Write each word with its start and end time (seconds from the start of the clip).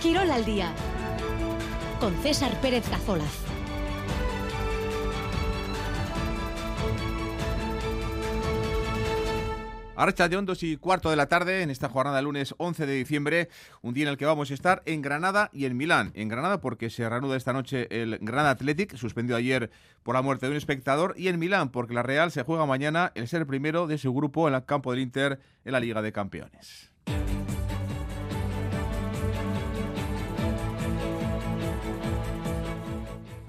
Quirol 0.00 0.30
al 0.30 0.46
día 0.46 0.72
con 2.00 2.14
César 2.22 2.58
Pérez 2.62 2.88
Cazolaz. 2.88 3.26
Archa 9.94 10.30
de 10.30 10.38
Hondos 10.38 10.62
y 10.62 10.78
cuarto 10.78 11.10
de 11.10 11.16
la 11.16 11.26
tarde 11.26 11.60
en 11.60 11.68
esta 11.68 11.90
jornada 11.90 12.22
lunes 12.22 12.54
11 12.56 12.86
de 12.86 12.94
diciembre, 12.94 13.50
un 13.82 13.92
día 13.92 14.04
en 14.04 14.08
el 14.08 14.16
que 14.16 14.24
vamos 14.24 14.50
a 14.50 14.54
estar 14.54 14.82
en 14.86 15.02
Granada 15.02 15.50
y 15.52 15.66
en 15.66 15.76
Milán. 15.76 16.12
En 16.14 16.28
Granada 16.28 16.62
porque 16.62 16.88
se 16.88 17.06
reanuda 17.06 17.36
esta 17.36 17.52
noche 17.52 17.86
el 17.90 18.16
Granada 18.22 18.52
Athletic, 18.52 18.96
suspendido 18.96 19.36
ayer 19.36 19.70
por 20.02 20.14
la 20.14 20.22
muerte 20.22 20.46
de 20.46 20.52
un 20.52 20.56
espectador, 20.56 21.12
y 21.18 21.28
en 21.28 21.38
Milán 21.38 21.68
porque 21.68 21.92
la 21.92 22.02
Real 22.02 22.30
se 22.30 22.42
juega 22.42 22.64
mañana 22.64 23.12
el 23.14 23.28
ser 23.28 23.46
primero 23.46 23.86
de 23.86 23.98
su 23.98 24.14
grupo 24.14 24.48
en 24.48 24.54
el 24.54 24.64
campo 24.64 24.92
del 24.92 25.00
Inter 25.00 25.40
en 25.66 25.72
la 25.72 25.80
Liga 25.80 26.00
de 26.00 26.12
Campeones. 26.12 26.89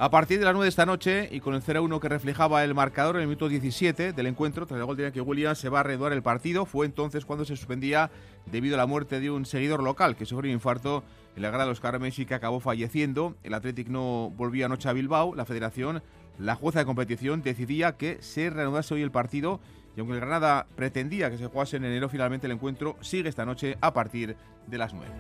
A 0.01 0.09
partir 0.09 0.39
de 0.39 0.45
las 0.45 0.55
9 0.55 0.65
de 0.65 0.69
esta 0.69 0.87
noche 0.87 1.29
y 1.31 1.41
con 1.41 1.53
el 1.53 1.61
0-1 1.61 1.99
que 1.99 2.09
reflejaba 2.09 2.63
el 2.63 2.73
marcador 2.73 3.17
en 3.17 3.21
el 3.21 3.27
minuto 3.27 3.47
17 3.47 4.13
del 4.13 4.25
encuentro, 4.25 4.65
tras 4.65 4.79
el 4.79 4.85
gol 4.87 4.97
de 4.97 5.11
que 5.11 5.21
Williams 5.21 5.59
se 5.59 5.69
va 5.69 5.81
a 5.81 5.83
reanudar 5.83 6.11
el 6.11 6.23
partido. 6.23 6.65
Fue 6.65 6.87
entonces 6.87 7.23
cuando 7.23 7.45
se 7.45 7.55
suspendía 7.55 8.09
debido 8.47 8.73
a 8.73 8.77
la 8.79 8.87
muerte 8.87 9.19
de 9.19 9.29
un 9.29 9.45
seguidor 9.45 9.83
local 9.83 10.15
que 10.15 10.25
sufrió 10.25 10.49
un 10.49 10.55
infarto 10.55 11.03
en 11.35 11.43
la 11.43 11.49
grada 11.49 11.65
de 11.65 11.69
los 11.69 11.79
Carmes 11.79 12.17
y 12.17 12.25
que 12.25 12.33
acabó 12.33 12.59
falleciendo. 12.59 13.35
El 13.43 13.53
Athletic 13.53 13.89
no 13.89 14.31
volvía 14.35 14.65
anoche 14.65 14.89
a 14.89 14.93
Bilbao. 14.93 15.35
La 15.35 15.45
federación, 15.45 16.01
la 16.39 16.55
jueza 16.55 16.79
de 16.79 16.85
competición, 16.85 17.43
decidía 17.43 17.95
que 17.95 18.23
se 18.23 18.49
reanudase 18.49 18.95
hoy 18.95 19.03
el 19.03 19.11
partido. 19.11 19.59
Y 19.95 19.99
aunque 19.99 20.15
el 20.15 20.20
Granada 20.20 20.65
pretendía 20.75 21.29
que 21.29 21.37
se 21.37 21.45
jugase 21.45 21.77
en 21.77 21.85
enero, 21.85 22.09
finalmente 22.09 22.47
el 22.47 22.53
encuentro 22.53 22.97
sigue 23.01 23.29
esta 23.29 23.45
noche 23.45 23.77
a 23.81 23.93
partir 23.93 24.35
de 24.65 24.77
las 24.79 24.95
9. 24.95 25.11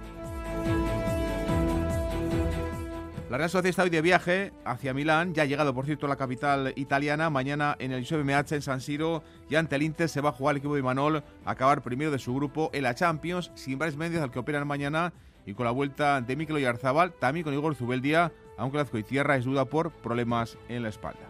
La 3.31 3.37
Real 3.37 3.49
Sociedad 3.49 3.69
está 3.69 3.83
hoy 3.83 3.89
de 3.89 4.01
viaje 4.01 4.51
hacia 4.65 4.93
Milán, 4.93 5.33
ya 5.33 5.43
ha 5.43 5.45
llegado 5.45 5.73
por 5.73 5.85
cierto 5.85 6.05
a 6.05 6.09
la 6.09 6.17
capital 6.17 6.73
italiana. 6.75 7.29
Mañana 7.29 7.77
en 7.79 7.93
el 7.93 8.05
Meazza 8.25 8.55
en 8.55 8.61
San 8.61 8.81
Siro 8.81 9.23
y 9.49 9.55
ante 9.55 9.77
el 9.77 9.83
Inter 9.83 10.09
se 10.09 10.19
va 10.19 10.31
a 10.31 10.33
jugar 10.33 10.51
el 10.51 10.57
equipo 10.57 10.75
de 10.75 10.83
Manol 10.83 11.23
a 11.45 11.51
acabar 11.51 11.81
primero 11.81 12.11
de 12.11 12.19
su 12.19 12.35
grupo 12.35 12.69
en 12.73 12.83
la 12.83 12.93
Champions, 12.93 13.49
sin 13.55 13.79
varios 13.79 13.95
medios 13.95 14.21
al 14.21 14.31
que 14.31 14.39
operan 14.39 14.67
mañana 14.67 15.13
y 15.45 15.53
con 15.53 15.65
la 15.65 15.71
vuelta 15.71 16.19
de 16.19 16.35
Mikel 16.35 16.57
Oyarzabal, 16.57 17.13
también 17.13 17.45
con 17.45 17.53
Igor 17.53 17.73
Zubeldia, 17.73 18.33
aunque 18.57 18.79
la 18.79 18.85
Tierra 18.85 19.37
es 19.37 19.45
duda 19.45 19.63
por 19.63 19.91
problemas 19.91 20.57
en 20.67 20.83
la 20.83 20.89
espalda. 20.89 21.21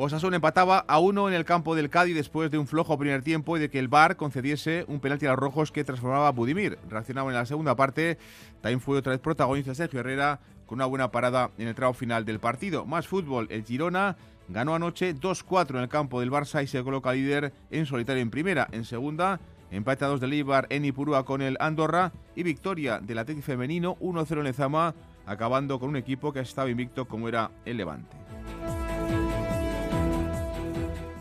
Osasuna 0.00 0.36
empataba 0.36 0.78
a 0.86 1.00
uno 1.00 1.26
en 1.26 1.34
el 1.34 1.44
campo 1.44 1.74
del 1.74 1.90
Cádiz 1.90 2.14
después 2.14 2.52
de 2.52 2.58
un 2.58 2.68
flojo 2.68 2.96
primer 2.96 3.22
tiempo 3.22 3.56
y 3.56 3.60
de 3.60 3.68
que 3.68 3.80
el 3.80 3.88
VAR 3.88 4.14
concediese 4.14 4.84
un 4.86 5.00
penalti 5.00 5.26
a 5.26 5.30
los 5.30 5.40
rojos 5.40 5.72
que 5.72 5.82
transformaba 5.82 6.28
a 6.28 6.30
Budimir. 6.30 6.78
Reaccionaba 6.88 7.30
en 7.30 7.34
la 7.34 7.44
segunda 7.46 7.74
parte. 7.74 8.16
También 8.60 8.80
fue 8.80 8.98
otra 8.98 9.10
vez 9.10 9.20
protagonista 9.20 9.74
Sergio 9.74 9.98
Herrera 9.98 10.38
con 10.66 10.76
una 10.76 10.86
buena 10.86 11.10
parada 11.10 11.50
en 11.58 11.66
el 11.66 11.74
tramo 11.74 11.94
final 11.94 12.24
del 12.24 12.38
partido. 12.38 12.86
Más 12.86 13.08
fútbol, 13.08 13.48
el 13.50 13.64
Girona 13.64 14.16
ganó 14.46 14.76
anoche 14.76 15.16
2-4 15.16 15.70
en 15.70 15.82
el 15.82 15.88
campo 15.88 16.20
del 16.20 16.30
Barça 16.30 16.62
y 16.62 16.68
se 16.68 16.84
coloca 16.84 17.12
líder 17.12 17.52
en 17.72 17.84
solitario 17.84 18.22
en 18.22 18.30
primera. 18.30 18.68
En 18.70 18.84
segunda, 18.84 19.40
empate 19.72 20.04
a 20.04 20.08
dos 20.08 20.20
del 20.20 20.32
Ibar 20.32 20.68
en 20.70 20.84
Ipurúa 20.84 21.24
con 21.24 21.42
el 21.42 21.56
Andorra 21.58 22.12
y 22.36 22.44
victoria 22.44 23.00
del 23.00 23.18
Atlético 23.18 23.44
femenino 23.44 23.96
1-0 23.96 24.38
en 24.38 24.44
Lezama, 24.44 24.94
acabando 25.26 25.80
con 25.80 25.88
un 25.88 25.96
equipo 25.96 26.32
que 26.32 26.38
ha 26.38 26.42
estado 26.42 26.68
invicto 26.68 27.08
como 27.08 27.26
era 27.26 27.50
el 27.64 27.78
Levante. 27.78 28.27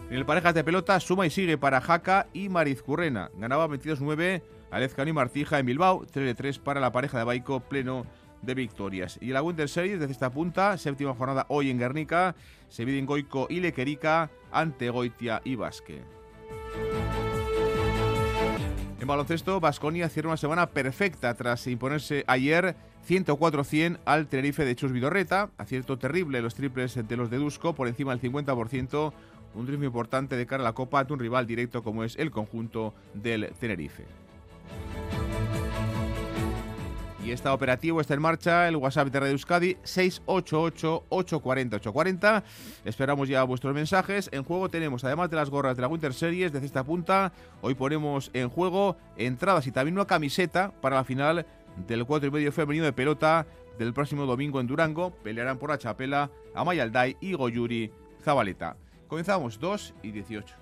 En 0.09 0.15
el 0.15 0.25
parejas 0.25 0.53
de 0.53 0.63
pelota 0.63 0.99
suma 1.01 1.25
y 1.25 1.29
sigue 1.29 1.57
para 1.57 1.81
Jaca 1.81 2.27
y 2.33 2.47
Marizcurrena. 2.47 3.29
Ganaba 3.37 3.67
22-9 3.67 4.41
Alezcano 4.71 5.09
y 5.09 5.13
Martija 5.13 5.59
en 5.59 5.65
Bilbao, 5.65 6.05
3-3 6.05 6.59
para 6.59 6.79
la 6.79 6.93
pareja 6.93 7.17
de 7.17 7.25
Baico, 7.25 7.59
pleno 7.59 8.05
de 8.41 8.53
victorias. 8.53 9.17
Y 9.21 9.27
en 9.27 9.33
la 9.33 9.41
Winter 9.41 9.67
Series 9.67 9.99
desde 9.99 10.13
esta 10.13 10.31
punta, 10.31 10.77
séptima 10.77 11.13
jornada 11.13 11.45
hoy 11.49 11.69
en 11.69 11.79
Guernica, 11.79 12.35
se 12.69 12.85
mide 12.85 12.99
en 12.99 13.05
Goico 13.05 13.47
y 13.49 13.59
Lequerica 13.59 14.29
ante 14.51 14.89
Goitia 14.89 15.41
y 15.43 15.55
Basque. 15.55 16.01
En 18.99 19.07
baloncesto, 19.07 19.59
Basconia 19.59 20.09
cierra 20.09 20.29
una 20.29 20.37
semana 20.37 20.67
perfecta 20.67 21.33
tras 21.35 21.67
imponerse 21.67 22.23
ayer 22.27 22.75
104-100 23.07 23.99
al 24.05 24.27
Tenerife 24.27 24.65
de 24.65 24.75
Chus 24.75 24.91
Vidorreta. 24.91 25.49
Acierto 25.57 25.97
terrible 25.97 26.41
los 26.41 26.55
triples 26.55 27.07
de 27.07 27.17
los 27.17 27.29
de 27.29 27.37
Dusko 27.37 27.73
por 27.73 27.87
encima 27.87 28.15
del 28.15 28.21
50%, 28.21 29.13
un 29.55 29.65
triunfo 29.65 29.85
importante 29.85 30.35
de 30.35 30.45
cara 30.45 30.63
a 30.63 30.65
la 30.65 30.73
Copa 30.73 31.03
de 31.03 31.13
un 31.13 31.19
rival 31.19 31.47
directo 31.47 31.83
como 31.83 32.03
es 32.03 32.15
el 32.17 32.31
conjunto 32.31 32.93
del 33.13 33.51
Tenerife. 33.59 34.05
Y 37.27 37.31
está 37.31 37.53
operativo, 37.53 37.99
está 37.99 38.13
en 38.13 38.21
marcha 38.21 38.69
el 38.69 38.77
WhatsApp 38.77 39.09
de 39.09 39.19
Radio 39.19 39.33
Euskadi 39.33 39.75
688-840-840. 39.83 42.41
Esperamos 42.85 43.27
ya 43.27 43.43
vuestros 43.43 43.75
mensajes. 43.75 44.29
En 44.31 44.45
juego 44.45 44.69
tenemos, 44.69 45.03
además 45.03 45.29
de 45.29 45.35
las 45.35 45.49
gorras 45.49 45.75
de 45.75 45.81
la 45.81 45.89
Winter 45.89 46.13
Series 46.13 46.53
de 46.53 46.65
esta 46.65 46.85
punta, 46.85 47.33
hoy 47.59 47.75
ponemos 47.75 48.31
en 48.33 48.47
juego 48.47 48.95
entradas 49.17 49.67
y 49.67 49.73
también 49.73 49.95
una 49.95 50.07
camiseta 50.07 50.71
para 50.79 50.95
la 50.95 51.03
final 51.03 51.45
del 51.85 52.05
4 52.05 52.29
y 52.29 52.31
medio 52.31 52.53
femenino 52.53 52.85
de 52.85 52.93
pelota 52.93 53.45
del 53.77 53.93
próximo 53.93 54.25
domingo 54.25 54.61
en 54.61 54.67
Durango. 54.67 55.11
Pelearán 55.11 55.57
por 55.57 55.69
la 55.69 55.77
chapela 55.77 56.31
Amayalday 56.55 57.17
y 57.19 57.33
Goyuri 57.33 57.91
Zabaleta. 58.23 58.77
Comenzamos 59.07 59.59
2 59.59 59.93
y 60.03 60.11
18. 60.11 60.55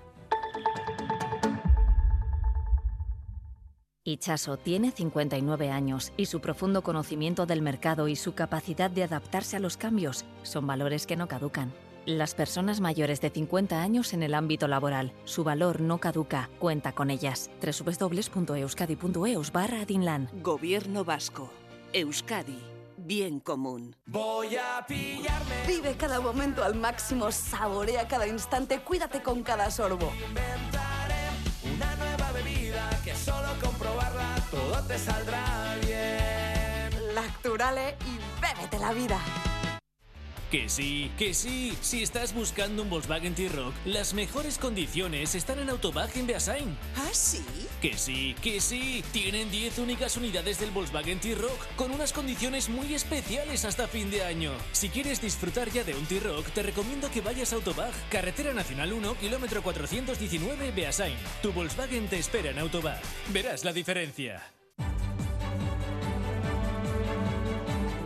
Ichaso 4.07 4.57
tiene 4.57 4.91
59 4.91 5.71
años 5.71 6.13
y 6.15 6.27
su 6.27 6.39
profundo 6.39 6.83
conocimiento 6.83 7.47
del 7.47 7.63
mercado 7.63 8.07
y 8.07 8.15
su 8.15 8.35
capacidad 8.35 8.91
de 8.91 9.03
adaptarse 9.03 9.55
a 9.55 9.59
los 9.59 9.77
cambios 9.77 10.25
son 10.43 10.67
valores 10.67 11.07
que 11.07 11.15
no 11.15 11.27
caducan. 11.27 11.73
Las 12.05 12.35
personas 12.35 12.81
mayores 12.81 13.19
de 13.19 13.31
50 13.31 13.81
años 13.81 14.13
en 14.13 14.21
el 14.21 14.35
ámbito 14.35 14.67
laboral, 14.67 15.11
su 15.23 15.43
valor 15.43 15.81
no 15.81 15.97
caduca, 15.97 16.51
cuenta 16.59 16.91
con 16.91 17.09
ellas. 17.09 17.49
www.euskadi.eus 17.61 19.51
barra 19.51 19.81
Adinlan. 19.81 20.29
Gobierno 20.43 21.03
Vasco. 21.03 21.49
Euskadi. 21.93 22.74
Bien 23.05 23.39
común. 23.39 23.95
Voy 24.07 24.55
a 24.55 24.83
pillarme. 24.87 25.67
Vive 25.67 25.95
cada 25.95 26.19
momento 26.19 26.63
al 26.63 26.73
máximo, 26.73 27.31
saborea 27.31 28.07
cada 28.07 28.25
instante, 28.25 28.79
cuídate 28.79 29.21
con 29.21 29.43
cada 29.43 29.69
sorbo. 29.69 30.11
Inventaré 30.27 31.29
una 31.71 31.95
nueva 31.97 32.31
bebida 32.31 32.89
que 33.03 33.15
solo 33.15 33.49
comprobarla 33.63 34.35
todo 34.49 34.81
te 34.87 34.97
saldrá 34.97 35.75
bien. 35.85 37.13
Lacturale 37.13 37.95
y 38.07 38.41
bébete 38.41 38.79
la 38.79 38.91
vida. 38.91 39.19
Que 40.55 40.69
sí, 40.69 41.11
que 41.17 41.33
sí. 41.33 41.77
Si 41.81 42.01
estás 42.01 42.33
buscando 42.33 42.83
un 42.83 42.89
Volkswagen 42.89 43.35
T-Rock, 43.35 43.73
las 43.83 44.13
mejores 44.13 44.57
condiciones 44.57 45.35
están 45.35 45.59
en 45.59 45.69
Autobag 45.69 46.09
en 46.15 46.27
Beasain. 46.27 46.77
¿Ah, 46.95 47.09
sí? 47.11 47.43
Que 47.81 47.97
sí, 47.97 48.37
que 48.41 48.61
sí. 48.61 49.03
Tienen 49.11 49.51
10 49.51 49.79
únicas 49.79 50.15
unidades 50.15 50.57
del 50.57 50.71
Volkswagen 50.71 51.19
T-Rock 51.19 51.59
con 51.75 51.91
unas 51.91 52.13
condiciones 52.13 52.69
muy 52.69 52.93
especiales 52.93 53.65
hasta 53.65 53.89
fin 53.89 54.09
de 54.09 54.23
año. 54.23 54.53
Si 54.71 54.87
quieres 54.87 55.19
disfrutar 55.19 55.69
ya 55.71 55.83
de 55.83 55.93
un 55.93 56.05
T-Rock, 56.05 56.47
te 56.51 56.63
recomiendo 56.63 57.11
que 57.11 57.19
vayas 57.19 57.51
a 57.51 57.57
Autobag, 57.57 57.91
Carretera 58.09 58.53
Nacional 58.53 58.93
1, 58.93 59.15
kilómetro 59.15 59.61
419, 59.61 60.71
Beasain. 60.71 61.17
Tu 61.41 61.51
Volkswagen 61.51 62.07
te 62.07 62.17
espera 62.17 62.51
en 62.51 62.59
Autobag. 62.59 63.01
Verás 63.33 63.65
la 63.65 63.73
diferencia. 63.73 64.41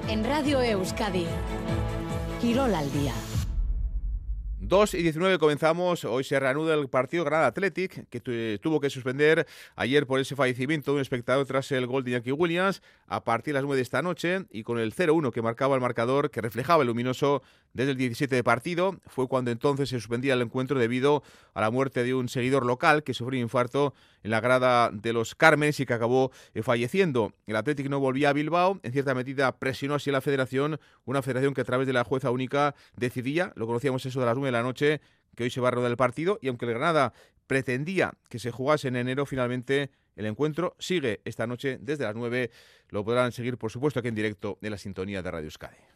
En 0.08 0.24
Radio 0.24 0.60
Euskadi, 0.60 1.28
Quirol 2.42 2.74
al 2.74 2.92
día. 2.92 3.14
2 4.62 4.94
y 4.94 5.02
19 5.04 5.40
comenzamos. 5.40 6.04
Hoy 6.06 6.24
se 6.24 6.40
reanuda 6.40 6.76
el 6.76 6.90
partido 6.90 7.24
Granada 7.24 7.48
Athletic, 7.48 8.08
que 8.10 8.20
tu- 8.20 8.32
tuvo 8.62 8.80
que 8.80 8.90
suspender 8.90 9.48
ayer 9.75 10.06
por 10.06 10.19
ese 10.19 10.36
fallecimiento 10.36 10.92
de 10.92 10.96
un 10.98 11.02
espectador 11.02 11.46
tras 11.48 11.72
el 11.72 11.88
gol 11.88 12.04
de 12.04 12.12
Iñaki 12.12 12.31
Williams. 12.34 12.81
A 13.08 13.24
partir 13.24 13.54
de 13.54 13.60
las 13.60 13.63
9 13.63 13.78
de 13.78 13.81
esta 13.84 14.02
noche 14.02 14.46
y 14.52 14.63
con 14.63 14.78
el 14.78 14.94
0-1 14.94 15.31
que 15.31 15.42
marcaba 15.42 15.75
el 15.75 15.81
marcador, 15.81 16.30
que 16.30 16.42
reflejaba 16.42 16.84
el 16.84 16.88
luminoso 16.88 17.42
desde 17.74 17.92
el 17.92 17.98
17 17.98 18.36
de 18.36 18.44
partido, 18.44 18.98
fue 19.08 19.28
cuando 19.28 19.50
entonces 19.52 19.90
se 19.90 19.98
suspendía 20.00 20.34
el 20.34 20.42
encuentro 20.42 20.78
debido 20.78 21.24
a 21.54 21.62
la 21.62 21.72
muerte 21.72 22.04
de 22.04 22.13
un 22.13 22.28
seguidor 22.30 22.66
local 22.66 23.04
que 23.04 23.13
sufrió 23.13 23.40
un 23.40 23.44
infarto 23.46 23.94
en 24.24 24.31
la 24.31 24.42
grada 24.42 24.89
de 24.92 25.13
los 25.13 25.36
Carmenes 25.36 25.80
y 25.80 25.86
que 25.86 25.94
acabó 25.94 26.31
eh, 26.54 26.63
falleciendo. 26.63 27.33
El 27.48 27.56
Athletic 27.56 27.89
no 27.89 28.00
volvía 28.00 28.30
a 28.30 28.33
Bilbao, 28.33 28.80
en 28.83 28.92
cierta 28.92 29.13
medida 29.13 29.57
presionó 29.57 29.95
así 29.95 30.10
a 30.10 30.13
la 30.13 30.21
federación, 30.21 30.80
una 31.06 31.21
federación 31.21 31.54
que 31.54 31.62
a 31.62 31.66
través 31.66 31.88
de 31.88 31.94
la 31.94 32.04
jueza 32.04 32.31
única 32.31 32.75
decidía, 32.95 33.54
lo 33.56 33.68
conocíamos 33.68 34.06
eso 34.06 34.19
de 34.19 34.25
las 34.25 34.36
9 34.36 34.48
de 34.48 34.51
la 34.51 34.63
noche, 34.63 35.01
que 35.36 35.44
hoy 35.44 35.50
se 35.50 35.62
va 35.62 35.69
a 35.69 35.71
rodar 35.71 35.92
el 35.92 35.98
partido 35.98 36.39
y 36.42 36.48
aunque 36.48 36.66
el 36.66 36.71
Granada 36.71 37.13
pretendía 37.48 38.13
que 38.30 38.39
se 38.39 38.51
jugase 38.51 38.89
en 38.89 38.95
enero, 38.95 39.25
finalmente 39.25 39.89
el 40.16 40.25
encuentro 40.25 40.75
sigue 40.80 41.22
esta 41.24 41.48
noche 41.48 41.77
desde 41.80 42.04
las 42.04 42.15
9. 42.15 42.51
Lo 42.89 43.06
podrán 43.06 43.31
seguir, 43.31 43.57
por 43.57 43.72
supuesto, 43.72 44.00
aquí 44.00 44.10
en 44.10 44.15
directo 44.15 44.57
en 44.62 44.72
la 44.72 44.77
sintonía 44.77 45.22
de 45.22 45.31
Radio 45.31 45.45
Euskadi. 45.45 45.88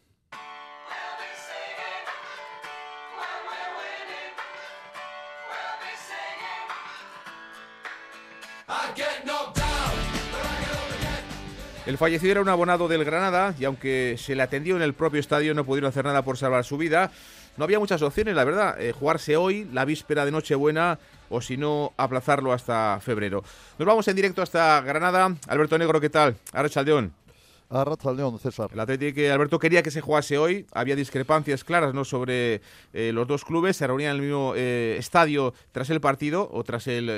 El 11.86 11.98
fallecido 11.98 12.32
era 12.32 12.42
un 12.42 12.48
abonado 12.50 12.88
del 12.88 13.04
Granada 13.04 13.54
y 13.60 13.66
aunque 13.66 14.16
se 14.18 14.36
le 14.36 14.44
atendió 14.44 14.78
en 14.78 14.82
el 14.82 14.94
propio 14.94 15.20
estadio 15.20 15.54
no 15.54 15.66
pudieron 15.66 15.90
hacer 15.90 16.06
nada 16.06 16.22
por 16.22 16.38
salvar 16.38 16.64
su 16.64 16.78
vida. 16.78 17.12
No 17.58 17.66
había 17.66 17.78
muchas 17.78 18.02
opciones, 18.02 18.36
la 18.36 18.46
verdad. 18.46 18.82
Eh, 18.82 18.94
jugarse 18.94 19.36
hoy, 19.36 19.68
la 19.72 19.84
víspera 19.84 20.24
de 20.24 20.32
Nochebuena, 20.32 20.98
o 21.30 21.42
si 21.42 21.58
no, 21.58 21.92
aplazarlo 21.98 22.54
hasta 22.54 23.00
febrero. 23.02 23.44
Nos 23.78 23.86
vamos 23.86 24.08
en 24.08 24.16
directo 24.16 24.42
hasta 24.42 24.80
Granada. 24.82 25.36
Alberto 25.48 25.78
Negro, 25.78 26.00
¿qué 26.00 26.10
tal? 26.10 26.38
Ahora 26.54 26.70
Chaldeón. 26.70 27.23
A 27.70 27.86
León, 28.16 28.38
César. 28.40 28.70
El 28.74 28.80
Atlético 28.80 29.22
Alberto 29.32 29.58
quería 29.58 29.82
que 29.82 29.90
se 29.90 30.02
jugase 30.02 30.38
hoy. 30.38 30.66
Había 30.74 30.96
discrepancias 30.96 31.64
claras 31.64 31.94
¿no? 31.94 32.06
sobre 32.06 32.62
eh, 32.94 33.12
los 33.14 33.28
dos 33.28 33.44
clubes. 33.44 33.78
Se 33.78 33.88
reunían 33.88 34.12
en 34.12 34.16
el 34.18 34.22
mismo 34.22 34.54
eh, 34.56 34.96
estadio 35.00 35.54
tras 35.72 35.90
el 35.90 36.00
partido 36.00 36.48
o 36.52 36.64
tras 36.64 36.88
el, 36.88 37.10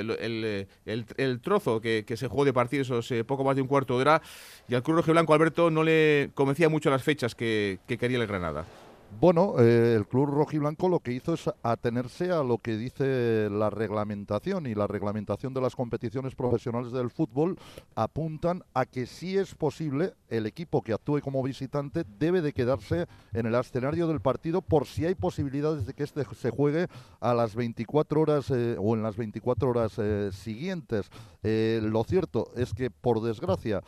el, 0.86 1.40
trozo 1.40 1.80
que, 1.80 2.04
se 2.16 2.28
jugó 2.28 2.44
de 2.44 2.52
partido, 2.52 2.82
esos 2.82 3.10
eh, 3.10 3.24
poco 3.24 3.44
más 3.44 3.56
de 3.56 3.62
un 3.62 3.68
cuarto 3.68 3.96
de 3.96 4.02
hora. 4.02 4.22
Y 4.68 4.74
al 4.74 4.82
Club 4.82 5.04
Blanco 5.04 5.34
Alberto 5.34 5.70
no 5.70 5.82
le 5.82 6.30
convencía 6.34 6.68
mucho 6.68 6.90
las 6.90 7.02
fechas 7.02 7.34
que, 7.34 7.78
que 7.86 7.98
quería 7.98 8.18
el 8.18 8.26
Granada. 8.26 8.64
Bueno, 9.18 9.54
eh, 9.58 9.94
el 9.96 10.06
club 10.06 10.26
rojiblanco 10.26 10.90
lo 10.90 11.00
que 11.00 11.12
hizo 11.12 11.32
es 11.32 11.48
atenerse 11.62 12.32
a 12.32 12.42
lo 12.42 12.58
que 12.58 12.76
dice 12.76 13.48
la 13.50 13.70
reglamentación 13.70 14.66
y 14.66 14.74
la 14.74 14.86
reglamentación 14.86 15.54
de 15.54 15.62
las 15.62 15.74
competiciones 15.74 16.34
profesionales 16.34 16.92
del 16.92 17.08
fútbol 17.08 17.56
apuntan 17.94 18.62
a 18.74 18.84
que 18.84 19.06
si 19.06 19.38
es 19.38 19.54
posible 19.54 20.12
el 20.28 20.44
equipo 20.44 20.82
que 20.82 20.92
actúe 20.92 21.20
como 21.22 21.42
visitante 21.42 22.04
debe 22.18 22.42
de 22.42 22.52
quedarse 22.52 23.06
en 23.32 23.46
el 23.46 23.54
escenario 23.54 24.06
del 24.06 24.20
partido 24.20 24.60
por 24.60 24.86
si 24.86 25.06
hay 25.06 25.14
posibilidades 25.14 25.86
de 25.86 25.94
que 25.94 26.02
este 26.02 26.22
se 26.34 26.50
juegue 26.50 26.86
a 27.20 27.32
las 27.32 27.54
24 27.54 28.20
horas 28.20 28.50
eh, 28.50 28.76
o 28.78 28.94
en 28.94 29.02
las 29.02 29.16
24 29.16 29.70
horas 29.70 29.94
eh, 29.96 30.28
siguientes. 30.32 31.08
lo 31.42 32.04
cierto 32.04 32.50
es 32.54 32.74
que 32.74 32.90
por 32.90 33.22
desgracia 33.22 33.80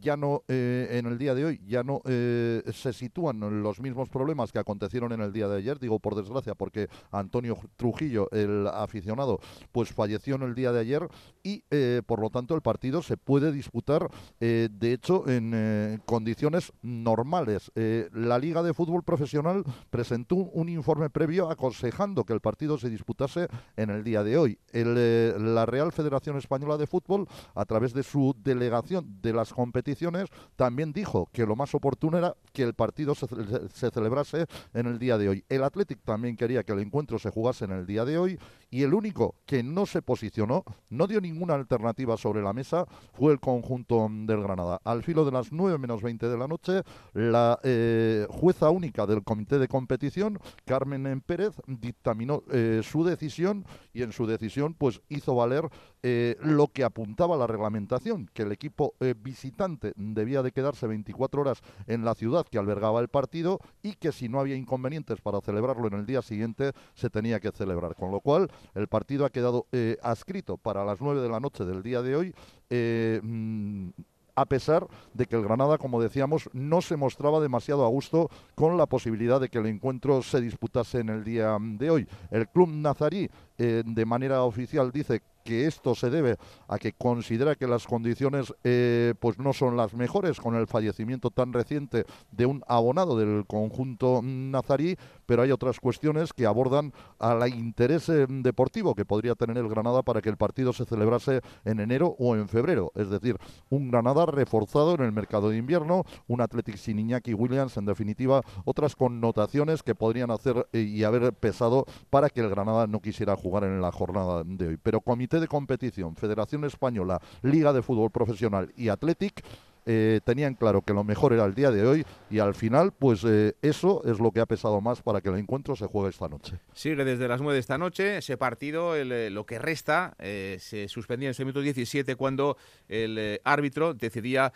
ya 0.00 0.16
no 0.16 0.42
en 0.48 1.04
el 1.06 1.18
día 1.18 1.34
de 1.34 1.44
hoy 1.44 1.60
ya 1.66 1.82
no 1.82 2.00
se 2.04 2.92
sitúan 2.94 3.62
los 3.62 3.80
mismos 3.80 4.08
problemas 4.08 4.50
que 4.50 4.58
acontecieron 4.62 5.12
en 5.12 5.20
el 5.20 5.32
día 5.32 5.48
de 5.48 5.58
ayer, 5.58 5.78
digo 5.78 5.98
por 5.98 6.14
desgracia 6.14 6.54
porque 6.54 6.88
Antonio 7.10 7.58
Trujillo, 7.76 8.28
el 8.32 8.66
aficionado, 8.66 9.40
pues 9.70 9.92
falleció 9.92 10.36
en 10.36 10.42
el 10.42 10.54
día 10.54 10.72
de 10.72 10.80
ayer 10.80 11.08
y 11.42 11.64
eh, 11.70 12.02
por 12.06 12.20
lo 12.20 12.30
tanto 12.30 12.54
el 12.54 12.62
partido 12.62 13.02
se 13.02 13.16
puede 13.16 13.52
disputar 13.52 14.08
eh, 14.40 14.68
de 14.70 14.92
hecho 14.92 15.28
en 15.28 15.52
eh, 15.54 15.98
condiciones 16.06 16.72
normales. 16.82 17.70
la 17.74 18.38
Liga 18.38 18.62
de 18.62 18.74
Fútbol 18.74 19.02
Profesional 19.02 19.64
presentó 19.90 20.36
un 20.36 20.68
informe 20.68 21.10
previo 21.10 21.50
aconsejando 21.50 22.24
que 22.24 22.32
el 22.32 22.40
partido 22.40 22.78
se 22.78 22.90
disputase 22.90 23.48
en 23.76 23.90
el 23.90 24.04
día 24.04 24.22
de 24.22 24.38
hoy. 24.38 24.58
la 24.72 25.66
Real 25.66 25.92
Federación 25.92 26.36
Española 26.36 26.76
de 26.76 26.86
Fútbol, 26.86 27.26
a 27.54 27.64
través 27.64 27.92
de 27.92 28.02
su 28.02 28.34
delegación 28.42 29.20
de 29.20 29.32
las 29.32 29.52
competiciones, 29.52 30.28
también 30.56 30.92
dijo 30.92 31.28
que 31.32 31.46
lo 31.46 31.56
más 31.56 31.74
oportuno 31.74 32.18
era 32.18 32.34
que 32.52 32.62
el 32.62 32.74
partido 32.74 33.14
se, 33.14 33.26
se 33.72 33.90
celebrase 33.90 34.46
en 34.74 34.86
el 34.86 34.98
día 34.98 35.18
de 35.18 35.28
hoy. 35.28 35.44
El 35.48 35.64
Athletic 35.64 36.00
también 36.04 36.36
quería 36.36 36.62
que 36.62 36.72
el 36.72 36.80
encuentro 36.80 37.18
se 37.18 37.30
jugase 37.30 37.64
en 37.64 37.72
el 37.72 37.86
día 37.86 38.04
de 38.04 38.18
hoy 38.18 38.38
y 38.70 38.82
el 38.82 38.94
único 38.94 39.36
que 39.46 39.62
no 39.62 39.86
se 39.86 40.00
posicionó, 40.00 40.64
no 40.88 41.06
dio 41.06 41.20
ninguna 41.20 41.54
alternativa 41.54 42.16
sobre 42.16 42.42
la 42.42 42.52
mesa, 42.52 42.86
fue 43.12 43.32
el 43.32 43.40
conjunto 43.40 44.08
del 44.10 44.42
Granada. 44.42 44.80
Al 44.84 45.02
filo 45.02 45.24
de 45.24 45.32
las 45.32 45.52
9 45.52 45.78
menos 45.78 46.02
20 46.02 46.28
de 46.28 46.38
la 46.38 46.48
noche, 46.48 46.82
la 47.12 47.58
eh, 47.62 48.26
jueza 48.30 48.70
única 48.70 49.06
del 49.06 49.22
comité 49.22 49.58
de 49.58 49.68
competición, 49.68 50.38
Carmen 50.64 51.20
Pérez, 51.20 51.54
dictaminó 51.66 52.42
eh, 52.50 52.80
su 52.82 53.04
decisión 53.04 53.64
y 53.92 54.02
en 54.02 54.12
su 54.12 54.26
decisión 54.26 54.74
pues 54.74 55.02
hizo 55.08 55.34
valer 55.34 55.68
eh, 56.02 56.36
lo 56.40 56.68
que 56.68 56.84
apuntaba 56.84 57.36
la 57.36 57.46
reglamentación, 57.46 58.28
que 58.32 58.42
el 58.42 58.52
equipo 58.52 58.94
visitante 59.22 59.92
debía 59.96 60.42
de 60.42 60.52
quedarse 60.52 60.86
24 60.86 61.40
horas 61.40 61.62
en 61.86 62.04
la 62.04 62.14
ciudad 62.14 62.46
que 62.46 62.58
albergaba 62.58 63.00
el 63.00 63.08
partido 63.08 63.60
y 63.82 63.94
que 63.94 64.12
si 64.12 64.28
no 64.28 64.40
había 64.42 64.56
inconvenientes 64.56 65.20
para 65.20 65.40
celebrarlo 65.40 65.88
en 65.88 65.94
el 65.94 66.06
día 66.06 66.22
siguiente, 66.22 66.72
se 66.94 67.10
tenía 67.10 67.40
que 67.40 67.50
celebrar. 67.50 67.94
Con 67.94 68.10
lo 68.10 68.20
cual, 68.20 68.50
el 68.74 68.88
partido 68.88 69.24
ha 69.24 69.30
quedado 69.30 69.66
eh, 69.72 69.96
adscrito 70.02 70.56
para 70.56 70.84
las 70.84 71.00
9 71.00 71.20
de 71.20 71.28
la 71.28 71.40
noche 71.40 71.64
del 71.64 71.82
día 71.82 72.02
de 72.02 72.16
hoy. 72.16 72.34
Eh, 72.70 73.20
mm, 73.22 73.88
a 74.34 74.46
pesar 74.46 74.86
de 75.12 75.26
que 75.26 75.36
el 75.36 75.42
Granada, 75.42 75.78
como 75.78 76.00
decíamos, 76.00 76.48
no 76.52 76.80
se 76.80 76.96
mostraba 76.96 77.40
demasiado 77.40 77.84
a 77.84 77.88
gusto 77.88 78.30
con 78.54 78.76
la 78.76 78.86
posibilidad 78.86 79.40
de 79.40 79.48
que 79.48 79.58
el 79.58 79.66
encuentro 79.66 80.22
se 80.22 80.40
disputase 80.40 81.00
en 81.00 81.10
el 81.10 81.24
día 81.24 81.56
de 81.60 81.90
hoy. 81.90 82.08
El 82.30 82.48
club 82.48 82.68
nazarí, 82.70 83.28
eh, 83.58 83.82
de 83.84 84.06
manera 84.06 84.42
oficial, 84.42 84.90
dice 84.90 85.22
que 85.44 85.66
esto 85.66 85.94
se 85.94 86.10
debe 86.10 86.36
a 86.68 86.78
que 86.78 86.92
considera 86.92 87.54
que 87.54 87.66
las 87.66 87.86
condiciones 87.86 88.54
eh, 88.64 89.14
pues 89.20 89.38
no 89.38 89.52
son 89.52 89.76
las 89.76 89.94
mejores 89.94 90.40
con 90.40 90.54
el 90.54 90.66
fallecimiento 90.66 91.30
tan 91.30 91.52
reciente 91.52 92.04
de 92.30 92.46
un 92.46 92.62
abonado 92.66 93.16
del 93.16 93.44
conjunto 93.46 94.20
nazarí, 94.22 94.96
pero 95.26 95.42
hay 95.42 95.52
otras 95.52 95.80
cuestiones 95.80 96.32
que 96.32 96.46
abordan 96.46 96.92
al 97.18 97.48
interés 97.48 98.08
eh, 98.08 98.26
deportivo 98.28 98.94
que 98.94 99.04
podría 99.04 99.34
tener 99.34 99.56
el 99.56 99.68
Granada 99.68 100.02
para 100.02 100.20
que 100.20 100.28
el 100.28 100.36
partido 100.36 100.72
se 100.72 100.84
celebrase 100.84 101.40
en 101.64 101.80
enero 101.80 102.16
o 102.18 102.36
en 102.36 102.48
febrero, 102.48 102.92
es 102.94 103.10
decir, 103.10 103.36
un 103.70 103.90
Granada 103.90 104.26
reforzado 104.26 104.94
en 104.94 105.02
el 105.02 105.12
mercado 105.12 105.50
de 105.50 105.56
invierno, 105.56 106.04
un 106.26 106.40
Athletic 106.40 106.76
sin 106.76 106.98
Iñaki 106.98 107.34
Williams, 107.34 107.76
en 107.76 107.86
definitiva, 107.86 108.42
otras 108.64 108.96
connotaciones 108.96 109.82
que 109.82 109.94
podrían 109.94 110.30
hacer 110.30 110.66
eh, 110.72 110.80
y 110.80 111.04
haber 111.04 111.32
pesado 111.32 111.86
para 112.10 112.30
que 112.30 112.40
el 112.40 112.50
Granada 112.50 112.86
no 112.86 113.00
quisiera 113.00 113.36
jugar 113.36 113.64
en 113.64 113.80
la 113.80 113.92
jornada 113.92 114.42
de 114.44 114.68
hoy. 114.68 114.78
Pero 114.82 115.00
comité 115.00 115.40
de 115.40 115.48
Competición, 115.48 116.16
Federación 116.16 116.64
Española, 116.64 117.20
Liga 117.42 117.72
de 117.72 117.82
Fútbol 117.82 118.10
Profesional 118.10 118.72
y 118.76 118.88
Athletic 118.88 119.42
eh, 119.84 120.20
tenían 120.24 120.54
claro 120.54 120.82
que 120.82 120.92
lo 120.92 121.02
mejor 121.02 121.32
era 121.32 121.44
el 121.44 121.54
día 121.54 121.72
de 121.72 121.84
hoy 121.84 122.06
y 122.30 122.38
al 122.38 122.54
final, 122.54 122.92
pues 122.92 123.24
eh, 123.24 123.56
eso 123.62 124.02
es 124.04 124.20
lo 124.20 124.30
que 124.30 124.38
ha 124.38 124.46
pesado 124.46 124.80
más 124.80 125.02
para 125.02 125.20
que 125.20 125.28
el 125.28 125.36
encuentro 125.36 125.74
se 125.74 125.86
juegue 125.86 126.10
esta 126.10 126.28
noche. 126.28 126.58
Sigue 126.72 127.04
desde 127.04 127.26
las 127.26 127.40
9 127.40 127.54
de 127.54 127.60
esta 127.60 127.78
noche 127.78 128.18
ese 128.18 128.36
partido, 128.36 128.94
eh, 128.94 129.30
lo 129.30 129.44
que 129.44 129.58
resta, 129.58 130.14
se 130.18 130.86
suspendía 130.88 131.28
en 131.28 131.32
ese 131.32 131.44
minuto 131.44 131.60
17 131.60 132.14
cuando 132.14 132.56
el 132.88 133.40
árbitro 133.44 133.94
decidía 133.94 134.52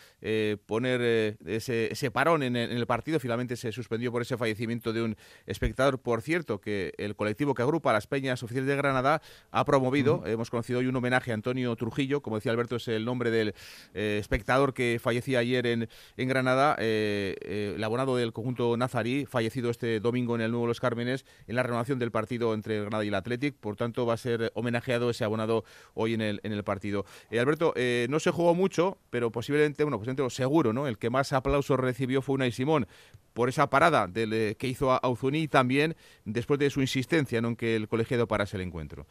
poner 0.67 1.37
ese, 1.45 2.11
parón 2.13 2.43
en, 2.43 2.57
el 2.57 2.87
partido. 2.87 3.19
Finalmente 3.19 3.57
se 3.57 3.73
suspendió 3.73 4.13
por 4.13 4.23
ese 4.23 4.37
fallecimiento 4.37 4.93
de 4.93 5.03
un 5.03 5.17
espectador. 5.47 5.99
Por 5.99 6.23
cierto, 6.23 6.61
que 6.61 6.93
el 6.99 7.17
colectivo 7.17 7.55
que 7.55 7.63
agrupa 7.63 7.91
a 7.91 7.95
las 7.95 8.07
peñas 8.07 8.43
oficiales 8.43 8.69
de 8.69 8.77
Granada 8.77 9.23
ha 9.51 9.65
promovido, 9.65 10.23
hemos 10.27 10.51
conocido 10.51 10.79
hoy 10.79 10.87
un 10.87 10.97
homenaje 10.97 11.33
a 11.33 11.35
Antonio 11.35 11.75
Trujillo, 11.77 12.23
como 12.23 12.37
decía 12.37 12.53
Alberto, 12.53 12.77
es 12.77 12.89
el 12.89 13.05
nombre 13.05 13.31
del 13.31 13.55
espectador 13.95 14.73
que 14.73 14.99
falleció 15.03 15.16
fallecía 15.17 15.39
ayer 15.39 15.67
en, 15.67 15.89
Granada, 16.29 16.77
eh, 16.79 17.37
eh, 17.41 17.73
el 17.77 17.85
abonado 17.85 18.17
del 18.17 18.33
conjunto 18.33 18.77
nazarí, 18.77 19.25
fallecido 19.25 19.71
este 19.71 19.99
domingo 20.01 20.35
en 20.35 20.43
el 20.43 20.51
Nuevo 20.51 20.67
Los 20.67 20.79
Cármenes, 20.79 21.25
en 21.47 21.57
la 21.57 21.63
renovación 21.63 21.99
del 21.99 22.11
partido 22.11 22.53
entre 22.53 22.81
Granada 22.81 23.05
y 23.05 23.09
el 23.09 23.15
Athletic. 23.15 23.57
Por 23.57 23.77
tanto, 23.77 24.05
va 24.05 24.15
a 24.15 24.19
ser 24.19 24.53
homenajeado 24.55 25.09
ese 25.09 25.25
abonado 25.25 25.65
hoy 25.95 26.15
en 26.15 26.21
el, 26.21 26.41
en 26.43 26.53
el 26.53 26.65
partido. 26.65 27.07
Eh, 27.31 27.41
Alberto, 27.41 27.73
no 28.09 28.21
se 28.21 28.31
jugó 28.31 28.55
mucho, 28.55 28.99
pero 29.11 29.31
posiblemente, 29.31 29.85
bueno, 29.85 29.99
posiblemente 29.99 30.35
seguro, 30.35 30.73
¿no? 30.73 30.87
El 30.87 30.99
que 30.99 31.09
más 31.09 31.33
aplausos 31.33 31.81
recibió 31.81 32.21
fue 32.21 32.35
Unai 32.35 32.53
Simón 32.53 32.87
por 33.37 33.51
esa 33.51 33.69
parada 33.69 34.07
del, 34.07 34.57
que 34.57 34.67
hizo 34.67 34.91
a 34.91 34.97
Auzuni 34.97 35.41
y 35.41 35.49
también 35.49 35.95
después 36.25 36.59
de 36.59 36.71
su 36.71 36.81
insistencia 36.81 37.43
¿no? 37.43 37.49
en 37.49 37.57
que 37.57 37.77
el 37.77 37.87
colegiado 37.87 38.27
parase 38.27 38.57
el 38.57 38.63
encuentro. 38.63 39.05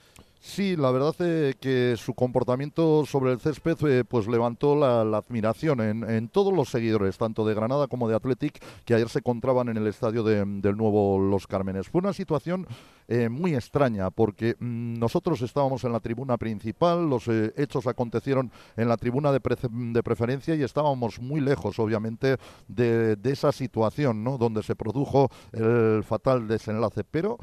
Sí, 0.46 0.76
la 0.76 0.92
verdad 0.92 1.20
es 1.22 1.56
que 1.56 1.96
su 1.98 2.14
comportamiento 2.14 3.04
sobre 3.08 3.32
el 3.32 3.40
césped 3.40 3.78
eh, 3.88 4.04
pues 4.04 4.28
levantó 4.28 4.76
la, 4.76 5.02
admiración 5.18 5.82
en, 5.82 6.30
todos 6.30 6.54
los 6.54 6.70
seguidores, 6.70 7.18
tanto 7.18 7.48
de 7.48 7.56
Granada 7.56 7.88
como 7.88 8.08
de 8.08 8.16
Athletic, 8.16 8.64
que 8.86 8.94
ayer 8.94 9.10
se 9.10 9.20
encontraban 9.20 9.70
en 9.70 9.78
el 9.78 9.88
estadio 9.88 10.24
del 10.24 10.78
nuevo 10.78 11.20
Los 11.20 11.48
Cármenes. 11.48 11.90
Fue 11.90 12.00
una 12.00 12.14
situación 12.14 12.68
eh, 13.08 13.30
muy 13.30 13.56
extraña 13.56 14.10
porque 14.12 14.56
mm, 14.60 15.00
nosotros 15.00 15.42
estábamos 15.42 15.84
en 15.84 15.92
la 15.92 16.00
tribuna 16.00 16.38
principal, 16.38 17.10
los 17.10 17.28
eh, 17.28 17.54
hechos 17.58 17.86
acontecieron 17.88 18.52
en 18.78 18.88
la 18.88 18.98
tribuna 18.98 19.32
de, 19.32 19.40
preferencia 19.40 20.56
y 20.56 20.64
estábamos 20.64 21.20
muy 21.20 21.42
lejos, 21.42 21.80
obviamente, 21.80 22.38
de, 22.68 23.18
esa 23.24 23.52
situación 23.52 24.15
donde 24.38 24.64
se 24.64 24.76
produjo 24.76 25.30
el 25.52 26.04
fatal 26.04 26.48
desenlace. 26.48 27.04
Pero 27.04 27.38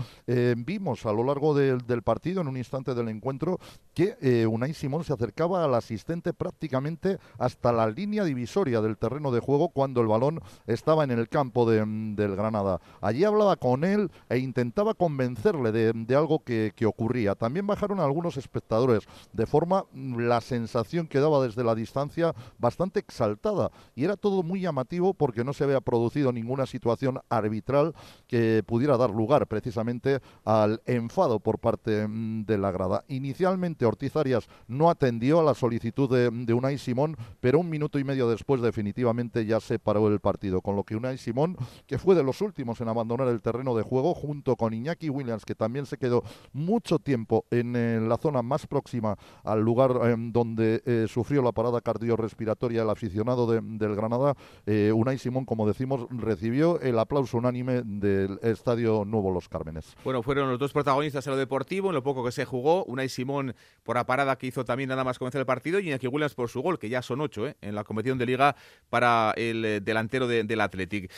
vimos 0.56 1.06
a 1.06 1.12
lo 1.12 1.24
largo 1.24 1.54
del 1.54 2.02
partido, 2.02 2.40
en 2.40 2.48
un 2.48 2.56
instante 2.56 2.94
del 2.94 3.08
encuentro 3.08 3.58
que 3.94 4.16
eh, 4.20 4.46
Unai 4.46 4.74
Simón 4.74 5.04
se 5.04 5.12
acercaba 5.12 5.64
al 5.64 5.74
asistente 5.74 6.32
prácticamente 6.32 7.18
hasta 7.38 7.72
la 7.72 7.86
línea 7.88 8.24
divisoria 8.24 8.80
del 8.80 8.96
terreno 8.96 9.30
de 9.30 9.40
juego 9.40 9.68
cuando 9.68 10.00
el 10.00 10.06
balón 10.06 10.40
estaba 10.66 11.04
en 11.04 11.10
el 11.10 11.28
campo 11.28 11.70
de, 11.70 11.84
del 12.16 12.36
Granada. 12.36 12.80
Allí 13.00 13.24
hablaba 13.24 13.56
con 13.56 13.84
él 13.84 14.10
e 14.28 14.38
intentaba 14.38 14.94
convencerle 14.94 15.72
de, 15.72 16.16
algo 16.16 16.40
que, 16.40 16.72
ocurría. 16.86 17.34
También 17.34 17.66
bajaron 17.66 18.00
algunos 18.00 18.36
espectadores, 18.36 19.04
de 19.32 19.46
forma 19.46 19.84
mm, 19.92 20.18
la 20.20 20.40
sensación 20.40 21.06
que 21.06 21.20
daba 21.20 21.44
desde 21.44 21.62
la 21.62 21.74
distancia 21.74 22.34
bastante 22.58 23.00
exaltada. 23.00 23.70
Y 23.94 24.04
era 24.04 24.16
todo 24.16 24.42
muy 24.42 24.60
llamativo 24.60 25.14
porque 25.14 25.44
no 25.44 25.52
se 25.52 25.64
había 25.64 25.80
producido 25.80 26.32
ninguna 26.32 26.61
ninguna 26.62 26.66
situación 26.66 27.20
arbitral 27.28 27.94
que 28.26 28.62
pudiera 28.66 28.96
dar 28.96 29.10
lugar 29.10 29.46
precisamente 29.46 30.20
al 30.44 30.80
enfado 30.86 31.40
por 31.40 31.58
parte 31.58 32.06
mm, 32.06 32.44
de 32.44 32.58
la 32.58 32.70
grada. 32.70 33.04
Inicialmente 33.08 33.86
Ortiz 33.86 34.16
Arias 34.16 34.48
no 34.68 34.90
atendió 34.90 35.40
a 35.40 35.42
la 35.42 35.54
solicitud 35.54 36.08
de, 36.08 36.30
de 36.30 36.54
Unai 36.54 36.78
Simón, 36.78 37.16
pero 37.40 37.58
un 37.58 37.68
minuto 37.68 37.98
y 37.98 38.04
medio 38.04 38.28
después 38.28 38.60
definitivamente 38.60 39.44
ya 39.44 39.60
se 39.60 39.78
paró 39.78 40.08
el 40.08 40.20
partido, 40.20 40.60
con 40.60 40.76
lo 40.76 40.84
que 40.84 40.96
Unai 40.96 41.18
Simón, 41.18 41.56
que 41.86 41.98
fue 41.98 42.14
de 42.14 42.22
los 42.22 42.40
últimos 42.40 42.80
en 42.80 42.88
abandonar 42.88 43.28
el 43.28 43.40
terreno 43.40 43.74
de 43.74 43.82
juego, 43.82 44.14
junto 44.14 44.56
con 44.56 44.72
Iñaki 44.72 45.10
Williams, 45.10 45.44
que 45.44 45.54
también 45.54 45.86
se 45.86 45.98
quedó 45.98 46.22
mucho 46.52 46.98
tiempo 46.98 47.44
en, 47.50 47.72
la 48.08 48.16
zona 48.16 48.42
más 48.42 48.66
próxima 48.66 49.16
al 49.44 49.60
lugar 49.60 49.92
em, 50.04 50.32
donde 50.32 50.82
eh, 50.84 51.06
sufrió 51.08 51.42
la 51.42 51.52
parada 51.52 51.80
cardiorrespiratoria 51.80 52.82
el 52.82 52.90
aficionado 52.90 53.46
del 53.46 53.94
Granada, 53.94 54.34
eh, 54.66 54.92
Unai 54.94 55.18
Simón, 55.18 55.44
como 55.44 55.66
decimos, 55.66 56.06
recibió 56.10 56.51
el 56.52 56.98
aplauso 56.98 57.38
unánime 57.38 57.82
del 57.82 58.38
Estadio 58.42 59.04
Nuevo 59.06 59.30
Los 59.30 59.48
Cármenes. 59.48 59.96
Bueno, 60.04 60.22
fueron 60.22 60.50
los 60.50 60.58
dos 60.58 60.72
protagonistas 60.72 61.26
en 61.26 61.32
lo 61.32 61.36
deportivo, 61.38 61.88
en 61.88 61.94
lo 61.94 62.02
poco 62.02 62.22
que 62.24 62.30
se 62.30 62.44
jugó, 62.44 62.84
Unai 62.84 63.08
Simón 63.08 63.54
por 63.82 63.96
la 63.96 64.04
parada 64.04 64.36
que 64.36 64.48
hizo 64.48 64.64
también 64.64 64.90
nada 64.90 65.02
más 65.02 65.18
comenzar 65.18 65.40
el 65.40 65.46
partido 65.46 65.80
y 65.80 65.88
Iñaki 65.88 66.08
Williams 66.08 66.34
por 66.34 66.50
su 66.50 66.60
gol, 66.60 66.78
que 66.78 66.90
ya 66.90 67.00
son 67.00 67.22
ocho 67.22 67.46
¿eh? 67.46 67.56
en 67.62 67.74
la 67.74 67.84
competición 67.84 68.18
de 68.18 68.26
liga 68.26 68.54
para 68.90 69.32
el 69.36 69.82
delantero 69.82 70.26
del 70.26 70.60
Athletic. 70.60 71.10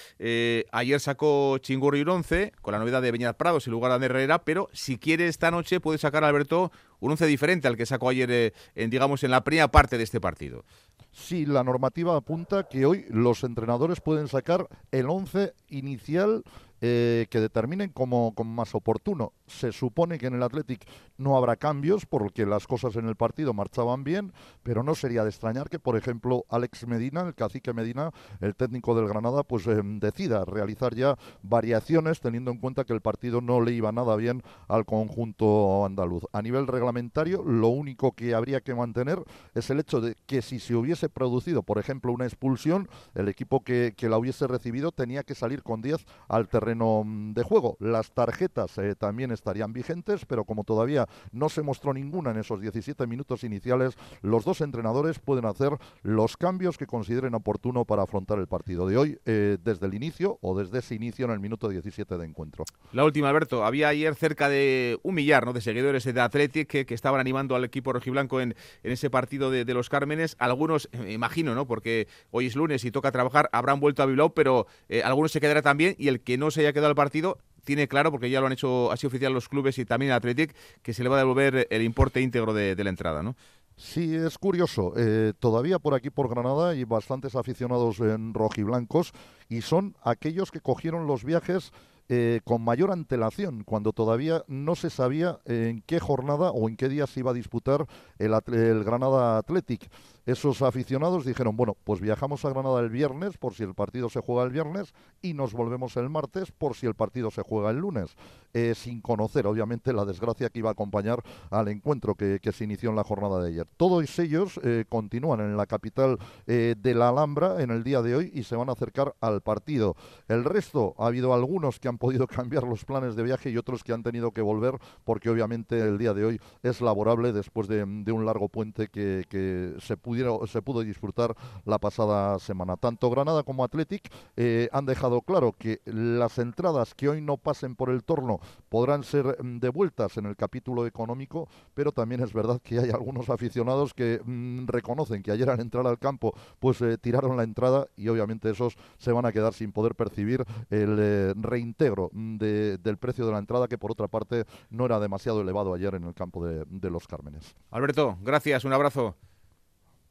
ayer 0.71 1.01
sacó 1.01 1.59
Chingurri 1.59 2.03
un 2.03 2.11
11 2.11 2.53
con 2.63 2.73
la 2.73 2.79
novedad 2.79 3.03
de 3.03 3.11
Beñat 3.11 3.37
Prados 3.37 3.67
en 3.67 3.73
lugar 3.73 3.99
de 3.99 4.07
Herrera, 4.07 4.45
pero 4.45 4.69
si 4.73 4.99
quiere 4.99 5.27
esta 5.27 5.51
noche 5.51 5.81
puede 5.81 5.99
sacar 5.99 6.23
Alberto 6.23 6.71
un 7.05 7.11
once 7.11 7.27
diferente 7.27 7.69
al 7.69 7.77
que 7.77 7.87
sacó 7.87 8.09
ayer, 8.09 8.31
eh, 8.31 8.53
en, 8.75 8.89
digamos, 8.89 9.23
en 9.25 9.31
la 9.31 9.45
primera 9.45 9.69
parte 9.69 9.99
de 9.99 10.05
este 10.05 10.21
partido. 10.21 10.65
Sí, 11.13 11.47
la 11.47 11.63
normativa 11.63 12.17
apunta 12.17 12.65
que 12.69 12.87
hoy 12.87 13.07
los 13.09 13.45
entrenadores 13.45 14.01
pueden 14.01 14.29
sacar 14.29 14.69
el 14.91 15.09
once 15.09 15.55
inicial 15.69 16.43
eh, 16.87 17.29
que 17.31 17.41
determinen 17.41 17.89
como, 17.89 18.35
más 18.45 18.75
oportuno. 18.75 19.33
Se 19.47 19.73
supone 19.73 20.19
que 20.19 20.27
en 20.27 20.35
el 20.35 20.43
Athletic 20.43 20.87
no 21.17 21.35
habrá 21.35 21.57
cambios 21.57 22.05
porque 22.05 22.45
las 22.45 22.67
cosas 22.67 22.97
en 22.97 23.09
el 23.09 23.17
partido 23.17 23.55
marchaban 23.55 24.05
bien, 24.05 24.35
pero 24.63 24.83
no 24.83 24.95
sería 24.95 25.23
de 25.23 25.31
extrañar 25.31 25.71
que, 25.71 25.79
por 25.79 25.97
ejemplo, 25.97 26.45
Alex 26.51 26.87
Medina, 26.87 27.23
el 27.23 27.35
cacique 27.35 27.73
Medina, 27.73 28.11
el 28.43 28.55
técnico 28.55 28.95
del 28.95 29.09
Granada, 29.09 29.45
pues 29.45 29.67
eh, 29.67 29.81
decida 29.83 30.45
realizar 30.45 30.95
ya 30.95 31.17
variaciones 31.43 32.21
teniendo 32.21 32.51
en 32.51 32.59
cuenta 32.59 32.85
que 32.85 32.93
el 32.93 33.01
partido 33.01 33.41
no 33.41 33.63
le 33.63 33.73
iba 33.73 33.91
nada 33.91 34.15
bien 34.17 34.43
al 34.69 34.85
conjunto 34.85 35.87
andaluz. 35.87 36.25
A 36.35 36.43
nivel 36.43 36.67
reglamentario, 36.67 37.43
lo 37.45 37.69
único 37.69 38.13
que 38.13 38.35
habría 38.35 38.61
que 38.61 38.75
mantener 38.75 39.25
es 39.55 39.71
el 39.71 39.81
hecho 39.81 40.03
de 40.03 40.19
que 40.27 40.43
si 40.43 40.59
se 40.59 40.75
hubiese 40.75 41.09
producido, 41.09 41.63
por 41.63 41.79
ejemplo, 41.79 42.13
una 42.13 42.27
expulsión, 42.27 42.91
el 43.15 43.29
equipo 43.29 43.65
que 43.65 43.95
la 44.03 44.19
hubiese 44.19 44.47
recibido 44.47 44.93
tenía 44.93 45.23
que 45.23 45.35
salir 45.35 45.63
con 45.63 45.81
10 45.81 46.05
al 46.29 46.47
terreno 46.47 46.74
Mm, 46.75 47.33
de 47.35 47.43
juego. 47.43 47.77
Las 47.81 48.11
tarjetas 48.13 48.79
eh, 48.79 48.95
también 48.95 49.31
estarían 49.31 49.73
vigentes, 49.73 50.25
pero 50.27 50.45
como 50.45 50.65
todavía 50.65 51.07
no 51.33 51.49
se 51.49 51.63
mostró 51.63 51.95
ninguna 51.95 52.31
en 52.31 52.39
esos 52.39 52.61
17 52.61 53.07
minutos 53.07 53.45
iniciales, 53.45 53.97
los 54.23 54.45
dos 54.45 54.61
entrenadores 54.61 55.19
pueden 55.19 55.45
hacer 55.45 55.77
los 56.03 56.37
cambios 56.37 56.79
que 56.79 56.87
consideren 56.87 57.35
oportuno 57.35 57.85
para 57.85 58.03
afrontar 58.03 58.39
el 58.39 58.47
partido 58.47 58.87
de 58.87 58.97
hoy 58.97 59.19
eh, 59.25 59.59
desde 59.63 59.87
el 59.87 59.95
inicio 59.95 60.39
o 60.43 60.59
desde 60.59 60.79
ese 60.79 60.95
inicio 60.95 61.27
en 61.27 61.33
el 61.33 61.41
minuto 61.41 61.69
17 61.69 62.19
de 62.19 62.25
encuentro. 62.25 62.65
La 62.93 63.05
última, 63.05 63.29
Alberto. 63.29 63.65
Había 63.65 63.89
ayer 63.89 64.15
cerca 64.15 64.49
de 64.49 64.99
un 65.03 65.15
millar 65.15 65.47
¿no? 65.47 65.53
de 65.53 65.61
seguidores 65.61 66.05
de 66.05 66.21
Athletic 66.21 66.69
que, 66.69 66.95
estaban 66.95 67.21
animando 67.21 67.57
al 67.57 67.65
equipo 67.65 67.93
rojiblanco 67.93 68.41
en, 68.41 68.55
en 68.85 68.93
ese 68.93 69.11
partido 69.11 69.51
de, 69.51 69.65
los 69.75 69.89
Cármenes. 69.89 70.37
Algunos, 70.39 70.89
me 70.93 71.13
imagino, 71.13 71.55
¿no? 71.55 71.67
porque 71.67 72.07
hoy 72.31 72.47
es 72.47 72.55
lunes 72.55 72.85
y 72.85 72.93
toca 72.93 73.11
trabajar, 73.11 73.49
habrán 73.53 73.81
vuelto 73.81 74.03
a 74.03 74.07
Bilbao, 74.07 74.33
pero 74.33 74.69
eh, 74.89 75.03
algunos 75.03 75.33
se 75.33 75.41
quedará 75.41 75.61
también 75.61 75.97
y 75.99 76.09
el 76.09 76.21
que 76.21 76.39
no 76.39 76.51
se 76.51 76.64
haya 76.65 76.73
quedado 76.73 76.89
al 76.89 76.95
partido 76.95 77.39
tiene 77.65 77.89
claro, 77.89 78.11
porque 78.11 78.31
ya 78.31 78.41
lo 78.41 78.47
han 78.47 78.53
hecho 78.53 78.93
así 78.93 79.07
oficial 79.07 79.33
los 79.33 79.49
clubes 79.49 79.79
y 79.79 79.85
también 79.85 80.13
el 80.13 80.17
Athletic, 80.17 80.55
que 80.83 80.93
se 80.95 81.03
le 81.03 81.09
va 81.09 81.17
a 81.17 81.21
devolver 81.21 81.67
el 81.71 81.83
importe 81.83 82.21
íntegro 82.21 82.53
de, 82.53 82.77
la 82.77 82.91
entrada, 82.91 83.23
¿no? 83.23 83.35
Sí, 83.77 84.15
es 84.15 84.39
curioso. 84.39 84.93
Eh, 84.97 85.33
todavía 85.41 85.81
por 85.81 85.95
aquí, 85.95 86.11
por 86.11 86.29
Granada, 86.29 86.71
hay 86.71 86.85
bastantes 86.85 87.35
aficionados 87.35 87.99
en 87.99 88.33
rojiblancos 88.33 89.13
y 89.49 89.63
son 89.63 89.97
aquellos 90.05 90.53
que 90.53 90.61
cogieron 90.61 91.09
los 91.09 91.25
viajes 91.25 91.73
eh, 92.09 92.41
con 92.45 92.63
mayor 92.63 92.93
antelación, 92.93 93.65
cuando 93.65 93.93
todavía 93.93 94.45
no 94.47 94.77
se 94.77 94.91
sabía 94.91 95.39
en 95.47 95.83
qué 95.87 95.99
jornada 95.99 96.51
o 96.51 96.69
en 96.69 96.77
qué 96.77 96.91
día 96.91 97.07
se 97.07 97.21
iba 97.21 97.31
a 97.31 97.35
disputar 97.35 97.87
el, 98.19 98.35
el 98.53 98.85
Granada 98.85 99.39
Athletic 99.39 99.91
esos 100.27 100.63
aficionados 100.63 101.27
dijeron, 101.27 101.55
bueno, 101.55 101.77
pues 101.85 102.01
viajamos 102.01 102.45
a 102.45 102.51
Granada 102.51 102.81
el 102.81 102.89
viernes 102.89 103.37
por 103.37 103.53
si 103.53 103.63
el 103.63 103.75
partido 103.75 104.09
se 104.09 104.21
juega 104.21 104.45
el 104.45 104.51
viernes 104.51 104.95
y 105.21 105.35
nos 105.35 105.53
volvemos 105.53 105.99
el 105.99 106.09
martes 106.09 106.51
por 106.51 106.75
si 106.75 106.87
el 106.87 106.95
partido 106.95 107.31
se 107.31 107.43
juega 107.43 107.71
el 107.71 107.77
lunes, 107.77 108.17
eh, 108.55 108.75
sin 108.75 109.03
conocer 109.03 109.47
obviamente 109.47 109.93
la 109.93 110.07
desgracia 110.07 110.49
que 110.49 110.61
iba 110.61 110.71
a 110.71 110.73
acompañar 110.73 111.23
al 111.51 111.69
encuentro 111.69 112.15
que, 112.15 112.41
se 112.55 112.65
inició 112.65 112.91
en 112.91 112.97
la 112.97 113.05
jornada 113.05 113.43
de 113.43 113.49
ayer. 113.49 113.67
Todos 113.77 114.19
ellos 114.19 114.61
eh, 114.63 114.85
continúan 114.89 115.41
en 115.41 115.57
la 115.57 115.67
capital 115.67 116.19
eh, 116.47 116.75
de 116.79 116.95
la 116.95 117.09
Alhambra 117.09 117.61
en 117.63 117.71
el 117.71 117.83
día 117.83 118.01
de 118.01 118.15
hoy 118.15 118.31
y 118.33 118.45
se 118.45 118.55
van 118.55 118.69
a 118.69 118.73
acercar 118.73 119.15
al 119.21 119.41
partido. 119.41 119.97
El 120.29 120.45
resto, 120.45 120.95
ha 120.99 121.07
habido 121.07 121.35
algunos 121.35 121.81
que 121.81 121.89
han 121.89 121.99
podido 121.99 122.27
cambiar 122.29 122.63
los 122.63 122.85
planes 122.85 123.17
de 123.17 123.25
viaje 123.25 123.51
y 123.51 123.59
otros 123.59 123.85
que 123.85 123.93
han 123.93 124.03
tenido 124.03 124.31
que 124.31 124.41
volver 124.41 124.79
porque 125.05 125.29
obviamente 125.29 125.81
el 125.81 125.99
día 125.99 126.15
de 126.15 126.25
hoy 126.25 126.41
es 126.63 126.81
laborable 126.81 127.33
después 127.33 127.67
de, 127.69 127.85
un 128.13 128.27
largo 128.27 128.49
puente 128.49 128.89
que, 128.89 129.25
que 129.29 129.75
se 129.81 129.97
pudo 129.97 130.15
se 130.47 130.63
pudo 130.63 130.81
disfrutar 130.81 131.35
la 131.65 131.79
pasada 131.79 132.39
semana. 132.39 132.77
Tanto 132.77 133.11
Granada 133.11 133.43
como 133.43 133.65
Athletic 133.65 134.11
eh, 134.37 134.69
han 134.73 134.87
dejado 134.87 135.21
claro 135.23 135.55
que 135.59 135.81
las 135.85 136.39
entradas 136.39 136.95
que 136.95 137.09
hoy 137.09 137.21
no 137.21 137.37
pasen 137.37 137.77
por 137.77 137.91
el 137.91 138.05
torno 138.05 138.41
podrán 138.69 139.05
ser 139.05 139.43
mm, 139.43 139.59
devueltas 139.59 140.17
en 140.17 140.27
el 140.27 140.37
capítulo 140.37 140.87
económico, 140.87 141.49
pero 141.75 141.93
también 141.93 142.23
es 142.23 142.33
verdad 142.33 142.61
que 142.63 142.79
hay 142.79 142.91
algunos 142.91 143.31
aficionados 143.31 143.95
que 143.95 144.21
mm, 144.25 144.67
reconocen 144.67 145.23
que 145.23 145.31
ayer 145.31 145.49
al 145.51 145.61
entrar 145.61 145.87
al 145.87 145.99
campo 145.99 146.35
pues 146.59 146.81
eh, 146.83 146.99
tiraron 146.99 147.37
la 147.37 147.43
entrada 147.43 147.89
y 147.97 148.09
obviamente 148.09 148.51
esos 148.51 148.77
se 148.99 149.13
van 149.13 149.27
a 149.27 149.33
quedar 149.33 149.55
sin 149.55 149.73
poder 149.73 149.95
percibir 149.95 150.45
el 150.71 150.97
eh, 150.99 151.35
reintegro 151.37 152.11
mm, 152.13 152.37
del 152.37 152.99
precio 152.99 153.27
de 153.27 153.33
la 153.33 153.39
entrada 153.39 153.69
que 153.69 153.79
por 153.79 153.93
otra 153.93 154.09
parte 154.09 154.45
no 154.71 154.87
era 154.87 155.01
demasiado 155.01 155.41
elevado 155.41 155.75
ayer 155.75 155.95
en 155.95 156.05
el 156.05 156.15
campo 156.15 156.45
de, 156.45 156.65
de 156.69 156.91
los 156.91 157.07
Cármenes. 157.07 157.55
Alberto, 157.71 157.94
gracias, 158.21 158.65
un 158.65 158.73
abrazo. 158.73 159.17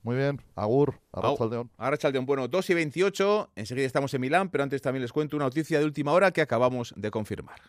Muy 0.03 0.17
bien, 0.17 0.41
Agur, 0.55 0.99
Arrachaldeón. 1.13 1.71
Arrachaldeón, 1.77 2.25
bueno, 2.25 2.47
2 2.47 2.69
y 2.71 2.73
28, 2.73 3.51
enseguida 3.55 3.85
estamos 3.85 4.13
en 4.13 4.21
Milán, 4.21 4.49
pero 4.49 4.63
antes 4.63 4.81
también 4.81 5.01
les 5.01 5.13
cuento 5.13 5.37
una 5.37 5.45
noticia 5.45 5.79
de 5.79 5.85
última 5.85 6.11
hora 6.11 6.31
que 6.31 6.41
acabamos 6.41 6.93
de 6.97 7.09
confirmar. 7.09 7.61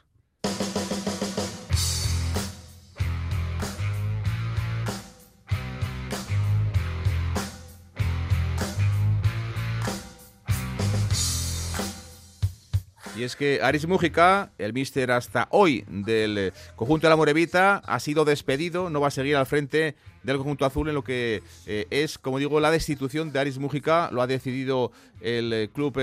Y 13.16 13.22
es 13.22 13.36
que 13.36 13.60
Aris 13.62 13.86
Mújica, 13.86 14.50
el 14.58 14.72
míster 14.72 15.12
hasta 15.12 15.46
hoy 15.50 15.84
del 15.88 16.38
eh, 16.38 16.52
conjunto 16.74 17.06
de 17.06 17.10
la 17.10 17.16
Morevita, 17.16 17.76
ha 17.86 18.00
sido 18.00 18.24
despedido, 18.24 18.90
no 18.90 19.00
va 19.00 19.08
a 19.08 19.10
seguir 19.12 19.36
al 19.36 19.46
frente 19.46 19.94
del 20.24 20.38
conjunto 20.38 20.64
azul 20.64 20.88
en 20.88 20.96
lo 20.96 21.04
que 21.04 21.40
eh, 21.66 21.86
es, 21.90 22.18
como 22.18 22.40
digo, 22.40 22.58
la 22.58 22.72
destitución 22.72 23.30
de 23.30 23.38
Aris 23.38 23.58
Mújica. 23.58 24.10
Lo 24.10 24.20
ha 24.20 24.26
decidido 24.26 24.90
el 25.20 25.52
eh, 25.52 25.70
club 25.72 25.96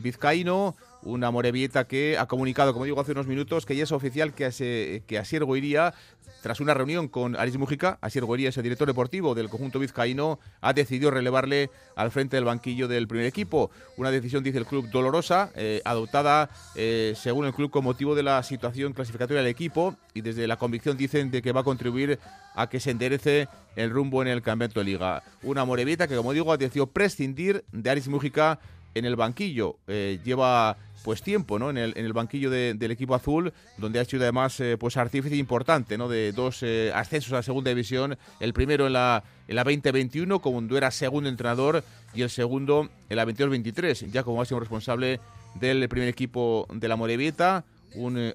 vizcaíno 0.00 0.74
una 1.02 1.30
Morevieta 1.30 1.86
que 1.86 2.18
ha 2.18 2.26
comunicado, 2.26 2.72
como 2.72 2.84
digo 2.84 3.00
hace 3.00 3.12
unos 3.12 3.26
minutos, 3.26 3.66
que 3.66 3.76
ya 3.76 3.84
es 3.84 3.92
oficial 3.92 4.34
que, 4.34 5.02
que 5.06 5.18
Asier 5.18 5.44
Goiría, 5.44 5.94
tras 6.42 6.60
una 6.60 6.74
reunión 6.74 7.08
con 7.08 7.36
Aris 7.36 7.56
Mujica, 7.58 7.98
Asier 8.00 8.24
Goiría 8.24 8.50
es 8.50 8.56
el 8.56 8.62
director 8.62 8.86
deportivo 8.86 9.34
del 9.34 9.48
conjunto 9.48 9.78
vizcaíno, 9.78 10.38
ha 10.60 10.72
decidido 10.72 11.10
relevarle 11.10 11.70
al 11.96 12.10
frente 12.10 12.36
del 12.36 12.44
banquillo 12.44 12.88
del 12.88 13.08
primer 13.08 13.26
equipo. 13.26 13.70
Una 13.96 14.10
decisión, 14.10 14.44
dice 14.44 14.58
el 14.58 14.66
club, 14.66 14.88
dolorosa, 14.90 15.50
eh, 15.56 15.82
adoptada 15.84 16.50
eh, 16.74 17.14
según 17.16 17.46
el 17.46 17.54
club 17.54 17.70
con 17.70 17.84
motivo 17.84 18.14
de 18.14 18.22
la 18.22 18.42
situación 18.42 18.92
clasificatoria 18.92 19.42
del 19.42 19.50
equipo 19.50 19.96
y 20.14 20.20
desde 20.20 20.46
la 20.46 20.56
convicción 20.56 20.96
dicen 20.96 21.30
de 21.30 21.42
que 21.42 21.52
va 21.52 21.60
a 21.60 21.64
contribuir 21.64 22.18
a 22.54 22.68
que 22.68 22.80
se 22.80 22.90
enderece 22.90 23.48
el 23.76 23.90
rumbo 23.90 24.22
en 24.22 24.28
el 24.28 24.42
campeonato 24.42 24.80
de 24.80 24.86
liga. 24.86 25.22
Una 25.42 25.64
Morevieta 25.64 26.08
que, 26.08 26.16
como 26.16 26.32
digo, 26.32 26.52
ha 26.52 26.56
decidido 26.56 26.86
prescindir 26.88 27.64
de 27.72 27.90
Aris 27.90 28.08
Mujica 28.08 28.58
en 28.94 29.04
el 29.04 29.16
banquillo. 29.16 29.76
Eh, 29.86 30.18
lleva 30.24 30.76
pues 31.04 31.22
tiempo 31.22 31.58
¿no? 31.58 31.70
en, 31.70 31.78
el, 31.78 31.92
en 31.96 32.04
el 32.04 32.12
banquillo 32.12 32.50
del 32.50 32.90
equipo 32.90 33.14
azul, 33.14 33.52
donde 33.76 34.00
ha 34.00 34.04
sido 34.04 34.22
además 34.22 34.58
eh, 34.60 34.76
pues 34.78 34.96
artífice 34.96 35.36
importante 35.36 35.96
¿no? 35.96 36.08
de 36.08 36.32
dos 36.32 36.62
eh, 36.62 36.92
a 36.94 37.04
segunda 37.04 37.70
división. 37.70 38.18
El 38.40 38.52
primero 38.52 38.86
en 38.86 38.92
la, 38.92 39.22
en 39.46 39.56
la 39.56 39.64
2021, 39.64 40.38
cuando 40.40 40.76
era 40.76 40.90
segundo 40.90 41.28
entrenador, 41.28 41.82
y 42.14 42.22
el 42.22 42.30
segundo 42.30 42.88
en 43.08 43.16
la 43.16 43.26
22-23, 43.26 44.10
ya 44.10 44.22
como 44.22 44.38
máximo 44.38 44.60
responsable 44.60 45.20
del 45.54 45.88
primer 45.88 46.08
equipo 46.08 46.66
de 46.72 46.88
la 46.88 46.96
Morevieta. 46.96 47.64
Un 47.94 48.18
eh, 48.18 48.34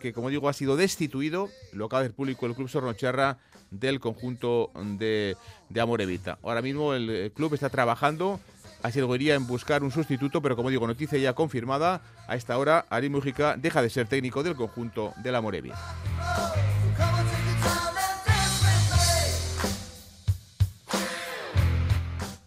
que, 0.00 0.12
como 0.12 0.28
digo, 0.28 0.48
ha 0.48 0.52
sido 0.52 0.76
destituido, 0.76 1.48
lo 1.72 1.86
acaba 1.86 2.02
de 2.02 2.10
público 2.10 2.46
el 2.46 2.54
Club 2.54 2.68
Sornocherra 2.68 3.38
del 3.70 4.00
conjunto 4.00 4.72
de, 4.98 5.36
de 5.68 5.80
Amorevita. 5.80 6.38
Ahora 6.42 6.62
mismo 6.62 6.94
el 6.94 7.30
club 7.32 7.54
está 7.54 7.68
trabajando 7.68 8.40
así 8.82 9.00
iría 9.00 9.34
en 9.34 9.46
buscar 9.46 9.82
un 9.82 9.90
sustituto, 9.90 10.40
pero 10.40 10.56
como 10.56 10.70
digo, 10.70 10.86
noticia 10.86 11.18
ya 11.18 11.32
confirmada, 11.32 12.00
a 12.26 12.36
esta 12.36 12.56
hora 12.58 12.86
Ari 12.90 13.08
Mujica 13.08 13.56
deja 13.56 13.82
de 13.82 13.90
ser 13.90 14.06
técnico 14.06 14.42
del 14.42 14.54
conjunto 14.54 15.12
de 15.22 15.32
la 15.32 15.40
Morevian. 15.40 15.76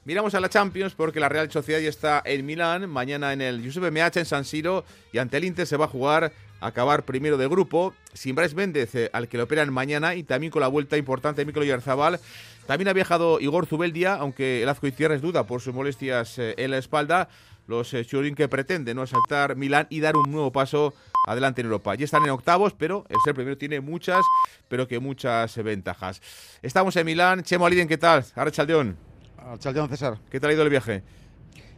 Miramos 0.03 0.33
a 0.33 0.39
la 0.39 0.49
Champions 0.49 0.93
porque 0.95 1.19
la 1.19 1.29
Real 1.29 1.51
Sociedad 1.51 1.79
ya 1.79 1.89
está 1.89 2.21
en 2.25 2.45
Milán, 2.45 2.89
mañana 2.89 3.33
en 3.33 3.41
el 3.41 3.61
Giuseppe 3.61 3.91
Meazza 3.91 4.19
en 4.19 4.25
San 4.25 4.45
Siro 4.45 4.83
y 5.13 5.19
ante 5.19 5.37
el 5.37 5.45
Inter 5.45 5.67
se 5.67 5.77
va 5.77 5.85
a 5.85 5.87
jugar 5.87 6.33
a 6.59 6.67
acabar 6.67 7.03
primero 7.03 7.37
de 7.37 7.47
grupo, 7.47 7.93
sin 8.13 8.35
Bryce 8.35 8.55
Méndez 8.55 8.95
eh, 8.95 9.09
al 9.13 9.27
que 9.27 9.37
lo 9.37 9.43
operan 9.43 9.71
mañana 9.71 10.15
y 10.15 10.23
también 10.23 10.51
con 10.51 10.61
la 10.61 10.67
vuelta 10.67 10.97
importante 10.97 11.41
de 11.41 11.45
Mikel 11.45 11.63
Oyarzabal. 11.63 12.19
También 12.65 12.87
ha 12.87 12.93
viajado 12.93 13.39
Igor 13.39 13.65
Zubeldia, 13.65 14.15
aunque 14.15 14.63
el 14.63 14.69
Azcoitierra 14.69 15.15
es 15.15 15.21
duda 15.21 15.45
por 15.45 15.61
sus 15.61 15.73
molestias 15.73 16.37
eh, 16.39 16.55
en 16.57 16.71
la 16.71 16.77
espalda. 16.77 17.29
Los 17.67 17.93
eh, 17.93 18.05
Churin 18.05 18.35
que 18.35 18.47
pretenden 18.47 18.97
no 18.97 19.05
saltar 19.07 19.55
Milán 19.55 19.87
y 19.89 19.99
dar 19.99 20.15
un 20.15 20.31
nuevo 20.31 20.51
paso 20.51 20.93
adelante 21.27 21.61
en 21.61 21.67
Europa. 21.67 21.95
Ya 21.95 22.05
están 22.05 22.23
en 22.23 22.31
octavos, 22.31 22.73
pero 22.73 23.05
el 23.09 23.17
ser 23.23 23.35
primero 23.35 23.57
tiene 23.57 23.81
muchas, 23.81 24.21
pero 24.67 24.87
que 24.87 24.99
muchas 24.99 25.55
ventajas. 25.63 26.21
Estamos 26.61 26.95
en 26.95 27.05
Milán. 27.05 27.43
Chemo 27.43 27.65
Aliden, 27.65 27.87
¿qué 27.87 27.97
tal? 27.97 28.25
Arrachaldeón. 28.35 28.97
Chaldeón 29.59 29.89
César. 29.89 30.17
¿Qué 30.29 30.39
tal 30.39 30.51
ha 30.51 30.53
ido 30.53 30.63
el 30.63 30.69
viaje? 30.69 31.03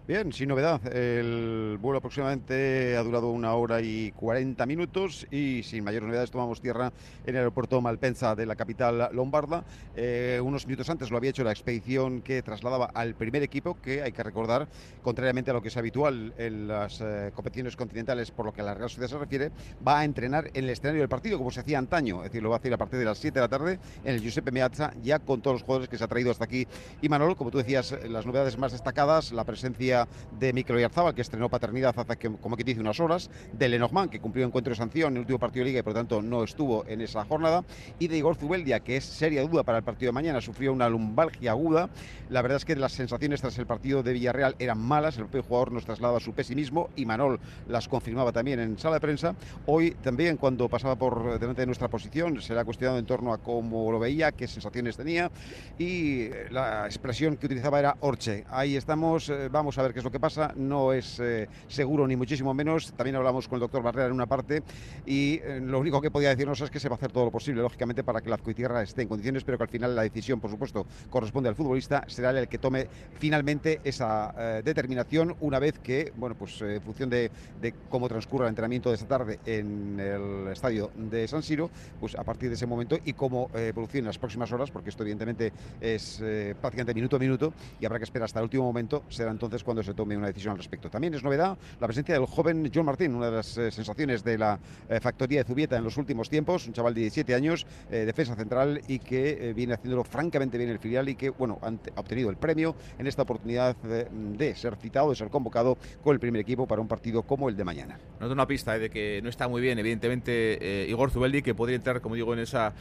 Bien, 0.05 0.33
sin 0.33 0.49
novedad. 0.49 0.85
El 0.93 1.77
vuelo 1.79 1.99
aproximadamente 1.99 2.97
ha 2.97 3.03
durado 3.03 3.29
una 3.29 3.53
hora 3.53 3.79
y 3.79 4.11
40 4.11 4.65
minutos 4.65 5.25
y 5.31 5.63
sin 5.63 5.81
mayores 5.81 6.05
novedades 6.05 6.29
tomamos 6.29 6.59
tierra 6.59 6.91
en 7.25 7.29
el 7.29 7.37
aeropuerto 7.37 7.79
Malpensa 7.79 8.35
de 8.35 8.45
la 8.45 8.57
capital 8.57 9.11
lombarda. 9.13 9.63
Eh, 9.95 10.41
unos 10.43 10.67
minutos 10.67 10.89
antes 10.89 11.09
lo 11.09 11.15
había 11.15 11.29
hecho 11.29 11.45
la 11.45 11.53
expedición 11.53 12.21
que 12.21 12.41
trasladaba 12.41 12.87
al 12.93 13.15
primer 13.15 13.43
equipo, 13.43 13.79
que 13.81 14.03
hay 14.03 14.11
que 14.11 14.23
recordar, 14.23 14.67
contrariamente 15.01 15.51
a 15.51 15.53
lo 15.53 15.61
que 15.61 15.69
es 15.69 15.77
habitual 15.77 16.33
en 16.37 16.67
las 16.67 16.99
eh, 16.99 17.31
competiciones 17.33 17.77
continentales 17.77 18.29
por 18.29 18.45
lo 18.45 18.51
que 18.51 18.59
a 18.59 18.65
la 18.65 18.73
Real 18.73 18.89
Sociedad 18.89 19.07
se 19.09 19.17
refiere, 19.17 19.51
va 19.87 19.99
a 19.99 20.03
entrenar 20.03 20.47
en 20.53 20.65
el 20.65 20.71
escenario 20.71 20.99
del 20.99 21.09
partido 21.09 21.37
como 21.37 21.49
se 21.49 21.61
hacía 21.61 21.77
antaño. 21.77 22.17
Es 22.17 22.23
decir, 22.25 22.43
lo 22.43 22.49
va 22.49 22.57
a 22.57 22.59
hacer 22.59 22.73
a 22.73 22.77
partir 22.77 22.99
de 22.99 23.05
las 23.05 23.19
7 23.19 23.35
de 23.35 23.41
la 23.41 23.47
tarde 23.47 23.79
en 24.03 24.15
el 24.15 24.21
Giuseppe 24.21 24.51
Meazza, 24.51 24.91
ya 25.01 25.19
con 25.19 25.41
todos 25.41 25.55
los 25.55 25.63
jugadores 25.63 25.87
que 25.87 25.97
se 25.97 26.03
ha 26.03 26.09
traído 26.09 26.29
hasta 26.29 26.43
aquí. 26.43 26.67
Y 27.01 27.07
Manolo, 27.07 27.37
como 27.37 27.51
tú 27.51 27.59
decías, 27.59 27.95
las 28.09 28.25
novedades 28.25 28.57
más 28.57 28.73
destacadas, 28.73 29.31
la 29.31 29.45
presencia 29.45 29.92
de 30.39 30.53
Mikel 30.53 30.75
Oyarzabal, 30.75 31.13
que 31.13 31.21
estrenó 31.21 31.49
paternidad 31.49 31.93
hace, 31.97 32.17
como 32.17 32.57
que 32.57 32.63
dice, 32.63 32.81
unas 32.81 32.99
horas, 32.99 33.29
de 33.51 33.69
Lenormand, 33.69 34.09
que 34.09 34.19
cumplió 34.19 34.45
encuentro 34.45 34.71
de 34.71 34.77
sanción 34.77 35.13
en 35.13 35.17
el 35.17 35.21
último 35.21 35.39
partido 35.39 35.63
de 35.63 35.71
Liga 35.71 35.79
y 35.79 35.83
por 35.83 35.93
lo 35.93 35.99
tanto 35.99 36.21
no 36.21 36.43
estuvo 36.43 36.85
en 36.87 37.01
esa 37.01 37.25
jornada, 37.25 37.63
y 37.99 38.07
de 38.07 38.17
Igor 38.17 38.35
Zubeldia, 38.35 38.79
que 38.79 38.97
es 38.97 39.03
seria 39.05 39.41
duda 39.43 39.63
para 39.63 39.77
el 39.77 39.83
partido 39.83 40.09
de 40.09 40.13
mañana, 40.13 40.41
sufrió 40.41 40.73
una 40.73 40.89
lumbalgia 40.89 41.51
aguda. 41.51 41.89
La 42.29 42.41
verdad 42.41 42.57
es 42.57 42.65
que 42.65 42.75
las 42.75 42.93
sensaciones 42.93 43.41
tras 43.41 43.57
el 43.57 43.65
partido 43.65 44.03
de 44.03 44.13
Villarreal 44.13 44.55
eran 44.59 44.79
malas, 44.79 45.17
el 45.17 45.23
propio 45.25 45.43
jugador 45.43 45.71
nos 45.71 45.85
trasladaba 45.85 46.19
su 46.19 46.33
pesimismo 46.33 46.89
y 46.95 47.05
Manol 47.05 47.39
las 47.67 47.87
confirmaba 47.87 48.31
también 48.31 48.59
en 48.59 48.77
sala 48.77 48.95
de 48.95 49.01
prensa. 49.01 49.35
Hoy 49.65 49.91
también, 49.91 50.37
cuando 50.37 50.69
pasaba 50.69 50.95
por 50.95 51.39
delante 51.39 51.61
de 51.61 51.65
nuestra 51.65 51.87
posición, 51.87 52.41
se 52.41 52.53
le 52.53 52.59
ha 52.59 52.65
cuestionado 52.65 52.99
en 52.99 53.05
torno 53.05 53.33
a 53.33 53.37
cómo 53.37 53.91
lo 53.91 53.99
veía, 53.99 54.31
qué 54.31 54.47
sensaciones 54.47 54.97
tenía 54.97 55.31
y 55.77 56.29
la 56.49 56.85
expresión 56.85 57.37
que 57.37 57.45
utilizaba 57.45 57.79
era 57.79 57.97
Orche. 58.01 58.45
Ahí 58.49 58.75
estamos, 58.75 59.29
eh, 59.29 59.49
vamos 59.49 59.77
a 59.77 59.82
ver 59.83 59.93
qué 59.93 59.99
es 59.99 60.05
lo 60.05 60.11
que 60.11 60.19
pasa, 60.19 60.53
no 60.55 60.93
es 60.93 61.19
eh, 61.19 61.47
seguro 61.67 62.07
ni 62.07 62.15
muchísimo 62.15 62.53
menos. 62.53 62.93
También 62.93 63.15
hablamos 63.15 63.47
con 63.47 63.57
el 63.57 63.61
doctor 63.61 63.83
Barrera 63.83 64.07
en 64.07 64.13
una 64.13 64.25
parte 64.25 64.63
y 65.05 65.39
eh, 65.43 65.59
lo 65.61 65.79
único 65.79 66.01
que 66.01 66.09
podía 66.09 66.29
decirnos 66.29 66.59
es 66.61 66.69
que 66.69 66.79
se 66.79 66.89
va 66.89 66.95
a 66.95 66.97
hacer 66.97 67.11
todo 67.11 67.25
lo 67.25 67.31
posible, 67.31 67.61
lógicamente, 67.61 68.03
para 68.03 68.21
que 68.21 68.29
la 68.29 68.35
Azcoitierra 68.35 68.81
esté 68.81 69.03
en 69.03 69.07
condiciones, 69.07 69.43
pero 69.43 69.57
que 69.57 69.63
al 69.63 69.69
final 69.69 69.95
la 69.95 70.03
decisión, 70.03 70.39
por 70.39 70.49
supuesto, 70.49 70.85
corresponde 71.09 71.49
al 71.49 71.55
futbolista, 71.55 72.03
será 72.07 72.31
el 72.31 72.47
que 72.47 72.57
tome 72.57 72.87
finalmente 73.19 73.81
esa 73.83 74.33
eh, 74.37 74.61
determinación 74.63 75.35
una 75.41 75.59
vez 75.59 75.79
que, 75.79 76.13
bueno, 76.15 76.35
pues 76.35 76.61
en 76.61 76.81
función 76.81 77.09
de, 77.09 77.29
de, 77.61 77.73
cómo 77.89 78.07
transcurra 78.07 78.45
el 78.45 78.49
entrenamiento 78.49 78.89
de 78.89 78.95
esta 78.95 79.07
tarde 79.07 79.39
en 79.45 79.99
el 79.99 80.51
estadio 80.51 80.91
de 80.95 81.27
San 81.27 81.43
Siro, 81.43 81.69
pues 81.99 82.15
a 82.15 82.23
partir 82.23 82.49
de 82.49 82.55
ese 82.55 82.65
momento 82.65 82.97
y 83.03 83.13
cómo 83.13 83.49
evolucione 83.53 83.99
en 83.99 84.05
las 84.07 84.17
próximas 84.17 84.51
horas, 84.51 84.71
porque 84.71 84.89
esto 84.89 85.03
evidentemente 85.03 85.51
es 85.81 86.23
prácticamente 86.61 86.93
minuto 86.93 87.15
a 87.15 87.19
minuto 87.19 87.53
y 87.79 87.85
habrá 87.85 87.97
que 87.97 88.05
esperar 88.05 88.25
hasta 88.25 88.39
el 88.39 88.43
último 88.43 88.63
momento, 88.63 89.03
será 89.09 89.31
entonces 89.31 89.63
cuando 89.63 89.72
se 89.81 89.93
tome 89.93 90.15
una 90.15 90.27
decisión 90.27 90.51
al 90.51 90.57
respecto. 90.57 90.89
También 90.89 91.13
es 91.13 91.23
novedad 91.23 91.57
la 91.79 91.87
presencia 91.87 92.15
del 92.15 92.25
joven 92.25 92.69
John 92.73 92.85
Martín, 92.85 93.15
una 93.15 93.27
de 93.27 93.31
las 93.37 93.57
eh, 93.57 93.71
sensaciones 93.71 94.23
de 94.23 94.37
la 94.37 94.59
eh, 94.89 94.99
factoría 94.99 95.39
de 95.39 95.45
Zubieta 95.45 95.77
en 95.77 95.83
los 95.83 95.97
últimos 95.97 96.29
tiempos, 96.29 96.67
un 96.67 96.73
chaval 96.73 96.93
de 96.93 97.01
17 97.01 97.33
años, 97.33 97.65
eh, 97.89 98.05
defensa 98.05 98.35
central 98.35 98.81
y 98.87 98.99
que 98.99 99.53
viene 99.55 99.73
haciéndolo 99.73 100.03
francamente 100.03 100.57
bien 100.57 100.69
el 100.69 100.79
filial 100.79 101.09
y 101.09 101.15
que, 101.15 101.29
bueno, 101.29 101.59
ha 101.61 101.99
obtenido 101.99 102.29
el 102.29 102.37
premio 102.37 102.75
en 102.99 103.07
esta 103.07 103.23
oportunidad 103.23 103.75
de, 103.77 104.07
de, 104.11 104.55
ser 104.55 104.75
citado, 104.75 105.09
de 105.09 105.15
ser 105.15 105.29
convocado 105.29 105.77
con 106.03 106.13
el 106.13 106.19
primer 106.19 106.41
equipo 106.41 106.67
para 106.67 106.81
un 106.81 106.87
partido 106.87 107.23
como 107.23 107.49
el 107.49 107.55
de 107.55 107.63
mañana. 107.63 107.97
Nos 108.19 108.29
da 108.29 108.33
una 108.33 108.47
pista 108.47 108.77
de 108.77 108.89
que 108.89 109.21
no 109.23 109.29
está 109.29 109.47
muy 109.47 109.61
bien, 109.61 109.79
evidentemente, 109.79 110.85
Igor 110.89 111.11
Zubeldi, 111.11 111.41
que 111.41 111.55
podría 111.55 111.77
entrar, 111.77 112.01
como 112.01 112.15
digo, 112.15 112.33
en 112.33 112.39
esa 112.39 112.73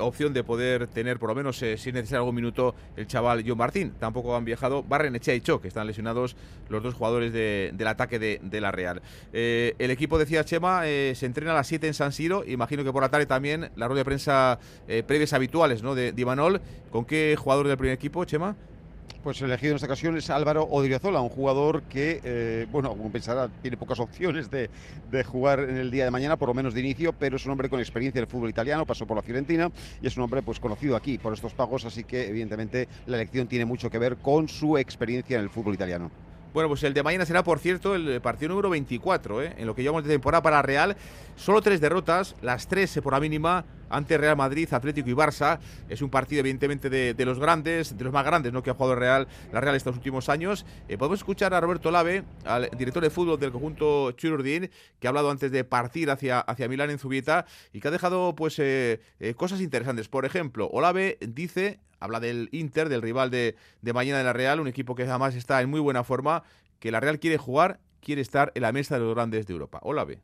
opción 0.00 0.32
de 0.32 0.44
poder 0.44 0.86
tener, 0.88 1.18
por 1.18 1.28
lo 1.28 1.34
menos, 1.34 1.58
si 1.58 1.66
es 1.66 1.86
necesario 1.86 2.20
algún 2.20 2.34
minuto, 2.34 2.74
el 2.96 3.06
chaval 3.06 3.44
John 3.46 3.58
Martín. 3.58 3.92
Tampoco 3.98 4.36
han 4.36 4.44
viajado 4.44 4.82
Barrenechea 4.82 5.34
y 5.34 5.40
Cho, 5.40 5.60
que 5.60 5.68
están 5.68 5.86
lesionados 5.86 6.31
los 6.68 6.82
dos 6.82 6.94
jugadores 6.94 7.32
de, 7.32 7.70
del 7.74 7.86
ataque 7.86 8.18
de, 8.18 8.40
de, 8.42 8.60
la 8.60 8.72
Real. 8.72 9.02
Eh, 9.32 9.74
el 9.78 9.90
equipo, 9.90 10.18
decía 10.18 10.44
Chema, 10.44 10.86
eh, 10.86 11.12
se 11.14 11.26
entrena 11.26 11.52
a 11.52 11.54
las 11.54 11.66
7 11.66 11.86
en 11.86 11.94
San 11.94 12.12
Siro. 12.12 12.44
Imagino 12.46 12.82
que 12.82 12.92
por 12.92 13.02
la 13.02 13.10
tarde 13.10 13.26
también 13.26 13.70
la 13.76 13.86
rueda 13.86 14.00
de 14.00 14.04
prensa 14.04 14.58
eh, 14.88 15.02
previas 15.06 15.32
habituales 15.32 15.82
¿no? 15.82 15.94
de, 15.94 16.12
de 16.12 16.22
Imanol. 16.22 16.60
¿Con 16.90 17.04
qué 17.04 17.36
jugador 17.38 17.68
del 17.68 17.76
primer 17.76 17.94
equipo, 17.94 18.24
Chema? 18.24 18.56
Pues 19.22 19.40
elegido 19.40 19.70
en 19.70 19.76
esta 19.76 19.86
ocasión 19.86 20.16
es 20.16 20.28
Álvaro 20.30 20.64
Odriozola, 20.64 21.20
un 21.20 21.28
jugador 21.28 21.84
que, 21.84 22.20
eh, 22.24 22.66
bueno, 22.72 22.88
como 22.88 23.08
pensará, 23.12 23.48
tiene 23.62 23.76
pocas 23.76 24.00
opciones 24.00 24.50
de, 24.50 24.68
de, 25.12 25.22
jugar 25.22 25.60
en 25.60 25.76
el 25.76 25.92
día 25.92 26.04
de 26.04 26.10
mañana, 26.10 26.36
por 26.36 26.48
lo 26.48 26.54
menos 26.54 26.74
de 26.74 26.80
inicio, 26.80 27.12
pero 27.12 27.36
es 27.36 27.46
un 27.46 27.52
hombre 27.52 27.68
con 27.68 27.78
experiencia 27.78 28.18
en 28.18 28.24
el 28.24 28.28
fútbol 28.28 28.50
italiano, 28.50 28.84
pasó 28.84 29.06
por 29.06 29.16
la 29.16 29.22
Fiorentina 29.22 29.70
y 30.00 30.08
es 30.08 30.16
un 30.16 30.24
hombre 30.24 30.42
pues 30.42 30.58
conocido 30.58 30.96
aquí 30.96 31.18
por 31.18 31.32
estos 31.32 31.54
pagos, 31.54 31.84
así 31.84 32.02
que 32.02 32.26
evidentemente 32.26 32.88
la 33.06 33.14
elección 33.14 33.46
tiene 33.46 33.64
mucho 33.64 33.88
que 33.90 33.98
ver 33.98 34.16
con 34.16 34.48
su 34.48 34.76
experiencia 34.76 35.36
en 35.36 35.44
el 35.44 35.50
fútbol 35.50 35.74
italiano. 35.74 36.10
Bueno, 36.52 36.68
pues 36.68 36.82
el 36.82 36.92
de 36.92 37.02
mañana 37.02 37.24
será, 37.24 37.42
por 37.42 37.58
cierto, 37.60 37.94
el 37.94 38.20
partido 38.20 38.50
número 38.50 38.68
24, 38.68 39.42
¿eh? 39.42 39.54
en 39.56 39.66
lo 39.66 39.74
que 39.74 39.80
llevamos 39.80 40.04
de 40.04 40.10
temporada 40.10 40.42
para 40.42 40.60
Real. 40.60 40.96
Solo 41.34 41.62
tres 41.62 41.80
derrotas, 41.80 42.36
las 42.42 42.68
tres 42.68 43.00
por 43.02 43.14
la 43.14 43.20
mínima 43.20 43.64
ante 43.88 44.18
Real 44.18 44.36
Madrid, 44.36 44.68
Atlético 44.70 45.08
y 45.08 45.14
Barça. 45.14 45.60
Es 45.88 46.02
un 46.02 46.10
partido, 46.10 46.40
evidentemente, 46.40 46.90
de, 46.90 47.24
los 47.24 47.38
grandes, 47.38 47.96
de 47.96 48.04
los 48.04 48.12
más 48.12 48.26
grandes 48.26 48.52
¿no? 48.52 48.62
que 48.62 48.68
ha 48.68 48.74
jugado 48.74 48.96
Real, 48.96 49.28
la 49.50 49.60
Real 49.62 49.76
estos 49.76 49.96
últimos 49.96 50.28
años. 50.28 50.66
Eh, 50.88 50.98
podemos 50.98 51.20
escuchar 51.20 51.54
a 51.54 51.60
Roberto 51.60 51.90
Lave, 51.90 52.24
al 52.44 52.68
director 52.76 53.02
de 53.02 53.08
fútbol 53.08 53.40
del 53.40 53.50
conjunto 53.50 54.12
Chururdín, 54.12 54.70
que 55.00 55.06
ha 55.06 55.10
hablado 55.10 55.30
antes 55.30 55.50
de 55.52 55.64
partir 55.64 56.10
hacia, 56.10 56.40
hacia 56.40 56.68
Milán 56.68 56.90
en 56.90 56.98
Zubieta 56.98 57.46
y 57.72 57.80
que 57.80 57.88
ha 57.88 57.90
dejado 57.90 58.34
pues 58.34 58.58
eh, 58.58 59.00
eh, 59.20 59.32
cosas 59.32 59.62
interesantes. 59.62 60.08
Por 60.08 60.26
ejemplo, 60.26 60.68
Olave 60.70 61.16
dice 61.20 61.80
habla 62.02 62.20
del 62.20 62.48
Inter, 62.52 62.88
del 62.88 63.02
rival 63.02 63.30
de, 63.30 63.56
de, 63.80 63.92
mañana 63.92 64.18
de 64.18 64.24
la 64.24 64.32
Real, 64.32 64.60
un 64.60 64.68
equipo 64.68 64.94
que 64.94 65.04
además 65.04 65.34
está 65.34 65.62
en 65.62 65.70
muy 65.70 65.80
buena 65.80 66.04
forma, 66.04 66.42
que 66.78 66.90
la 66.90 67.00
Real 67.00 67.18
quiere 67.18 67.38
jugar, 67.38 67.78
quiere 68.00 68.20
estar 68.20 68.52
en 68.54 68.62
la 68.62 68.72
mesa 68.72 68.96
de 68.96 69.00
los 69.04 69.14
grandes 69.14 69.46
de 69.46 69.52
Europa. 69.52 69.78
Hola, 69.82 70.04
B. 70.04 70.18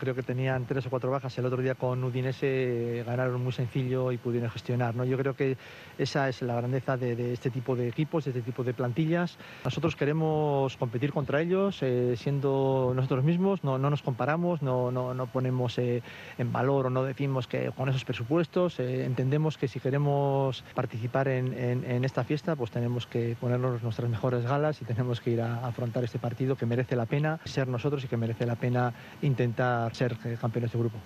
Creo 0.00 0.16
que 0.16 0.24
tenían 0.24 0.66
tres 0.66 0.84
o 0.86 0.90
cuatro 0.90 1.12
bajas. 1.12 1.38
El 1.38 1.46
otro 1.46 1.62
día 1.62 1.76
con 1.76 2.02
Udinese 2.02 3.04
ganaron 3.06 3.40
muy 3.40 3.52
sencillo 3.52 4.10
y 4.10 4.18
pudieron 4.18 4.50
gestionar. 4.50 4.96
¿no? 4.96 5.04
Yo 5.04 5.16
creo 5.16 5.36
que 5.36 5.56
esa 5.96 6.28
es 6.28 6.42
la 6.42 6.56
grandeza 6.56 6.96
de, 6.96 7.14
de 7.14 7.32
este 7.32 7.50
tipo 7.50 7.76
de 7.76 7.86
equipos, 7.86 8.24
de 8.24 8.32
este 8.32 8.42
tipo 8.42 8.64
de 8.64 8.74
plantillas. 8.74 9.38
Nosotros 9.64 9.94
queremos 9.94 10.76
competir 10.76 11.12
contra 11.12 11.40
ellos 11.40 11.78
eh, 11.82 12.16
siendo 12.16 12.94
nosotros 12.96 13.22
mismos, 13.22 13.62
no, 13.62 13.78
no 13.78 13.88
nos 13.88 14.02
comparamos, 14.02 14.60
no, 14.60 14.90
no, 14.90 15.14
no 15.14 15.26
ponemos 15.28 15.78
eh, 15.78 16.02
en 16.36 16.52
valor 16.52 16.86
o 16.86 16.90
no 16.90 17.04
decimos 17.04 17.46
que 17.46 17.70
con 17.70 17.88
esos 17.88 18.04
presupuestos. 18.04 18.80
Eh, 18.80 19.04
entendemos 19.04 19.56
que 19.56 19.68
si 19.68 19.78
queremos 19.78 20.64
participar 20.74 21.28
en, 21.28 21.54
en, 21.54 22.04
esta 22.04 22.24
fiesta, 22.24 22.56
pues 22.56 22.72
tenemos 22.72 23.06
que 23.06 23.36
ponernos 23.40 23.84
nuestras 23.84 24.10
mejores 24.10 24.42
galas 24.42 24.82
y 24.82 24.84
tenemos 24.84 25.20
que 25.20 25.30
ir 25.30 25.42
a 25.42 25.64
afrontar 25.64 26.02
este 26.02 26.18
partido 26.18 26.56
que 26.56 26.66
merece 26.66 26.96
la 26.96 27.06
pena 27.06 27.38
ser 27.44 27.68
nosotros 27.68 28.02
y 28.02 28.08
que 28.08 28.16
merece 28.16 28.46
la 28.46 28.56
pena 28.56 28.92
intentar 29.22 29.75
ser 29.92 30.16
campeones 30.40 30.72
de 30.72 30.78
grupo. 30.78 30.98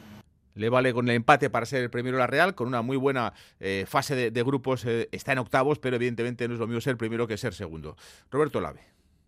Le 0.55 0.69
vale 0.69 0.93
con 0.93 1.09
el 1.09 1.15
empate 1.15 1.49
para 1.49 1.65
ser 1.65 1.83
el 1.83 1.91
primero 1.91 2.19
la 2.19 2.27
Real, 2.27 2.55
con 2.55 2.67
una 2.67 2.83
muy 2.83 2.97
buena 2.97 3.33
eh, 3.61 3.85
fase 3.87 4.15
de, 4.15 4.31
de 4.31 4.43
grupos. 4.43 4.85
Eh, 4.85 5.09
está 5.13 5.33
en 5.33 5.39
octavos, 5.39 5.79
pero 5.79 5.97
evidentemente 5.97 6.47
no 6.49 6.55
es 6.55 6.61
lo 6.61 6.67
mismo 6.67 6.81
ser 6.81 6.97
primero 6.97 7.27
que 7.27 7.37
ser 7.37 7.55
segundo. 7.55 7.97
Roberto 8.31 8.61
Lave. 8.61 8.81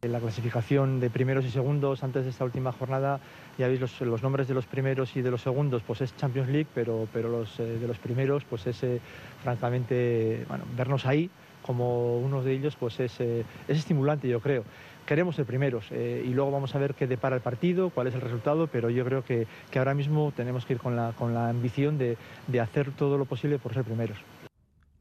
La 0.02 0.18
clasificación 0.18 0.98
de 0.98 1.11
primeros 1.11 1.44
y 1.44 1.50
segundos 1.50 2.02
antes 2.02 2.24
de 2.24 2.31
esta 2.31 2.44
última 2.44 2.72
jornada, 2.72 3.20
ya 3.57 3.68
veis 3.68 3.81
los, 3.81 4.00
los 4.00 4.20
nombres 4.20 4.48
de 4.48 4.55
los 4.55 4.66
primeros 4.66 5.14
y 5.14 5.22
de 5.22 5.31
los 5.31 5.42
segundos, 5.42 5.81
pues 5.87 6.00
es 6.00 6.16
Champions 6.16 6.48
League, 6.48 6.66
pero, 6.74 7.07
pero 7.12 7.28
los 7.28 7.61
eh, 7.61 7.78
de 7.78 7.87
los 7.87 7.98
primeros, 7.98 8.42
pues 8.42 8.66
es 8.66 8.83
eh, 8.83 9.00
francamente, 9.44 10.44
bueno, 10.48 10.64
vernos 10.76 11.07
ahí 11.07 11.31
como 11.62 12.18
uno 12.18 12.42
de 12.42 12.52
ellos, 12.52 12.74
pues 12.74 12.98
es, 12.98 13.20
eh, 13.20 13.44
es 13.68 13.78
estimulante, 13.78 14.26
yo 14.28 14.40
creo 14.40 14.64
queremos 15.12 15.37
ser 15.37 15.44
primeros 15.44 15.85
eh, 15.90 16.25
y 16.25 16.33
luego 16.33 16.51
vamos 16.51 16.75
a 16.75 16.79
ver 16.79 16.94
qué 16.94 17.07
depara 17.07 17.37
el 17.37 17.42
partido, 17.42 17.90
cuál 17.90 18.07
es 18.07 18.14
el 18.14 18.22
resultado, 18.22 18.66
pero 18.68 18.88
yo 18.88 19.05
creo 19.05 19.22
que, 19.22 19.46
que 19.70 19.79
ahora 19.79 19.92
mismo 19.92 20.33
tenemos 20.35 20.64
que 20.64 20.72
ir 20.72 20.79
con 20.79 20.96
la, 20.96 21.12
con 21.12 21.35
la 21.35 21.51
ambición 21.51 21.98
de, 21.98 22.16
de 22.46 22.61
hacer 22.61 22.92
todo 22.92 23.18
lo 23.18 23.27
posible 23.27 23.59
por 23.59 23.75
ser 23.75 23.85
primeros. 23.85 24.16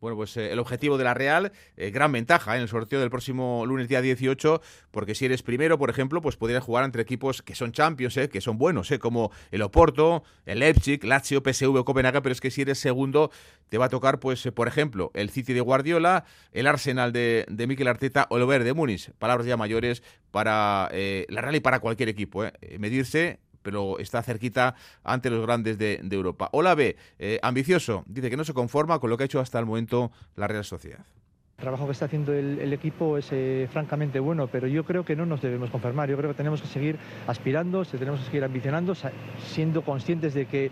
Bueno, 0.02 0.18
pues 0.18 0.36
eh, 0.36 0.52
el 0.52 0.58
objetivo 0.58 0.98
de 0.98 1.04
la 1.04 1.14
Real, 1.14 1.52
eh, 1.78 1.92
gran 1.92 2.12
ventaja 2.12 2.56
en 2.56 2.64
el 2.64 2.68
sorteo 2.68 3.00
del 3.00 3.12
próximo 3.12 3.68
lunes 3.68 3.88
día 3.88 4.02
18, 4.02 4.60
porque 4.90 5.14
si 5.14 5.26
eres 5.26 5.44
primero, 5.44 5.78
por 5.78 5.92
ejemplo, 5.92 6.24
pues 6.24 6.38
podrías 6.38 6.64
jugar 6.64 6.86
entre 6.86 7.04
equipos 7.04 7.44
que 7.44 7.54
son 7.54 7.72
champions, 7.72 8.18
eh, 8.18 8.28
que 8.28 8.42
son 8.42 8.58
buenos, 8.58 8.90
eh, 8.90 8.98
como 8.98 9.32
el 9.52 9.62
Oporto, 9.62 10.24
el 10.48 10.58
Leipzig, 10.58 11.04
Lazio, 11.04 11.44
PSV 11.44 11.84
Copenhague, 11.86 12.20
pero 12.24 12.34
es 12.34 12.42
que 12.42 12.50
si 12.50 12.64
eres 12.64 12.80
segundo, 12.80 13.30
te 13.70 13.78
va 13.78 13.86
a 13.86 13.90
tocar, 13.90 14.20
pues, 14.20 14.42
por 14.56 14.68
ejemplo, 14.68 15.12
el 15.14 15.30
City 15.30 15.54
de 15.54 15.62
Guardiola, 15.62 16.26
el 16.52 16.66
Arsenal 16.66 17.14
de, 17.14 17.46
de 17.48 17.68
Mikel 17.68 17.88
Arteta 17.88 18.26
o 18.32 18.38
el 18.38 18.44
Over 18.44 18.64
de 18.64 18.74
Múnich. 18.74 19.12
Palabras 19.20 19.46
ya 19.46 19.56
mayores 19.56 20.02
para 20.32 20.90
la 20.92 21.42
Real 21.42 21.56
y 21.56 21.60
para 21.60 21.80
cualquier 21.80 22.10
equipo. 22.10 22.44
Medirse 22.80 23.40
pero 23.62 24.00
está 24.00 24.22
cerquita 24.24 24.76
ante 25.04 25.30
los 25.30 25.42
grandes 25.42 25.78
de, 25.78 26.00
Europa. 26.12 26.50
Hola 26.52 26.76
B, 26.76 26.96
eh, 27.20 27.40
ambicioso, 27.42 28.04
dice 28.08 28.30
que 28.30 28.38
no 28.38 28.44
se 28.44 28.54
conforma 28.54 29.00
con 29.00 29.10
lo 29.10 29.18
que 29.18 29.24
ha 29.24 29.26
hecho 29.26 29.40
hasta 29.40 29.60
el 29.60 29.66
momento 29.66 30.12
la 30.36 30.48
Real 30.48 30.66
Sociedad. 30.66 31.06
El 31.62 31.66
trabajo 31.66 31.86
que 31.86 31.92
está 31.92 32.06
haciendo 32.06 32.34
el, 32.34 32.74
equipo 32.74 33.20
es 33.20 33.28
eh, 33.32 33.70
francamente 33.72 34.20
bueno, 34.20 34.48
pero 34.48 34.66
yo 34.66 34.84
creo 34.84 35.06
que 35.06 35.16
no 35.16 35.28
nos 35.28 35.44
debemos 35.44 35.70
conformar. 35.70 36.10
Yo 36.10 36.18
creo 36.18 36.32
que 36.32 36.36
tenemos 36.36 36.60
que 36.60 36.68
seguir 36.68 36.98
aspirando, 37.28 37.86
tenemos 37.86 38.20
que 38.20 38.26
seguir 38.26 38.44
ambicionando, 38.44 38.96
siendo 39.46 39.84
conscientes 39.84 40.34
de 40.34 40.48
que 40.48 40.72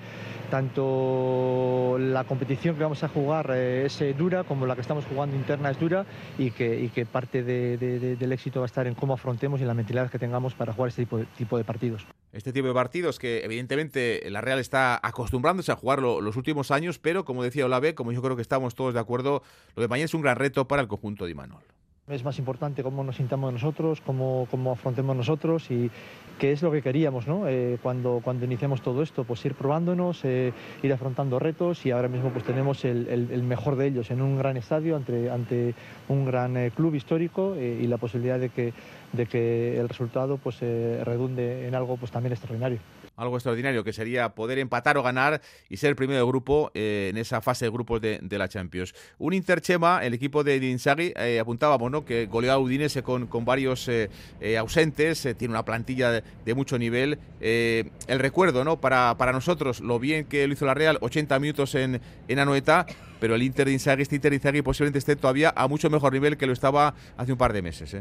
tanto 0.49 1.97
la 1.99 2.23
competición 2.23 2.75
que 2.75 2.82
vamos 2.82 3.04
a 3.04 3.08
jugar 3.08 3.52
eh, 3.54 3.86
es 3.86 4.04
dura 4.17 4.43
como 4.45 4.65
la 4.65 4.73
que 4.73 4.82
estamos 4.82 5.06
jugando 5.06 5.36
interna 5.36 5.69
es 5.69 5.80
dura 5.80 6.08
y 6.39 6.49
que, 6.49 6.89
que 6.95 7.06
parte 7.06 7.43
del 7.43 8.32
éxito 8.32 8.62
va 8.62 8.65
a 8.65 8.71
estar 8.73 8.88
en 8.88 8.95
cómo 8.95 9.13
afrontemos 9.13 9.62
y 9.62 9.65
la 9.65 9.75
mentalidad 9.75 10.10
que 10.10 10.17
tengamos 10.17 10.56
para 10.56 10.73
jugar 10.73 10.89
este 10.89 11.06
tipo 11.38 11.56
de 11.56 11.63
partidos 11.63 12.04
este 12.32 12.54
tipo 12.54 12.67
de 12.67 12.73
partidos 12.73 13.17
que 13.17 13.43
evidentemente 13.43 14.21
la 14.30 14.41
Real 14.41 14.60
está 14.60 14.99
acostumbrándose 15.02 15.71
a 15.71 15.75
jugarlo 15.75 16.21
los 16.21 16.36
últimos 16.36 16.69
años, 16.69 16.99
pero 16.99 17.25
como 17.25 17.43
decía 17.43 17.65
Olave, 17.65 17.95
como 17.95 18.12
yo 18.12 18.21
creo 18.21 18.36
que 18.36 18.43
estamos 18.43 18.75
todos 18.75 18.93
de 18.93 18.99
acuerdo, 18.99 19.41
lo 19.75 19.82
de 19.82 19.88
mañana 19.88 20.06
es 20.06 20.13
un 20.13 20.21
gran 20.21 20.36
reto 20.36 20.67
para 20.67 20.78
el 20.81 20.87
conjunto 20.87 21.25
de 21.25 21.31
Imanol. 21.31 21.63
Es 22.09 22.23
más 22.23 22.39
importante 22.39 22.81
cómo 22.81 23.03
nos 23.03 23.17
sintamos 23.17 23.53
nosotros, 23.53 24.01
cómo, 24.01 24.47
cómo 24.49 24.71
afrontemos 24.71 25.15
nosotros 25.15 25.69
y 25.69 25.91
qué 26.39 26.51
es 26.51 26.63
lo 26.63 26.71
que 26.71 26.81
queríamos 26.81 27.27
¿no? 27.27 27.47
Eh, 27.47 27.77
cuando, 27.83 28.21
cuando 28.23 28.45
iniciamos 28.45 28.81
todo 28.81 29.03
esto, 29.03 29.25
pues 29.25 29.45
ir 29.45 29.53
probándonos, 29.53 30.25
eh, 30.25 30.51
ir 30.81 30.91
afrontando 30.91 31.37
retos 31.37 31.85
y 31.85 31.91
ahora 31.91 32.07
mismo 32.07 32.31
pues 32.31 32.43
tenemos 32.43 32.83
el, 32.83 33.07
el, 33.07 33.43
mejor 33.43 33.75
de 33.75 33.87
ellos 33.87 34.09
en 34.09 34.23
un 34.23 34.39
gran 34.39 34.57
estadio 34.57 34.95
ante, 34.95 35.29
ante 35.29 35.75
un 36.07 36.25
gran 36.25 36.57
eh, 36.57 36.71
club 36.75 36.95
histórico 36.95 37.55
y 37.55 37.85
la 37.85 37.97
posibilidad 37.97 38.39
de 38.39 38.49
que, 38.49 38.73
de 39.13 39.27
que 39.27 39.79
el 39.79 39.87
resultado 39.87 40.37
pues 40.37 40.61
redunde 40.61 41.67
en 41.67 41.75
algo 41.75 41.95
pues 41.97 42.11
también 42.11 42.33
extraordinario 42.33 42.79
algo 43.19 43.36
extraordinario, 43.36 43.84
que 43.84 43.93
sería 43.93 44.29
poder 44.29 44.60
empatar 44.60 44.97
o 44.97 45.03
ganar 45.03 45.41
y 45.69 45.77
ser 45.77 45.89
el 45.89 45.95
primero 45.95 46.19
de 46.19 46.25
grupo 46.25 46.71
eh, 46.73 47.08
en 47.12 47.17
esa 47.17 47.41
fase 47.41 47.65
de 47.65 47.71
grupos 47.71 48.01
de, 48.01 48.19
la 48.32 48.47
Champions. 48.47 48.93
Un 49.17 49.34
Interchema, 49.34 50.03
el 50.03 50.13
equipo 50.13 50.43
de 50.43 50.55
Inzaghi, 50.58 51.13
eh, 51.15 51.39
apuntábamos 51.39 51.91
¿no? 51.91 52.05
que 52.05 52.27
goleó 52.27 52.53
a 52.53 52.58
Udinese 52.58 53.03
con, 53.03 53.27
con 53.27 53.43
varios 53.43 53.88
eh, 53.89 54.10
ausentes, 54.58 55.27
tiene 55.38 55.53
una 55.53 55.65
plantilla 55.65 56.12
de, 56.12 56.53
mucho 56.53 56.79
nivel. 56.79 57.19
el 57.39 58.19
recuerdo 58.19 58.63
¿no? 58.63 58.79
para, 58.82 59.15
para 59.17 59.32
nosotros, 59.32 59.82
lo 59.82 59.99
bien 59.99 60.25
que 60.25 60.47
lo 60.47 60.53
hizo 60.53 60.65
la 60.65 60.73
Real, 60.73 60.97
80 61.01 61.39
minutos 61.39 61.75
en, 61.75 62.01
en 62.27 62.39
Anoeta, 62.39 62.86
pero 63.19 63.36
el 63.36 63.43
Inter 63.43 63.67
de 63.67 63.73
Inzaghi, 63.73 64.01
este 64.03 64.15
Inter 64.15 64.32
de 64.32 64.38
Inzaghi 64.38 64.62
posiblemente 64.62 64.99
esté 64.99 65.15
todavía 65.15 65.53
a 65.55 65.67
mucho 65.67 65.89
mejor 65.89 66.13
nivel 66.13 66.38
que 66.38 66.47
lo 66.47 66.53
estaba 66.53 66.95
hace 67.17 67.32
un 67.32 67.38
par 67.38 67.53
de 67.53 67.62
meses. 67.62 67.95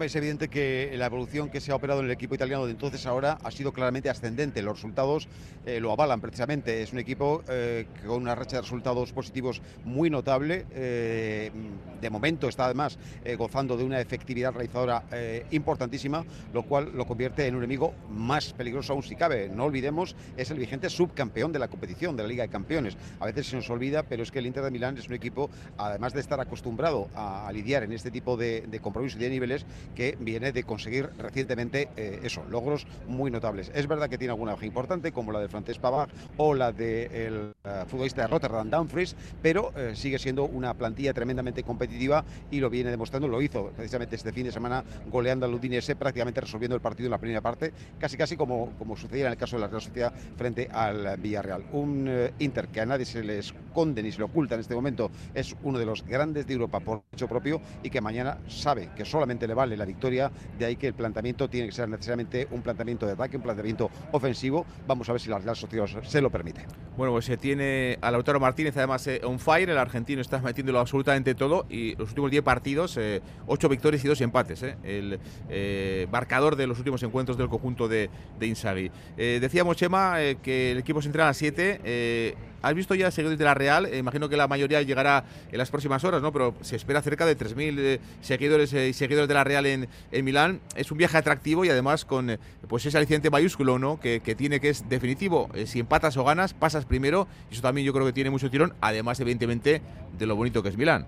Es 0.00 0.16
evidente 0.16 0.48
que 0.48 0.90
la 0.96 1.06
evolución 1.06 1.48
que 1.48 1.60
se 1.60 1.70
ha 1.70 1.76
operado 1.76 2.00
en 2.00 2.06
el 2.06 2.12
equipo 2.12 2.34
italiano 2.34 2.64
de 2.64 2.72
entonces 2.72 3.06
ahora 3.06 3.38
ha 3.44 3.50
sido 3.50 3.72
claramente 3.72 4.08
ascendente. 4.08 4.60
Los 4.62 4.78
resultados 4.78 5.28
eh, 5.64 5.78
lo 5.80 5.92
avalan 5.92 6.20
precisamente. 6.20 6.82
Es 6.82 6.92
un 6.92 6.98
equipo 6.98 7.44
eh, 7.48 7.86
con 8.04 8.22
una 8.22 8.34
racha 8.34 8.56
de 8.56 8.62
resultados 8.62 9.12
positivos 9.12 9.60
muy 9.84 10.10
notable. 10.10 10.66
Eh, 10.72 11.52
de 12.00 12.10
momento 12.10 12.48
está 12.48 12.64
además 12.64 12.98
gozando 13.36 13.76
de 13.76 13.84
una 13.84 14.00
efectividad 14.00 14.52
realizadora 14.52 15.04
importantísima, 15.52 16.24
lo 16.52 16.64
cual 16.64 16.90
lo 16.94 17.06
convierte 17.06 17.46
en 17.46 17.54
un 17.54 17.60
enemigo 17.60 17.94
más 18.10 18.52
peligroso 18.54 18.94
aún 18.94 19.04
si 19.04 19.14
cabe. 19.14 19.48
No 19.48 19.64
olvidemos, 19.64 20.16
es 20.36 20.50
el 20.50 20.58
vigente 20.58 20.90
subcampeón 20.90 21.52
de 21.52 21.60
la 21.60 21.68
competición, 21.68 22.16
de 22.16 22.24
la 22.24 22.28
Liga 22.28 22.42
de 22.42 22.48
Campeones. 22.48 22.96
A 23.20 23.26
veces 23.26 23.46
se 23.46 23.56
nos 23.56 23.70
olvida, 23.70 24.02
pero 24.02 24.24
es 24.24 24.32
que 24.32 24.40
el 24.40 24.46
Inter 24.46 24.64
de 24.64 24.72
Milán 24.72 24.98
es 24.98 25.06
un 25.06 25.14
equipo, 25.14 25.48
además 25.78 26.12
de 26.12 26.20
estar 26.20 26.40
acostumbrado 26.40 27.08
a, 27.14 27.50
lidiar 27.52 27.84
en 27.84 27.92
este 27.92 28.10
tipo 28.10 28.36
de 28.36 28.80
compromisos 28.82 29.20
y 29.20 29.24
de 29.24 29.30
niveles, 29.30 29.64
que 29.94 30.16
viene 30.18 30.52
de 30.52 30.62
conseguir 30.64 31.10
recientemente 31.18 31.88
eh, 31.96 32.20
eso, 32.22 32.44
logros 32.50 32.86
muy 33.06 33.30
notables. 33.30 33.70
Es 33.74 33.86
verdad 33.86 34.08
que 34.08 34.18
tiene 34.18 34.32
alguna 34.32 34.52
baja 34.52 34.66
importante, 34.66 35.12
como 35.12 35.32
la 35.32 35.40
del 35.40 35.48
francés 35.48 35.78
Pavard 35.78 36.10
o 36.36 36.54
la 36.54 36.72
del 36.72 37.52
eh, 37.64 37.84
futbolista 37.86 38.22
de 38.22 38.28
Rotterdam, 38.28 38.70
Dumfries, 38.70 39.16
pero 39.42 39.72
eh, 39.76 39.92
sigue 39.94 40.18
siendo 40.18 40.44
una 40.44 40.74
plantilla 40.74 41.12
tremendamente 41.12 41.62
competitiva 41.62 42.24
y 42.50 42.60
lo 42.60 42.70
viene 42.70 42.90
demostrando. 42.90 43.28
Lo 43.28 43.40
hizo 43.42 43.70
precisamente 43.76 44.16
este 44.16 44.32
fin 44.32 44.44
de 44.44 44.52
semana 44.52 44.84
goleando 45.10 45.46
al 45.46 45.54
Udinese, 45.54 45.96
prácticamente 45.96 46.40
resolviendo 46.40 46.74
el 46.74 46.82
partido 46.82 47.06
en 47.06 47.12
la 47.12 47.18
primera 47.18 47.40
parte, 47.40 47.72
casi 47.98 48.16
casi 48.16 48.36
como, 48.36 48.72
como 48.78 48.96
sucedía 48.96 49.26
en 49.26 49.32
el 49.32 49.38
caso 49.38 49.56
de 49.56 49.62
la 49.62 49.68
Real 49.68 49.82
Sociedad 49.82 50.12
frente 50.36 50.68
al 50.72 51.16
Villarreal. 51.18 51.64
Un 51.72 52.30
Inter 52.38 52.68
que 52.68 52.80
a 52.80 52.86
nadie 52.86 53.04
se 53.04 53.22
le 53.22 53.38
esconde 53.38 54.02
ni 54.02 54.12
se 54.12 54.18
le 54.18 54.24
oculta 54.24 54.54
en 54.54 54.60
este 54.60 54.74
momento, 54.74 55.10
es 55.34 55.54
uno 55.62 55.78
de 55.78 55.86
los 55.86 56.04
grandes 56.04 56.46
de 56.46 56.54
Europa 56.54 56.80
por 56.80 57.02
hecho 57.12 57.28
propio 57.28 57.60
y 57.82 57.90
que 57.90 58.00
mañana 58.00 58.38
sabe 58.48 58.90
que 58.96 59.04
solamente 59.04 59.46
le 59.46 59.54
vale 59.54 59.71
la 59.76 59.84
victoria, 59.84 60.30
de 60.58 60.64
ahí 60.64 60.76
que 60.76 60.86
el 60.88 60.94
planteamiento 60.94 61.48
tiene 61.48 61.68
que 61.68 61.72
ser 61.72 61.88
necesariamente 61.88 62.46
un 62.50 62.62
planteamiento 62.62 63.06
de 63.06 63.12
ataque, 63.12 63.36
un 63.36 63.42
planteamiento 63.42 63.90
ofensivo. 64.12 64.66
Vamos 64.86 65.08
a 65.08 65.12
ver 65.12 65.20
si 65.20 65.30
la 65.30 65.38
Real 65.38 65.56
Sociedad 65.56 65.86
se 66.02 66.20
lo 66.20 66.30
permite. 66.30 66.66
Bueno, 66.94 67.12
pues 67.12 67.24
se 67.24 67.38
tiene 67.38 67.98
a 68.02 68.10
Lautaro 68.10 68.38
Martínez 68.38 68.76
además 68.76 69.06
eh, 69.06 69.22
on 69.24 69.38
fire, 69.38 69.70
el 69.70 69.78
argentino 69.78 70.20
está 70.20 70.40
metiéndolo 70.40 70.78
absolutamente 70.78 71.34
todo 71.34 71.64
y 71.70 71.96
los 71.96 72.10
últimos 72.10 72.30
10 72.30 72.42
partidos, 72.42 72.98
8 73.46 73.66
eh, 73.66 73.70
victorias 73.70 74.04
y 74.04 74.08
2 74.08 74.20
empates, 74.20 74.62
eh, 74.62 74.76
el 74.84 76.08
marcador 76.10 76.54
de 76.56 76.66
los 76.66 76.76
últimos 76.76 77.02
encuentros 77.02 77.38
del 77.38 77.48
conjunto 77.48 77.88
de, 77.88 78.10
de 78.38 78.46
Inzaghi. 78.46 78.90
decíamos, 79.16 79.78
Chema, 79.78 80.16
que 80.42 80.72
el 80.72 80.78
equipo 80.78 81.00
se 81.00 81.08
entrena 81.08 81.30
a 81.30 81.34
7 81.34 82.36
¿Has 82.62 82.74
visto 82.74 82.94
ya 82.94 83.10
seguidores 83.10 83.38
de 83.38 83.44
la 83.44 83.54
Real? 83.54 83.86
Eh, 83.86 83.98
imagino 83.98 84.28
que 84.28 84.36
la 84.36 84.46
mayoría 84.46 84.80
llegará 84.82 85.24
en 85.50 85.58
las 85.58 85.70
próximas 85.70 86.04
horas, 86.04 86.22
¿no? 86.22 86.32
Pero 86.32 86.54
se 86.60 86.76
espera 86.76 87.02
cerca 87.02 87.26
de 87.26 87.36
3.000 87.36 87.78
eh, 87.78 88.00
seguidores 88.20 88.72
eh, 88.72 88.88
y 88.88 88.92
seguidores 88.92 89.28
de 89.28 89.34
la 89.34 89.44
Real 89.44 89.66
en, 89.66 89.88
en, 90.12 90.24
Milán. 90.24 90.60
Es 90.76 90.92
un 90.92 90.98
viaje 90.98 91.18
atractivo 91.18 91.64
y 91.64 91.70
además 91.70 92.04
con 92.04 92.38
pues 92.68 92.86
ese 92.86 92.96
aliciente 92.96 93.30
mayúsculo, 93.30 93.80
¿no? 93.80 93.98
Que, 93.98 94.20
que 94.20 94.36
tiene 94.36 94.60
que 94.60 94.68
es 94.68 94.88
definitivo. 94.88 95.50
si 95.66 95.80
empatas 95.80 96.16
o 96.16 96.24
ganas, 96.24 96.54
pasas 96.54 96.81
primero. 96.84 97.26
Y 97.50 97.54
eso 97.54 97.62
también 97.62 97.86
yo 97.86 97.92
creo 97.92 98.06
que 98.06 98.12
tiene 98.12 98.30
mucho 98.30 98.50
tirón, 98.50 98.74
además, 98.80 99.20
evidentemente, 99.20 99.82
de 100.18 100.26
lo 100.26 100.36
bonito 100.36 100.62
que 100.62 100.68
es 100.68 100.76
Milán. 100.76 101.06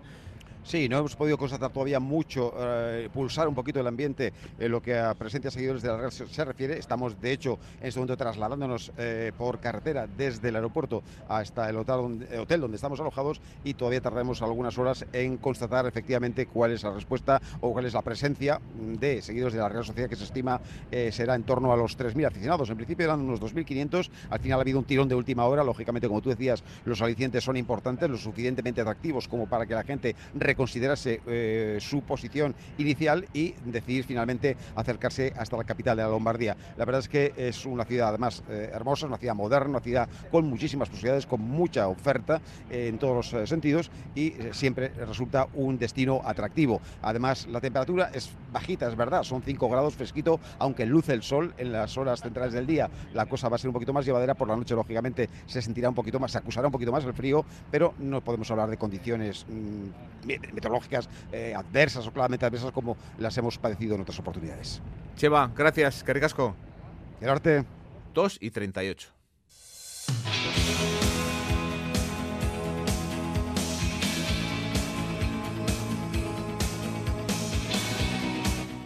Sí, 0.65 0.89
no 0.89 0.97
hemos 0.97 1.15
podido 1.15 1.37
constatar 1.37 1.71
todavía 1.71 2.01
mucho, 2.01 2.55
eh, 2.59 3.11
pulsar 3.13 3.47
un 3.47 3.55
poquito 3.55 3.81
el 3.81 3.87
ambiente 3.87 4.33
en 4.59 4.73
lo 4.73 4.81
que 4.81 4.99
a 4.99 5.13
presencia 5.13 5.51
seguidores 5.51 5.83
de 5.83 5.89
la 5.89 5.99
Real 5.99 6.11
se 6.11 6.45
refiere. 6.45 6.79
Estamos, 6.79 7.21
de 7.21 7.33
hecho, 7.33 7.59
en 7.83 7.89
este 7.89 8.01
momento 8.01 8.17
trasladándonos 8.17 8.91
eh, 8.97 9.33
por 9.37 9.61
carretera 9.61 10.07
desde 10.07 10.49
el 10.49 10.57
aeropuerto 10.57 11.03
hasta 11.29 11.69
el 11.69 11.77
hotel 11.77 11.97
donde, 11.97 12.39
hotel 12.39 12.61
donde, 12.63 12.77
estamos 12.77 12.99
alojados 12.99 13.43
y 13.63 13.75
todavía 13.75 14.01
tardaremos 14.01 14.41
algunas 14.41 14.79
horas 14.79 15.05
en 15.13 15.37
constatar 15.37 15.87
efectivamente 15.87 16.47
cuál 16.47 16.73
es 16.73 16.83
la 16.83 16.95
respuesta 16.95 17.43
o 17.61 17.71
cuál 17.73 17.85
es 17.85 17.93
la 17.93 18.01
presencia 18.01 18.59
de 18.75 19.21
seguidores 19.21 19.53
de 19.53 19.61
la 19.61 19.69
Real 19.69 19.85
Sociedad 19.85 20.09
que 20.09 20.17
se 20.17 20.25
estima 20.25 20.63
eh, 20.91 21.13
será 21.13 21.35
en 21.35 21.43
torno 21.43 21.75
a 21.75 21.77
los 21.77 21.99
3.000 21.99 22.27
aficionados. 22.27 22.71
En 22.71 22.77
principio 22.77 23.05
eran 23.05 23.21
unos 23.21 23.39
2.500, 23.39 24.09
al 24.31 24.41
final 24.41 24.59
ha 24.59 24.63
habido 24.63 24.79
un 24.79 24.87
tirón 24.87 25.11
de 25.11 25.15
última 25.15 25.45
hora. 25.45 25.63
Lógicamente, 25.63 26.09
como 26.09 26.23
tú 26.23 26.31
decías, 26.31 26.65
los 26.87 27.03
alicientes 27.03 27.45
son 27.45 27.59
importantes, 27.59 28.09
lo 28.09 28.17
suficientemente 28.17 28.81
atractivos 28.81 29.29
como 29.29 29.47
para 29.47 29.67
que 29.67 29.75
la 29.75 29.85
gente 29.85 30.17
considerarse 30.55 31.21
eh, 31.27 31.79
su 31.81 32.03
posición 32.03 32.55
inicial 32.79 33.27
y 33.33 33.55
decidir 33.65 34.05
finalmente 34.05 34.57
acercarse 34.75 35.33
hasta 35.37 35.57
la 35.57 35.65
capital 35.65 35.97
de 35.97 36.03
la 36.03 36.09
Lombardía. 36.09 36.57
La 36.77 36.85
verdad 36.85 37.01
es 37.01 37.09
que 37.09 37.33
es 37.37 37.67
una 37.67 37.85
ciudad 37.85 38.09
además 38.09 38.43
eh, 38.49 38.71
hermosa, 38.73 39.07
una 39.07 39.19
ciudad 39.19 39.35
moderna, 39.35 39.71
una 39.71 39.81
ciudad 39.81 40.09
con 40.31 40.47
muchísimas 40.47 40.89
posibilidades, 40.89 41.27
con 41.27 41.41
mucha 41.41 41.89
oferta 41.89 42.41
eh, 42.71 42.89
en 42.89 42.99
todos 42.99 43.33
los 43.33 43.49
sentidos 43.49 43.91
y 44.15 44.35
siempre 44.53 44.89
resulta 44.89 45.49
un 45.55 45.79
destino 45.79 46.21
atractivo. 46.25 46.81
Además, 47.03 47.47
la 47.47 47.61
temperatura 47.61 48.11
es 48.15 48.31
bajita, 48.53 48.89
es 48.89 48.97
verdad, 48.97 49.23
son 49.23 49.43
5 49.43 49.69
grados 49.69 49.95
fresquito, 49.95 50.41
aunque 50.59 50.87
luce 50.87 51.13
el 51.13 51.23
sol 51.23 51.55
en 51.59 51.73
las 51.73 51.97
horas 51.97 52.21
centrales 52.21 52.53
del 52.53 52.67
día. 52.67 52.91
La 53.13 53.27
cosa 53.27 53.49
va 53.49 53.57
a 53.57 53.59
ser 53.59 53.69
un 53.69 53.75
poquito 53.75 53.93
más 53.93 54.05
llevadera, 54.05 54.35
por 54.35 54.49
la 54.49 54.57
noche 54.57 54.75
lógicamente 54.75 55.29
se 55.47 55.63
sentirá 55.63 55.89
un 55.89 55.95
poquito 55.95 56.19
más, 56.19 56.33
se 56.33 56.39
acusará 56.39 56.69
un 56.69 56.73
poquito 56.73 56.93
más 56.93 57.05
el 57.05 57.15
frío, 57.15 57.45
pero 57.71 57.95
no 57.99 58.23
podemos 58.23 58.51
hablar 58.51 58.71
de 58.71 58.77
condiciones 58.77 59.47
mm, 59.49 60.29
meteorológicas 60.53 61.09
eh, 61.33 61.55
adversas 61.57 62.07
o 62.07 62.13
claramente 62.13 62.45
adversas 62.45 62.73
como 62.73 62.97
las 63.19 63.37
hemos 63.39 63.59
padecido 63.59 63.95
en 63.95 64.03
otras 64.03 64.19
oportunidades. 64.19 64.83
Cheva, 65.17 65.51
gracias, 65.55 66.03
Caricasco. 66.03 66.55
Gerarte. 67.21 67.65
2 68.15 68.39
y 68.41 68.51
38. 68.51 69.14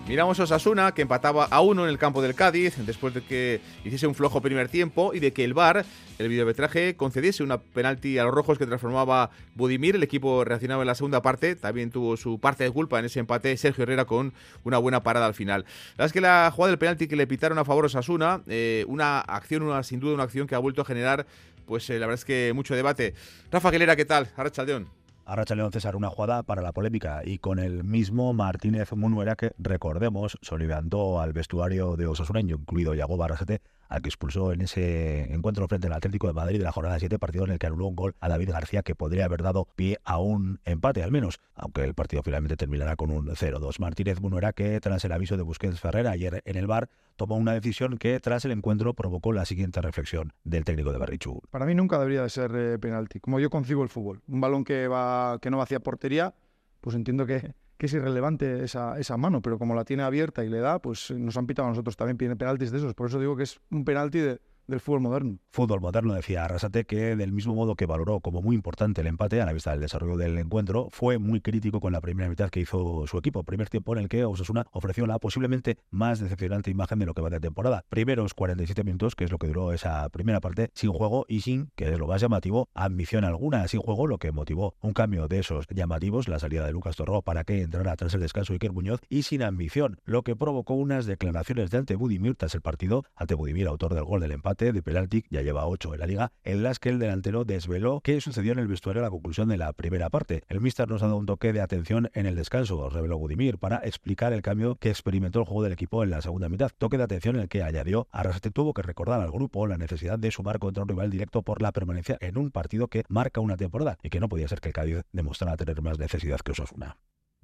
Miramos 0.08 0.40
a 0.40 0.44
Osasuna, 0.44 0.92
que 0.92 1.02
empataba 1.02 1.44
a 1.44 1.60
uno 1.60 1.84
en 1.84 1.90
el 1.90 1.98
campo 1.98 2.22
del 2.22 2.34
Cádiz, 2.34 2.78
después 2.78 3.12
de 3.12 3.20
que 3.20 3.60
hiciese 3.84 4.06
un 4.06 4.14
flojo 4.14 4.40
primer 4.40 4.70
tiempo 4.70 5.12
y 5.12 5.20
de 5.20 5.34
que 5.34 5.44
el 5.44 5.52
VAR, 5.52 5.84
el 6.18 6.28
videometraje, 6.30 6.96
concediese 6.96 7.42
una 7.42 7.58
penalti 7.58 8.16
a 8.16 8.24
los 8.24 8.32
rojos 8.32 8.56
que 8.56 8.64
transformaba 8.64 9.28
Budimir. 9.54 9.96
El 9.96 10.02
equipo 10.02 10.44
reaccionaba 10.44 10.82
en 10.82 10.86
la 10.86 10.94
segunda 10.94 11.20
parte, 11.20 11.56
también 11.56 11.90
tuvo 11.90 12.16
su 12.16 12.40
parte 12.40 12.64
de 12.64 12.70
culpa 12.70 12.98
en 12.98 13.04
ese 13.04 13.20
empate 13.20 13.54
Sergio 13.58 13.82
Herrera 13.82 14.06
con 14.06 14.32
una 14.64 14.78
buena 14.78 15.02
parada 15.02 15.26
al 15.26 15.34
final. 15.34 15.64
La 15.64 15.92
verdad 15.96 16.06
es 16.06 16.12
que 16.14 16.22
la 16.22 16.50
jugada 16.54 16.70
del 16.70 16.78
penalti 16.78 17.06
que 17.06 17.14
le 17.14 17.26
pitaron 17.26 17.58
a 17.58 17.66
favor 17.66 17.84
a 17.84 17.88
Osasuna, 17.88 18.40
eh, 18.46 18.86
una 18.88 19.20
acción, 19.20 19.62
una, 19.62 19.82
sin 19.82 20.00
duda 20.00 20.14
una 20.14 20.22
acción 20.22 20.46
que 20.46 20.54
ha 20.54 20.58
vuelto 20.58 20.80
a 20.80 20.86
generar, 20.86 21.26
pues 21.66 21.90
eh, 21.90 21.98
la 21.98 22.06
verdad 22.06 22.14
es 22.14 22.24
que 22.24 22.52
mucho 22.54 22.74
debate. 22.74 23.12
Rafa 23.52 23.68
Aguilera, 23.68 23.94
¿qué 23.94 24.06
tal? 24.06 24.30
Arrachaldeón. 24.38 24.97
Arracha 25.28 25.54
León 25.54 25.72
César, 25.72 25.94
una 25.94 26.08
jugada 26.08 26.42
para 26.42 26.62
la 26.62 26.72
polémica 26.72 27.20
y 27.22 27.36
con 27.36 27.58
el 27.58 27.84
mismo 27.84 28.32
Martínez 28.32 28.90
Munuera 28.94 29.36
que, 29.36 29.52
recordemos, 29.58 30.38
soliviantó 30.40 31.20
al 31.20 31.34
vestuario 31.34 31.96
de 31.96 32.06
Osasureño, 32.06 32.56
incluido 32.56 32.94
Yago 32.94 33.18
Barrasete, 33.18 33.60
al 33.88 34.02
que 34.02 34.08
expulsó 34.08 34.52
en 34.52 34.60
ese 34.60 35.32
encuentro 35.32 35.66
frente 35.68 35.86
al 35.86 35.94
Atlético 35.94 36.26
de 36.26 36.32
Madrid 36.34 36.58
de 36.58 36.64
la 36.64 36.72
jornada 36.72 36.98
7, 36.98 37.18
partido 37.18 37.44
en 37.44 37.52
el 37.52 37.58
que 37.58 37.66
anuló 37.66 37.86
un 37.86 37.96
gol 37.96 38.14
a 38.20 38.28
David 38.28 38.50
García 38.50 38.82
que 38.82 38.94
podría 38.94 39.24
haber 39.24 39.42
dado 39.42 39.68
pie 39.76 39.98
a 40.04 40.18
un 40.18 40.60
empate 40.64 41.02
al 41.02 41.10
menos, 41.10 41.40
aunque 41.54 41.84
el 41.84 41.94
partido 41.94 42.22
finalmente 42.22 42.56
terminará 42.56 42.96
con 42.96 43.10
un 43.10 43.28
0-2. 43.28 43.80
Martínez 43.80 44.20
Munuera 44.20 44.52
que 44.52 44.80
tras 44.80 45.04
el 45.04 45.12
aviso 45.12 45.36
de 45.36 45.42
Busquets 45.42 45.80
Ferrer 45.80 46.06
ayer 46.06 46.42
en 46.44 46.56
el 46.56 46.66
bar 46.66 46.88
tomó 47.16 47.36
una 47.36 47.52
decisión 47.52 47.98
que 47.98 48.20
tras 48.20 48.44
el 48.44 48.52
encuentro 48.52 48.94
provocó 48.94 49.32
la 49.32 49.44
siguiente 49.44 49.80
reflexión 49.80 50.32
del 50.44 50.64
técnico 50.64 50.92
de 50.92 50.98
Barrichu. 50.98 51.40
Para 51.50 51.66
mí 51.66 51.74
nunca 51.74 51.98
debería 51.98 52.22
de 52.22 52.30
ser 52.30 52.54
eh, 52.54 52.78
penalti, 52.78 53.20
como 53.20 53.40
yo 53.40 53.50
concibo 53.50 53.82
el 53.82 53.88
fútbol. 53.88 54.22
Un 54.28 54.40
balón 54.40 54.64
que 54.64 54.86
va 54.86 55.38
que 55.40 55.50
no 55.50 55.56
va 55.56 55.64
hacia 55.64 55.80
portería, 55.80 56.34
pues 56.80 56.94
entiendo 56.94 57.26
que 57.26 57.54
que 57.78 57.86
es 57.86 57.92
irrelevante 57.94 58.64
esa, 58.64 58.98
esa 58.98 59.16
mano, 59.16 59.40
pero 59.40 59.58
como 59.58 59.74
la 59.74 59.84
tiene 59.84 60.02
abierta 60.02 60.44
y 60.44 60.48
le 60.48 60.58
da, 60.58 60.80
pues 60.80 61.10
nos 61.12 61.36
han 61.36 61.46
pitado 61.46 61.68
a 61.68 61.70
nosotros 61.70 61.96
también 61.96 62.36
penaltis 62.36 62.72
de 62.72 62.78
esos. 62.78 62.94
Por 62.94 63.08
eso 63.08 63.20
digo 63.20 63.36
que 63.36 63.44
es 63.44 63.60
un 63.70 63.84
penalti 63.84 64.18
de, 64.18 64.40
del 64.68 64.80
fútbol 64.80 65.00
moderno. 65.00 65.38
Fútbol 65.50 65.80
moderno, 65.80 66.14
decía 66.14 66.44
Arrasate, 66.44 66.84
que 66.84 67.16
del 67.16 67.32
mismo 67.32 67.54
modo 67.54 67.74
que 67.74 67.86
valoró 67.86 68.20
como 68.20 68.42
muy 68.42 68.54
importante 68.54 69.00
el 69.00 69.06
empate 69.06 69.40
a 69.40 69.46
la 69.46 69.52
vista 69.52 69.70
del 69.70 69.80
desarrollo 69.80 70.16
del 70.16 70.38
encuentro, 70.38 70.88
fue 70.90 71.18
muy 71.18 71.40
crítico 71.40 71.80
con 71.80 71.92
la 71.92 72.00
primera 72.00 72.28
mitad 72.28 72.50
que 72.50 72.60
hizo 72.60 73.06
su 73.06 73.18
equipo. 73.18 73.42
Primer 73.44 73.68
tiempo 73.70 73.96
en 73.96 74.02
el 74.02 74.08
que 74.08 74.24
Osasuna 74.24 74.66
ofreció 74.72 75.06
la 75.06 75.18
posiblemente 75.18 75.78
más 75.90 76.20
decepcionante 76.20 76.70
imagen 76.70 76.98
de 76.98 77.06
lo 77.06 77.14
que 77.14 77.22
va 77.22 77.30
de 77.30 77.40
temporada. 77.40 77.84
Primeros 77.88 78.34
47 78.34 78.84
minutos, 78.84 79.14
que 79.14 79.24
es 79.24 79.32
lo 79.32 79.38
que 79.38 79.48
duró 79.48 79.72
esa 79.72 80.08
primera 80.10 80.40
parte, 80.40 80.70
sin 80.74 80.92
juego 80.92 81.24
y 81.28 81.40
sin, 81.40 81.70
que 81.74 81.90
es 81.90 81.98
lo 81.98 82.06
más 82.06 82.20
llamativo, 82.20 82.68
ambición 82.74 83.24
alguna. 83.24 83.66
Sin 83.68 83.80
juego, 83.80 84.06
lo 84.06 84.18
que 84.18 84.32
motivó 84.32 84.74
un 84.80 84.92
cambio 84.92 85.28
de 85.28 85.38
esos 85.38 85.66
llamativos, 85.68 86.28
la 86.28 86.38
salida 86.38 86.66
de 86.66 86.72
Lucas 86.72 86.96
Torró 86.96 87.22
para 87.22 87.44
que 87.44 87.62
entrara 87.62 87.96
tras 87.96 88.12
el 88.14 88.20
descanso 88.20 88.52
Iker 88.52 88.72
Muñoz, 88.72 89.00
y 89.08 89.22
sin 89.22 89.42
ambición, 89.42 90.00
lo 90.04 90.22
que 90.22 90.36
provocó 90.36 90.74
unas 90.74 91.06
declaraciones 91.06 91.70
de 91.70 91.78
ante 91.78 91.96
Budimir 91.96 92.36
tras 92.36 92.54
el 92.54 92.60
partido, 92.60 93.04
ante 93.16 93.34
Budimir, 93.34 93.66
autor 93.66 93.94
del 93.94 94.04
gol 94.04 94.20
del 94.20 94.32
empate, 94.32 94.57
de 94.58 94.82
penalti, 94.82 95.24
ya 95.30 95.42
lleva 95.42 95.66
8 95.66 95.94
en 95.94 96.00
la 96.00 96.06
liga, 96.06 96.32
en 96.44 96.62
las 96.62 96.78
que 96.78 96.88
el 96.88 96.98
delantero 96.98 97.44
desveló 97.44 98.00
qué 98.02 98.20
sucedió 98.20 98.52
en 98.52 98.58
el 98.58 98.68
vestuario 98.68 99.00
a 99.00 99.04
la 99.04 99.10
conclusión 99.10 99.48
de 99.48 99.56
la 99.56 99.72
primera 99.72 100.10
parte. 100.10 100.42
El 100.48 100.60
míster 100.60 100.88
nos 100.88 101.02
ha 101.02 101.06
dado 101.06 101.18
un 101.18 101.26
toque 101.26 101.52
de 101.52 101.60
atención 101.60 102.10
en 102.14 102.26
el 102.26 102.34
descanso, 102.34 102.90
reveló 102.90 103.18
Budimir, 103.18 103.58
para 103.58 103.78
explicar 103.78 104.32
el 104.32 104.42
cambio 104.42 104.76
que 104.76 104.90
experimentó 104.90 105.40
el 105.40 105.46
juego 105.46 105.62
del 105.62 105.72
equipo 105.72 106.02
en 106.02 106.10
la 106.10 106.20
segunda 106.20 106.48
mitad. 106.48 106.70
Toque 106.76 106.98
de 106.98 107.04
atención 107.04 107.36
en 107.36 107.42
el 107.42 107.48
que 107.48 107.62
añadió, 107.62 108.08
Arrasate 108.10 108.50
tuvo 108.50 108.74
que 108.74 108.82
recordar 108.82 109.20
al 109.20 109.30
grupo 109.30 109.66
la 109.66 109.78
necesidad 109.78 110.18
de 110.18 110.30
sumar 110.30 110.58
contra 110.58 110.82
un 110.82 110.88
rival 110.88 111.10
directo 111.10 111.42
por 111.42 111.62
la 111.62 111.72
permanencia 111.72 112.18
en 112.20 112.36
un 112.36 112.50
partido 112.50 112.88
que 112.88 113.04
marca 113.08 113.40
una 113.40 113.56
temporada 113.56 113.98
y 114.02 114.10
que 114.10 114.20
no 114.20 114.28
podía 114.28 114.48
ser 114.48 114.60
que 114.60 114.68
el 114.68 114.74
Cádiz 114.74 115.02
demostrara 115.12 115.56
tener 115.56 115.80
más 115.82 115.98
necesidad 115.98 116.40
que 116.40 116.52
Osasuna. 116.52 116.96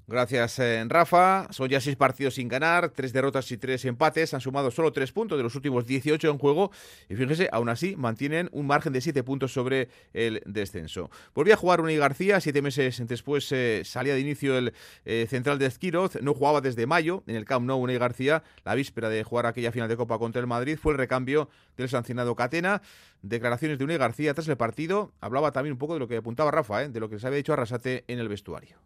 Gracias, 0.07 0.59
eh, 0.59 0.85
Rafa. 0.87 1.49
Son 1.51 1.67
ya 1.67 1.81
seis 1.81 1.97
partidos 1.97 2.35
sin 2.35 2.47
ganar, 2.47 2.91
tres 2.91 3.15
derrotas 3.15 3.51
y 3.51 3.57
tres 3.57 3.87
empates. 3.87 4.35
Han 4.35 4.43
sumado 4.43 4.71
solo 4.71 4.93
tres 4.93 5.13
puntos 5.13 5.39
de 5.39 5.43
los 5.43 5.55
últimos 5.55 5.87
18 5.87 6.29
en 6.29 6.37
juego. 6.37 6.71
Y 7.09 7.15
fíjese, 7.15 7.49
aún 7.51 7.71
así 7.71 7.97
mantienen 7.97 8.51
un 8.53 8.67
margen 8.67 8.93
de 8.93 9.01
siete 9.01 9.23
puntos 9.23 9.55
sobre 9.55 9.89
el 10.13 10.43
descenso. 10.45 11.11
Volvió 11.35 11.55
a 11.55 11.57
jugar 11.57 11.81
Unai 11.81 11.97
García. 11.97 12.39
Siete 12.43 12.61
meses 12.61 13.03
después 13.07 13.51
eh, 13.53 13.81
salía 13.87 14.13
de 14.13 14.21
inicio 14.21 14.59
el 14.59 14.75
eh, 15.07 15.27
central 15.31 15.59
de 15.59 15.67
Esquiroz. 15.67 16.21
No 16.21 16.35
jugaba 16.35 16.61
desde 16.61 16.87
mayo 16.87 17.23
en 17.27 17.37
el 17.37 17.47
Camp 17.47 17.67
Nou 17.67 17.79
Unai 17.79 17.97
García. 17.97 18.43
La 18.67 18.75
víspera 18.75 19.09
de 19.09 19.25
jugar 19.25 19.47
aquella 19.47 19.73
final 19.73 19.89
de 19.89 19.97
Copa 19.97 20.19
contra 20.19 20.41
el 20.41 20.47
Madrid 20.47 20.77
fue 20.77 20.93
el 20.93 20.99
recambio 20.99 21.49
del 21.79 21.89
sancionado 21.89 22.37
Catena. 22.37 22.83
Declaraciones 23.23 23.79
de 23.79 23.85
Unai 23.85 23.97
García 23.97 24.35
tras 24.35 24.49
el 24.49 24.59
partido. 24.59 25.15
Hablaba 25.23 25.53
también 25.53 25.73
un 25.73 25.79
poco 25.79 25.95
de 25.95 26.01
lo 26.01 26.09
que 26.09 26.19
apuntaba 26.19 26.51
Rafa, 26.51 26.87
de 26.89 27.01
lo 27.01 27.09
que 27.09 27.15
les 27.15 27.25
había 27.25 27.39
dicho 27.39 27.55
Arrasate 27.55 28.05
en 28.07 28.19
el 28.19 28.29
vestuario. 28.29 28.77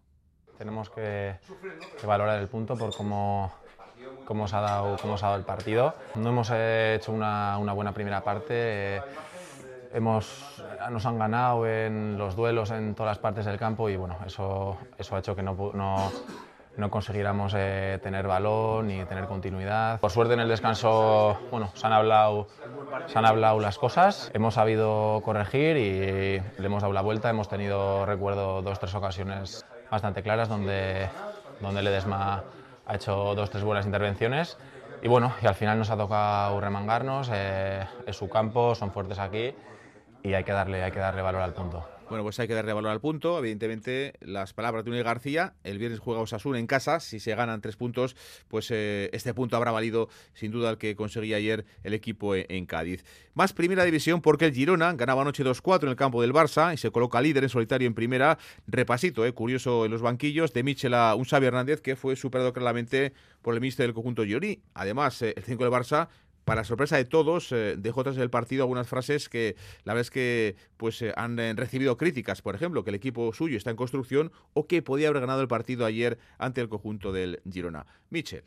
Tenemos 0.58 0.90
que, 0.90 1.36
valorar 2.04 2.40
el 2.40 2.48
punto 2.48 2.76
por 2.76 2.94
cómo, 2.94 3.52
cómo, 4.24 4.48
se 4.48 4.56
ha 4.56 4.60
dado, 4.60 4.96
cómo 5.00 5.16
se 5.16 5.24
ha 5.24 5.28
dado 5.28 5.38
el 5.38 5.46
partido. 5.46 5.94
No 6.16 6.30
hemos 6.30 6.50
hecho 6.52 7.12
una, 7.12 7.56
una 7.58 7.72
buena 7.72 7.92
primera 7.92 8.22
parte. 8.22 9.00
hemos, 9.94 10.60
nos 10.90 11.06
han 11.06 11.18
ganado 11.18 11.64
en 11.64 12.18
los 12.18 12.34
duelos 12.34 12.72
en 12.72 12.96
todas 12.96 13.12
las 13.12 13.18
partes 13.18 13.44
del 13.44 13.56
campo 13.56 13.88
y 13.88 13.96
bueno, 13.96 14.16
eso, 14.26 14.76
eso 14.98 15.14
ha 15.14 15.20
hecho 15.20 15.36
que 15.36 15.44
no, 15.44 15.54
no, 15.74 16.10
no 16.76 16.90
consiguiéramos 16.90 17.54
eh, 17.56 18.00
tener 18.02 18.26
balón 18.26 18.88
ni 18.88 19.04
tener 19.04 19.26
continuidad. 19.26 20.00
Por 20.00 20.10
suerte 20.10 20.34
en 20.34 20.40
el 20.40 20.48
descanso 20.48 21.38
bueno, 21.52 21.70
se, 21.74 21.86
han 21.86 21.92
hablado, 21.92 22.48
se 23.06 23.16
han 23.16 23.26
hablado 23.26 23.60
las 23.60 23.78
cosas, 23.78 24.30
hemos 24.34 24.54
sabido 24.54 25.20
corregir 25.24 25.76
y 25.76 26.40
le 26.60 26.66
hemos 26.66 26.82
dado 26.82 26.92
la 26.92 27.02
vuelta. 27.02 27.30
Hemos 27.30 27.48
tenido, 27.48 28.06
recuerdo, 28.06 28.62
dos 28.62 28.78
tres 28.80 28.94
ocasiones 28.96 29.64
bastante 29.90 30.22
claras 30.22 30.48
donde, 30.48 31.08
donde 31.60 31.82
Ledesma 31.82 32.44
ha 32.86 32.94
hecho 32.94 33.34
dos 33.34 33.50
tres 33.50 33.64
buenas 33.64 33.86
intervenciones 33.86 34.58
y 35.02 35.08
bueno, 35.08 35.32
y 35.42 35.46
al 35.46 35.54
final 35.54 35.78
nos 35.78 35.90
ha 35.90 35.96
tocado 35.96 36.60
remangarnos, 36.60 37.30
eh, 37.32 37.86
es 38.06 38.16
su 38.16 38.28
campo, 38.28 38.74
son 38.74 38.90
fuertes 38.90 39.18
aquí 39.18 39.54
y 40.22 40.34
hay 40.34 40.44
que 40.44 40.52
darle, 40.52 40.82
hay 40.82 40.90
que 40.90 40.98
darle 40.98 41.22
valor 41.22 41.42
al 41.42 41.52
punto. 41.52 41.97
Bueno, 42.08 42.24
pues 42.24 42.40
hay 42.40 42.48
que 42.48 42.54
darle 42.54 42.72
valor 42.72 42.90
al 42.90 43.00
punto. 43.00 43.38
Evidentemente, 43.38 44.14
las 44.20 44.54
palabras 44.54 44.82
de 44.84 44.90
Unai 44.90 45.02
García. 45.02 45.52
El 45.62 45.78
viernes 45.78 46.00
juega 46.00 46.20
Osasuna 46.20 46.58
en 46.58 46.66
casa. 46.66 47.00
Si 47.00 47.20
se 47.20 47.34
ganan 47.34 47.60
tres 47.60 47.76
puntos, 47.76 48.16
pues 48.48 48.70
eh, 48.70 49.10
este 49.12 49.34
punto 49.34 49.56
habrá 49.56 49.72
valido 49.72 50.08
sin 50.32 50.50
duda 50.50 50.70
el 50.70 50.78
que 50.78 50.96
conseguía 50.96 51.36
ayer 51.36 51.66
el 51.82 51.92
equipo 51.92 52.34
e, 52.34 52.46
en, 52.48 52.64
Cádiz. 52.64 53.04
Más 53.34 53.52
primera 53.52 53.84
división 53.84 54.22
porque 54.22 54.46
el 54.46 54.54
Girona 54.54 54.94
ganaba 54.94 55.20
anoche 55.20 55.44
2-4 55.44 55.82
en 55.82 55.88
el 55.90 55.96
campo 55.96 56.22
del 56.22 56.32
Barça 56.32 56.72
y 56.72 56.78
se 56.78 56.90
coloca 56.90 57.20
líder 57.20 57.44
en 57.44 57.50
solitario 57.50 57.86
en 57.86 57.94
primera. 57.94 58.38
Repasito, 58.66 59.26
eh, 59.26 59.32
curioso 59.32 59.84
en 59.84 59.90
los 59.90 60.00
banquillos 60.00 60.54
de 60.54 60.62
Michel 60.62 60.94
a 60.94 61.14
un 61.14 61.24
Xavi 61.24 61.46
Hernández 61.46 61.82
que 61.82 61.94
fue 61.94 62.16
superado 62.16 62.54
claramente 62.54 63.12
por 63.42 63.52
el 63.52 63.60
ministro 63.60 63.84
del 63.84 63.92
conjunto 63.92 64.24
Giori. 64.24 64.62
Además, 64.72 65.20
eh, 65.20 65.34
el 65.36 65.42
5 65.42 65.62
del 65.62 65.72
Barça 65.72 66.08
para 66.48 66.64
sorpresa 66.64 66.96
de 66.96 67.04
todos, 67.04 67.52
eh, 67.52 67.76
dejó 67.78 68.02
tras 68.02 68.16
el 68.16 68.30
partido 68.30 68.62
algunas 68.62 68.88
frases 68.88 69.28
que 69.28 69.54
la 69.84 69.92
verdad 69.92 70.00
es 70.00 70.10
que 70.10 70.56
pues, 70.78 71.02
eh, 71.02 71.12
han 71.14 71.38
eh, 71.38 71.52
recibido 71.54 71.98
críticas, 71.98 72.40
por 72.40 72.54
ejemplo, 72.54 72.84
que 72.84 72.90
el 72.90 72.96
equipo 72.96 73.34
suyo 73.34 73.58
está 73.58 73.68
en 73.68 73.76
construcción 73.76 74.32
o 74.54 74.66
que 74.66 74.80
podía 74.80 75.08
haber 75.08 75.20
ganado 75.20 75.42
el 75.42 75.48
partido 75.48 75.84
ayer 75.84 76.18
ante 76.38 76.62
el 76.62 76.70
conjunto 76.70 77.12
del 77.12 77.42
Girona. 77.50 77.86
Michel. 78.08 78.44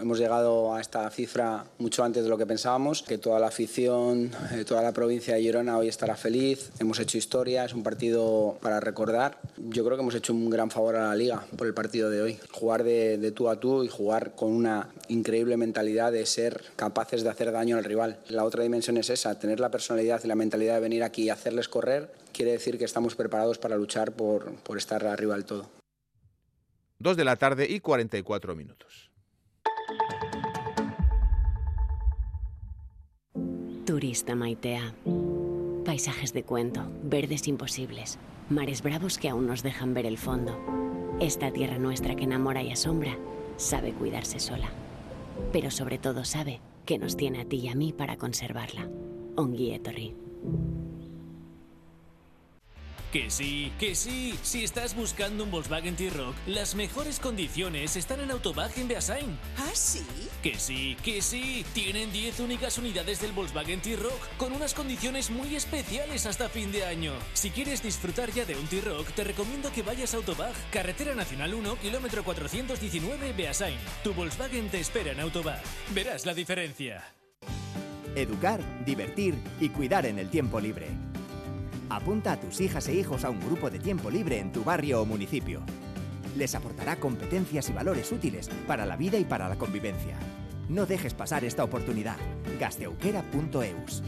Hemos 0.00 0.18
llegado 0.18 0.74
a 0.74 0.80
esta 0.80 1.08
cifra 1.10 1.64
mucho 1.78 2.04
antes 2.04 2.24
de 2.24 2.30
lo 2.30 2.38
que 2.38 2.46
pensábamos, 2.46 3.02
que 3.02 3.18
toda 3.18 3.38
la 3.38 3.48
afición, 3.48 4.30
eh, 4.52 4.64
toda 4.64 4.82
la 4.82 4.92
provincia 4.92 5.34
de 5.34 5.42
Girona 5.42 5.76
hoy 5.76 5.88
estará 5.88 6.16
feliz. 6.16 6.70
Hemos 6.78 6.98
hecho 6.98 7.18
historia, 7.18 7.64
es 7.64 7.74
un 7.74 7.82
partido 7.82 8.58
para 8.62 8.80
recordar. 8.80 9.38
Yo 9.56 9.84
creo 9.84 9.96
que 9.96 10.02
hemos 10.02 10.14
hecho 10.14 10.32
un 10.32 10.48
gran 10.50 10.70
favor 10.70 10.96
a 10.96 11.08
la 11.08 11.14
liga 11.14 11.44
por 11.56 11.66
el 11.66 11.74
partido 11.74 12.10
de 12.10 12.22
hoy. 12.22 12.38
Jugar 12.50 12.84
de, 12.84 13.32
tú 13.32 13.48
a 13.48 13.60
tú 13.60 13.84
y 13.84 13.88
jugar 13.88 14.34
con 14.34 14.50
una 14.50 14.88
increíble 15.08 15.56
mentalidad 15.56 16.12
de 16.12 16.24
ser 16.26 16.62
capaces 16.76 17.22
de 17.22 17.30
hacer 17.30 17.52
daño 17.52 17.76
al 17.76 17.84
rival. 17.84 18.18
La 18.28 18.44
otra 18.44 18.62
dimensión 18.62 18.96
es 18.96 19.10
esa, 19.10 19.38
tener 19.38 19.60
la 19.60 19.70
personalidad 19.70 20.22
y 20.24 20.28
la 20.28 20.34
mentalidad 20.34 20.74
de 20.74 20.80
venir 20.80 21.02
aquí 21.02 21.24
y 21.24 21.30
hacerles 21.30 21.68
correr, 21.68 22.12
quiere 22.32 22.52
decir 22.52 22.78
que 22.78 22.84
estamos 22.84 23.14
preparados 23.14 23.58
para 23.58 23.76
luchar 23.76 24.12
por, 24.12 24.54
por 24.62 24.78
estar 24.78 25.06
arriba 25.06 25.34
del 25.34 25.44
todo. 25.44 25.68
Dos 26.98 27.16
de 27.16 27.24
la 27.24 27.36
tarde 27.36 27.66
y 27.68 27.80
44 27.80 28.54
minutos. 28.54 29.11
Turista 33.84 34.34
maitea. 34.34 34.94
Paisajes 35.84 36.32
de 36.32 36.44
cuento, 36.44 36.82
verdes 37.02 37.48
imposibles, 37.48 38.18
mares 38.48 38.82
bravos 38.82 39.18
que 39.18 39.28
aún 39.28 39.46
nos 39.46 39.62
dejan 39.62 39.92
ver 39.92 40.06
el 40.06 40.18
fondo. 40.18 40.58
Esta 41.20 41.52
tierra 41.52 41.78
nuestra 41.78 42.14
que 42.14 42.24
enamora 42.24 42.62
y 42.62 42.70
asombra 42.72 43.18
sabe 43.56 43.92
cuidarse 43.92 44.38
sola. 44.38 44.70
Pero 45.52 45.70
sobre 45.70 45.98
todo 45.98 46.24
sabe 46.24 46.60
que 46.86 46.98
nos 46.98 47.16
tiene 47.16 47.40
a 47.40 47.44
ti 47.44 47.56
y 47.56 47.68
a 47.68 47.74
mí 47.74 47.92
para 47.92 48.16
conservarla. 48.16 48.88
Onguietorri. 49.36 50.14
Que 53.12 53.28
sí, 53.28 53.70
que 53.78 53.94
sí. 53.94 54.38
Si 54.42 54.64
estás 54.64 54.96
buscando 54.96 55.44
un 55.44 55.50
Volkswagen 55.50 55.96
T-Rock, 55.96 56.34
las 56.46 56.74
mejores 56.74 57.20
condiciones 57.20 57.94
están 57.94 58.20
en 58.20 58.30
Autobag 58.30 58.72
en 58.78 58.88
Beasain. 58.88 59.38
¿Ah, 59.58 59.70
sí? 59.74 60.02
Que 60.42 60.58
sí, 60.58 60.96
que 61.04 61.20
sí. 61.20 61.62
Tienen 61.74 62.10
10 62.10 62.40
únicas 62.40 62.78
unidades 62.78 63.20
del 63.20 63.32
Volkswagen 63.32 63.82
T-Rock 63.82 64.36
con 64.38 64.54
unas 64.54 64.72
condiciones 64.72 65.30
muy 65.30 65.54
especiales 65.54 66.24
hasta 66.24 66.48
fin 66.48 66.72
de 66.72 66.86
año. 66.86 67.12
Si 67.34 67.50
quieres 67.50 67.82
disfrutar 67.82 68.32
ya 68.32 68.46
de 68.46 68.56
un 68.56 68.66
T-Rock, 68.66 69.06
te 69.08 69.24
recomiendo 69.24 69.70
que 69.70 69.82
vayas 69.82 70.14
a 70.14 70.16
Autobag, 70.16 70.54
Carretera 70.70 71.14
Nacional 71.14 71.52
1, 71.52 71.76
kilómetro 71.80 72.24
419, 72.24 73.34
Beasain. 73.34 73.76
Tu 74.02 74.14
Volkswagen 74.14 74.70
te 74.70 74.80
espera 74.80 75.12
en 75.12 75.20
Autobag. 75.20 75.62
Verás 75.90 76.24
la 76.24 76.32
diferencia. 76.32 77.04
Educar, 78.16 78.62
divertir 78.86 79.34
y 79.60 79.68
cuidar 79.68 80.06
en 80.06 80.18
el 80.18 80.30
tiempo 80.30 80.58
libre. 80.58 81.11
Apunta 81.92 82.32
a 82.32 82.40
tus 82.40 82.58
hijas 82.62 82.88
e 82.88 82.94
hijos 82.94 83.22
a 83.22 83.28
un 83.28 83.38
grupo 83.38 83.68
de 83.68 83.78
tiempo 83.78 84.10
libre 84.10 84.38
en 84.38 84.50
tu 84.50 84.64
barrio 84.64 85.02
o 85.02 85.04
municipio. 85.04 85.60
Les 86.38 86.54
aportará 86.54 86.96
competencias 86.96 87.68
y 87.68 87.74
valores 87.74 88.10
útiles 88.12 88.48
para 88.66 88.86
la 88.86 88.96
vida 88.96 89.18
y 89.18 89.26
para 89.26 89.46
la 89.46 89.56
convivencia. 89.56 90.16
No 90.70 90.86
dejes 90.86 91.12
pasar 91.12 91.44
esta 91.44 91.64
oportunidad. 91.64 92.16
Gasteuquera.eus. 92.58 94.02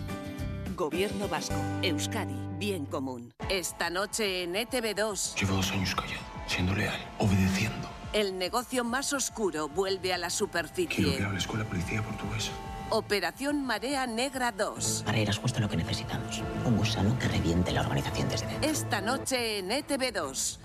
Gobierno 0.75 1.29
Vasco, 1.29 1.61
Euskadi, 1.83 2.35
bien 2.59 2.87
común. 2.87 3.35
Esta 3.51 3.91
noche 3.91 4.45
en 4.45 4.55
ETV2. 4.55 5.39
Llevo 5.39 5.57
dos 5.57 5.71
años 5.73 5.95
callado, 5.95 6.23
siendo 6.47 6.75
leal, 6.75 6.99
obedeciendo. 7.19 7.91
El 8.15 8.39
negocio 8.39 8.83
más 8.85 9.13
oscuro 9.13 9.69
vuelve 9.69 10.15
a 10.15 10.17
la 10.19 10.31
superficie. 10.31 11.05
Quiero 11.05 11.19
que 11.19 11.25
hable 11.25 11.45
con 11.45 11.59
la 11.59 11.67
policía 11.67 12.03
portuguesa. 12.03 12.53
Operación 12.97 13.67
Marea 13.67 14.07
Negra 14.07 14.53
2. 14.53 15.03
Para 15.05 15.19
ir 15.19 15.29
es 15.29 15.37
justo 15.37 15.59
lo 15.59 15.69
que 15.69 15.77
necesitamos. 15.77 16.41
Un 16.65 16.77
gusano 16.77 17.19
que 17.19 17.27
reviente 17.27 17.73
la 17.73 17.81
organización 17.81 18.29
desde 18.29 18.47
dentro. 18.47 18.71
Esta 18.71 19.01
noche 19.01 19.59
en 19.59 19.71
ETV2. 19.71 20.59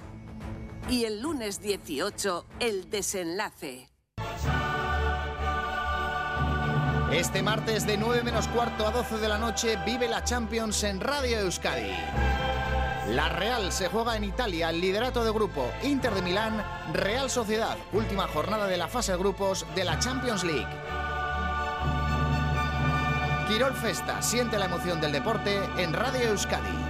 Y 0.92 1.06
el 1.06 1.22
lunes 1.22 1.60
18, 1.60 2.46
el 2.60 2.88
desenlace. 2.92 3.90
Este 7.12 7.42
martes 7.42 7.88
de 7.88 7.98
9 7.98 8.22
menos 8.22 8.48
cuarto 8.50 8.86
a 8.86 8.92
12 8.92 9.18
de 9.18 9.28
la 9.28 9.40
noche 9.40 9.80
vive 9.84 10.08
la 10.08 10.24
Champions 10.24 10.84
en 10.84 11.02
Radio 11.02 11.40
Euskadi. 11.40 11.92
La 13.08 13.30
Real 13.30 13.72
se 13.72 13.88
juega 13.88 14.16
en 14.16 14.24
Italia 14.24 14.70
el 14.70 14.80
liderato 14.80 15.24
de 15.24 15.32
grupo 15.32 15.72
Inter 15.82 16.14
de 16.14 16.22
Milán, 16.22 16.64
Real 16.94 17.32
Sociedad, 17.32 17.76
última 17.92 18.28
jornada 18.28 18.68
de 18.68 18.78
la 18.78 18.88
fase 18.88 19.14
de 19.14 19.18
grupos 19.18 19.66
de 19.74 19.84
la 19.84 19.98
Champions 19.98 20.44
League. 20.44 20.89
Quirol 23.50 23.74
Festa 23.74 24.22
siente 24.22 24.60
la 24.60 24.66
emoción 24.66 25.02
del 25.02 25.12
deporte 25.12 25.60
en 25.76 25.92
Radio 25.92 26.30
Euskadi. 26.30 26.89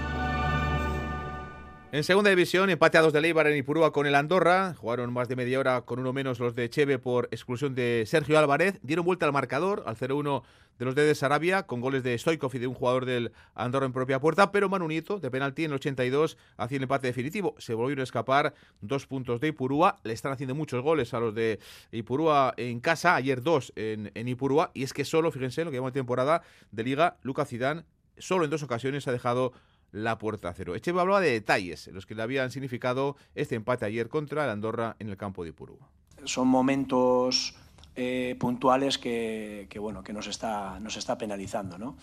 En 1.92 2.04
segunda 2.04 2.30
división, 2.30 2.70
empate 2.70 2.98
a 2.98 3.02
dos 3.02 3.12
de 3.12 3.20
Leibar 3.20 3.48
en 3.48 3.56
Ipurúa 3.56 3.92
con 3.92 4.06
el 4.06 4.14
Andorra. 4.14 4.74
Jugaron 4.74 5.12
más 5.12 5.26
de 5.26 5.34
media 5.34 5.58
hora 5.58 5.80
con 5.80 5.98
uno 5.98 6.12
menos 6.12 6.38
los 6.38 6.54
de 6.54 6.70
Cheve 6.70 7.00
por 7.00 7.26
exclusión 7.32 7.74
de 7.74 8.04
Sergio 8.06 8.38
Álvarez. 8.38 8.78
Dieron 8.82 9.04
vuelta 9.04 9.26
al 9.26 9.32
marcador 9.32 9.82
al 9.86 9.96
0-1 9.96 10.44
de 10.78 10.84
los 10.84 10.94
de 10.94 11.12
Sarabia 11.16 11.64
con 11.64 11.80
goles 11.80 12.04
de 12.04 12.16
Stoikov 12.16 12.54
y 12.54 12.60
de 12.60 12.68
un 12.68 12.74
jugador 12.74 13.06
del 13.06 13.32
Andorra 13.56 13.86
en 13.86 13.92
propia 13.92 14.20
puerta. 14.20 14.52
Pero 14.52 14.68
Manu 14.68 14.86
Nieto, 14.86 15.18
de 15.18 15.32
penalti 15.32 15.64
en 15.64 15.72
el 15.72 15.78
82, 15.78 16.38
hacía 16.58 16.76
el 16.76 16.84
empate 16.84 17.08
definitivo. 17.08 17.56
Se 17.58 17.74
volvieron 17.74 18.02
a 18.02 18.04
escapar 18.04 18.54
dos 18.80 19.08
puntos 19.08 19.40
de 19.40 19.48
Ipurúa. 19.48 19.96
Le 20.04 20.12
están 20.12 20.30
haciendo 20.30 20.54
muchos 20.54 20.84
goles 20.84 21.12
a 21.12 21.18
los 21.18 21.34
de 21.34 21.58
Ipurúa 21.90 22.54
en 22.56 22.78
casa. 22.78 23.16
Ayer 23.16 23.42
dos 23.42 23.72
en, 23.74 24.12
en 24.14 24.28
Ipurúa. 24.28 24.70
Y 24.74 24.84
es 24.84 24.92
que 24.92 25.04
solo, 25.04 25.32
fíjense, 25.32 25.64
lo 25.64 25.72
que 25.72 25.78
llevamos 25.78 25.92
temporada 25.92 26.42
de 26.70 26.84
Liga, 26.84 27.16
Lucas 27.24 27.48
Zidane 27.48 27.82
solo 28.20 28.44
en 28.44 28.50
dos 28.50 28.62
ocasiones 28.62 29.08
ha 29.08 29.12
dejado 29.12 29.52
la 29.92 30.18
puerta 30.18 30.48
a 30.48 30.54
cero. 30.54 30.74
Echeve 30.74 31.00
hablaba 31.00 31.20
de 31.20 31.32
detalles 31.32 31.88
los 31.88 32.06
que 32.06 32.14
le 32.14 32.22
habían 32.22 32.50
significado 32.50 33.16
este 33.34 33.54
empate 33.54 33.84
ayer 33.84 34.08
contra 34.08 34.44
el 34.44 34.50
Andorra 34.50 34.96
en 34.98 35.08
el 35.08 35.16
campo 35.16 35.42
de 35.42 35.50
Ipurúa. 35.50 35.88
Son 36.24 36.48
momentos 36.48 37.54
eh, 37.96 38.36
puntuales 38.38 38.98
que, 38.98 39.68
bueno, 39.80 40.02
que 40.02 40.12
nos, 40.12 40.26
está, 40.26 40.78
nos 40.80 40.96
está 40.96 41.18
penalizando. 41.18 41.78
¿no? 41.78 41.96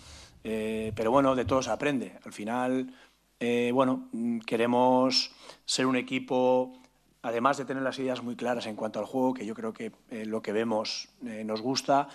Eh, 0.43 0.91
pero 0.95 1.12
bueno, 1.12 1.36
de 1.36 1.45
todo 1.45 1.62
se 1.62 1.69
aprende. 1.69 2.19
Al 2.26 2.34
final, 2.34 2.93
eh, 3.39 3.71
bueno, 3.73 4.10
queremos 4.45 5.32
ser 5.65 5.86
un 5.86 5.95
equipo, 5.95 6.82
además 7.21 7.58
de 7.58 7.65
tener 7.65 7.84
las 7.84 8.00
ideas 8.00 8.21
muy 8.21 8.36
claras 8.36 8.65
en 8.65 8.76
cuanto 8.76 9.00
al 9.00 9.06
juego, 9.06 9.34
que 9.34 9.45
yo 9.45 9.56
creo 9.56 9.73
que 9.73 9.91
lo 10.26 10.41
que 10.41 10.52
vemos 10.52 11.10
nos 11.21 11.62
gusta, 11.62 12.10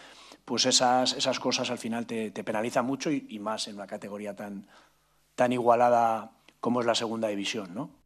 pues 0.45 0.67
esas, 0.67 1.15
esas 1.15 1.39
cosas 1.39 1.71
al 1.71 1.79
final 1.79 2.07
te, 2.07 2.31
penalizan 2.31 2.85
mucho 2.85 3.11
y 3.11 3.39
más 3.39 3.69
en 3.69 3.77
una 3.77 3.87
categoría 3.87 4.35
tan, 4.35 4.67
tan 5.35 5.53
igualada 5.53 6.33
como 6.61 6.81
es 6.81 6.87
la 6.87 6.95
segunda 6.95 7.29
división, 7.29 7.75
¿no? 7.75 8.03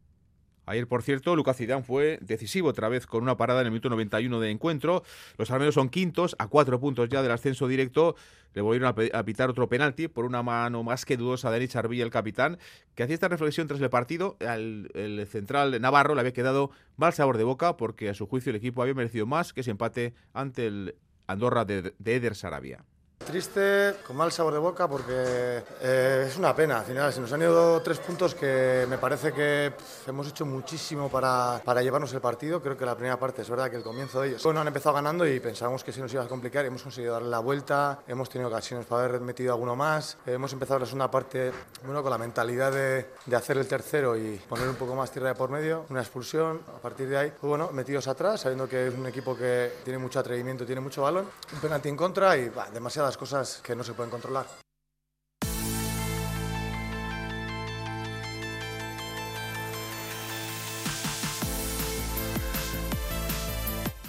Ayer, 0.69 0.89
por 0.89 1.03
cierto, 1.05 1.37
Lucas 1.37 1.57
Zidane 1.57 1.85
fue 1.85 2.19
decisivo 2.23 2.71
otra 2.71 2.89
vez 2.89 3.07
con 3.07 3.23
una 3.23 3.37
parada 3.37 3.61
en 3.61 3.67
el 3.67 3.71
minuto 3.71 3.89
91 3.89 4.41
de 4.41 4.51
encuentro. 4.51 5.05
Los 5.39 5.53
armeros 5.53 5.77
son 5.77 5.89
quintos, 5.89 6.35
a 6.41 6.49
cuatro 6.49 6.81
puntos 6.81 7.09
ya 7.09 7.23
del 7.23 7.31
ascenso 7.31 7.69
directo. 7.69 8.17
Le 8.53 8.62
volvieron 8.62 8.89
a, 8.89 9.25
pitar 9.25 9.49
otro 9.49 9.69
penalti 9.69 10.09
por 10.09 10.25
una 10.25 10.43
mano 10.43 10.83
más 10.83 11.05
que 11.05 11.17
dudosa 11.17 11.51
de 11.51 11.61
Denis 11.61 11.77
Arbilla, 11.77 12.03
el 12.03 12.11
capitán, 12.11 12.59
que 12.97 13.05
hacía 13.05 13.15
esta 13.15 13.29
reflexión 13.29 13.69
tras 13.69 13.81
el 13.81 13.91
partido. 13.91 14.37
Al, 14.41 14.91
el 14.95 15.25
central 15.29 15.81
Navarro 15.81 16.15
le 16.15 16.21
había 16.21 16.33
quedado 16.33 16.73
mal 16.97 17.12
sabor 17.12 17.39
de 17.39 17.45
boca 17.45 17.77
porque 17.77 18.09
a 18.09 18.15
su 18.15 18.27
juicio 18.27 18.51
el 18.51 18.57
equipo 18.57 18.83
había 18.83 18.95
merecido 18.95 19.25
más 19.25 19.53
que 19.53 19.61
ese 19.61 19.71
empate 19.71 20.15
ante 20.33 20.67
el 20.67 20.97
Andorra 21.29 21.65
de, 21.65 21.95
de 21.97 22.15
Eder 22.17 22.35
Sarabia. 22.35 22.85
Triste, 23.27 23.97
con 24.07 24.17
mal 24.17 24.31
sabor 24.31 24.53
de 24.53 24.61
boca, 24.61 24.87
porque 24.87 25.65
eh, 25.83 26.27
es 26.29 26.37
una 26.37 26.55
pena. 26.55 26.79
Al 26.79 26.85
final, 26.85 27.12
se 27.12 27.21
nos 27.21 27.33
han 27.33 27.43
ido 27.43 27.83
tres 27.83 27.99
puntos 27.99 28.37
que 28.37 28.87
me 28.89 28.99
parece 28.99 29.33
que 29.33 29.73
pff, 29.77 30.09
hemos 30.09 30.29
hecho 30.29 30.47
muchísimo 30.47 31.09
para, 31.09 31.61
para, 31.65 31.83
llevarnos 31.83 32.12
el 32.12 32.21
partido. 32.21 32.62
Creo 32.62 32.77
que 32.77 32.87
la 32.87 32.95
primera 32.95 33.19
parte 33.19 33.43
es 33.43 33.51
verdad 33.51 33.69
que 33.69 33.79
el 33.79 33.83
comienzo 33.83 34.21
de 34.21 34.29
ellos. 34.29 34.45
Bueno, 34.45 34.61
han 34.61 34.69
empezado 34.69 34.95
ganando 34.95 35.27
y 35.27 35.41
pensábamos 35.41 35.83
que 35.83 35.91
se 35.91 36.01
nos 36.01 36.12
iba 36.12 36.23
a 36.23 36.29
complicar. 36.29 36.65
Hemos 36.67 36.85
conseguido 36.85 37.15
darle 37.15 37.29
la 37.29 37.41
vuelta, 37.41 37.99
hemos 38.07 38.29
tenido 38.29 38.49
ocasiones 38.49 38.87
para 38.87 39.05
haber 39.05 39.21
metido 39.21 39.53
alguno 39.53 39.75
más. 39.75 40.19
hemos 40.25 40.53
empezado 40.53 40.79
la 40.79 40.87
segunda 40.87 41.11
parte 41.11 41.51
bueno, 41.85 42.03
con 42.03 42.12
la 42.12 42.19
mentalidad 42.19 42.71
de, 42.71 43.07
de, 43.27 43.37
hacer 43.37 43.59
el 43.59 43.67
tercero 43.67 44.17
y 44.17 44.37
poner 44.49 44.69
un 44.69 44.77
poco 44.77 44.95
más 44.95 45.11
tierra 45.11 45.31
de 45.31 45.35
por 45.35 45.51
medio. 45.51 45.85
Una 45.91 46.01
expulsión. 46.01 46.61
A 46.77 46.79
partir 46.79 47.09
de 47.09 47.17
ahí, 47.19 47.31
pues 47.31 47.49
bueno, 47.49 47.71
metidos 47.73 48.07
atrás, 48.07 48.43
sabiendo 48.43 48.69
que 48.69 48.87
es 48.87 48.95
un 48.95 49.07
equipo 49.07 49.37
que 49.37 49.73
tiene 49.83 49.99
mucho 49.99 50.21
atrevimiento, 50.21 50.65
tiene 50.65 50.81
mucho 50.81 51.03
balón. 51.03 51.27
Un 51.53 51.59
penalti 51.59 51.89
en 51.89 51.97
contra 51.97 52.37
y 52.37 52.51
bah, 52.51 52.69
demasiadas 52.73 53.15
cosas 53.16 53.61
que 53.62 53.74
no 53.74 53.85
se 53.85 53.94
pueden 53.94 54.11
controlar. 54.11 54.65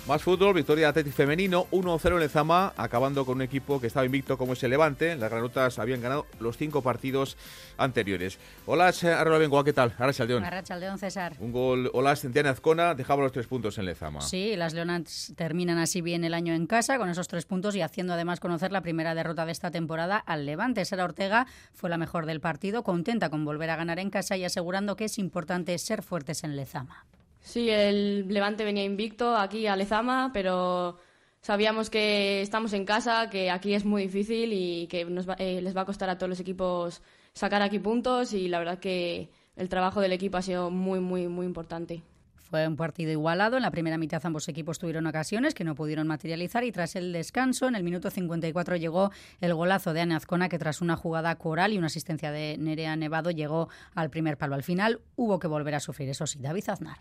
Más 0.08 0.24
fútbol, 0.24 0.54
victoria 0.54 0.88
Atlético 0.88 1.18
femenino, 1.18 1.68
1-0 1.70 2.14
en 2.14 2.20
Lezama, 2.22 2.72
acabando 2.78 3.26
con 3.26 3.36
un 3.36 3.42
equipo 3.42 3.82
que 3.82 3.88
estaba 3.88 4.06
invicto 4.06 4.38
como 4.38 4.54
es 4.54 4.64
el 4.64 4.70
Levante. 4.70 5.18
Las 5.18 5.30
granotas 5.30 5.80
habían 5.80 6.02
ganado 6.02 6.26
los 6.40 6.56
cinco 6.56 6.82
partidos 6.82 7.36
anteriores. 7.78 8.40
Hola, 8.66 8.88
Arrola 8.88 9.38
Bengoa, 9.38 9.66
¿qué 9.66 9.74
tal? 9.74 9.94
Arracha 9.98 10.24
Aldeón. 10.24 10.46
Arracha 10.46 10.76
Aldeón, 10.76 10.98
César. 10.98 11.34
Un 11.42 11.52
gol, 11.52 11.92
hola, 11.94 12.16
Diana 12.16 12.52
Azcona, 12.52 12.96
dejaba 12.96 13.22
los 13.22 13.34
tres 13.34 13.48
puntos 13.48 13.78
en 13.80 13.86
Lezama. 13.86 14.22
Sí, 14.22 14.56
las 14.56 14.74
Leonas 14.74 15.34
terminan 15.36 15.78
así 15.78 16.00
bien 16.02 16.24
el 16.24 16.34
año 16.34 16.54
en 16.54 16.68
casa, 16.68 16.98
con 16.98 17.10
esos 17.10 17.28
tres 17.28 17.44
puntos 17.44 17.76
y 17.76 17.82
haciendo 17.82 18.14
además 18.14 18.40
conocer 18.40 18.72
la 18.72 18.80
primera 18.80 19.14
derrota 19.14 19.46
de 19.46 19.52
esta 19.52 19.72
temporada 19.72 20.18
al 20.18 20.46
Levante. 20.46 20.86
Sara 20.86 21.04
Ortega 21.04 21.48
fue 21.74 21.90
la 21.90 21.98
mejor 21.98 22.26
del 22.26 22.40
partido, 22.40 22.82
contenta 22.82 23.30
con 23.30 23.44
volver 23.44 23.72
a 23.72 23.76
ganar 23.76 24.00
en 24.00 24.10
casa 24.10 24.38
y 24.38 24.46
asegurando 24.46 24.96
que 24.96 25.04
es 25.04 25.20
importante 25.20 25.78
ser 25.78 26.02
fuertes 26.02 26.46
en 26.46 26.56
Lezama. 26.56 27.06
Sí, 27.48 27.70
el 27.70 28.28
Levante 28.28 28.66
venía 28.66 28.84
invicto 28.84 29.38
aquí 29.38 29.68
a 29.68 29.78
Lezama, 29.78 30.32
pero 30.34 30.98
sabíamos 31.40 31.90
que 31.90 32.42
estamos 32.42 32.74
en 32.74 32.84
casa, 32.84 33.30
que 33.30 33.50
aquí 33.50 33.74
es 33.74 33.86
muy 33.86 34.04
difícil 34.04 34.52
y 34.52 34.88
que 34.88 35.06
nos 35.06 35.30
va, 35.30 35.36
eh, 35.40 35.62
les 35.62 35.76
va 35.76 35.82
a 35.84 35.86
costar 35.86 36.10
a 36.10 36.18
todos 36.18 36.30
los 36.30 36.42
equipos 36.42 37.02
sacar 37.32 37.62
aquí 37.62 37.80
puntos 37.80 38.34
y 38.34 38.50
la 38.50 38.60
verdad 38.60 38.80
que 38.80 39.30
el 39.56 39.70
trabajo 39.70 40.02
del 40.02 40.12
equipo 40.12 40.36
ha 40.36 40.42
sido 40.42 40.70
muy, 40.72 41.00
muy, 41.00 41.30
muy 41.30 41.46
importante. 41.46 42.04
Fue 42.36 42.68
un 42.68 42.76
partido 42.76 43.12
igualado. 43.12 43.56
En 43.56 43.64
la 43.64 43.72
primera 43.72 43.98
mitad 43.98 44.26
ambos 44.26 44.50
equipos 44.50 44.78
tuvieron 44.78 45.08
ocasiones 45.08 45.54
que 45.54 45.64
no 45.64 45.74
pudieron 45.74 46.06
materializar 46.06 46.66
y 46.66 46.74
tras 46.74 46.98
el 46.98 47.14
descanso, 47.14 47.70
en 47.70 47.76
el 47.76 47.84
minuto 47.84 48.10
54 48.10 48.76
llegó 48.76 49.10
el 49.40 49.54
golazo 49.54 49.94
de 49.94 50.02
Ana 50.02 50.18
Azcona 50.18 50.50
que 50.50 50.60
tras 50.60 50.82
una 50.82 50.98
jugada 50.98 51.34
coral 51.36 51.72
y 51.72 51.78
una 51.78 51.88
asistencia 51.88 52.30
de 52.30 52.58
Nerea 52.58 52.98
Nevado 52.98 53.32
llegó 53.32 53.70
al 53.96 54.10
primer 54.10 54.38
palo. 54.38 54.56
Al 54.56 54.64
final 54.64 55.00
hubo 55.16 55.40
que 55.40 55.48
volver 55.48 55.76
a 55.76 55.80
sufrir, 55.80 56.10
eso 56.10 56.28
sí, 56.28 56.40
David 56.42 56.68
Aznar. 56.68 56.98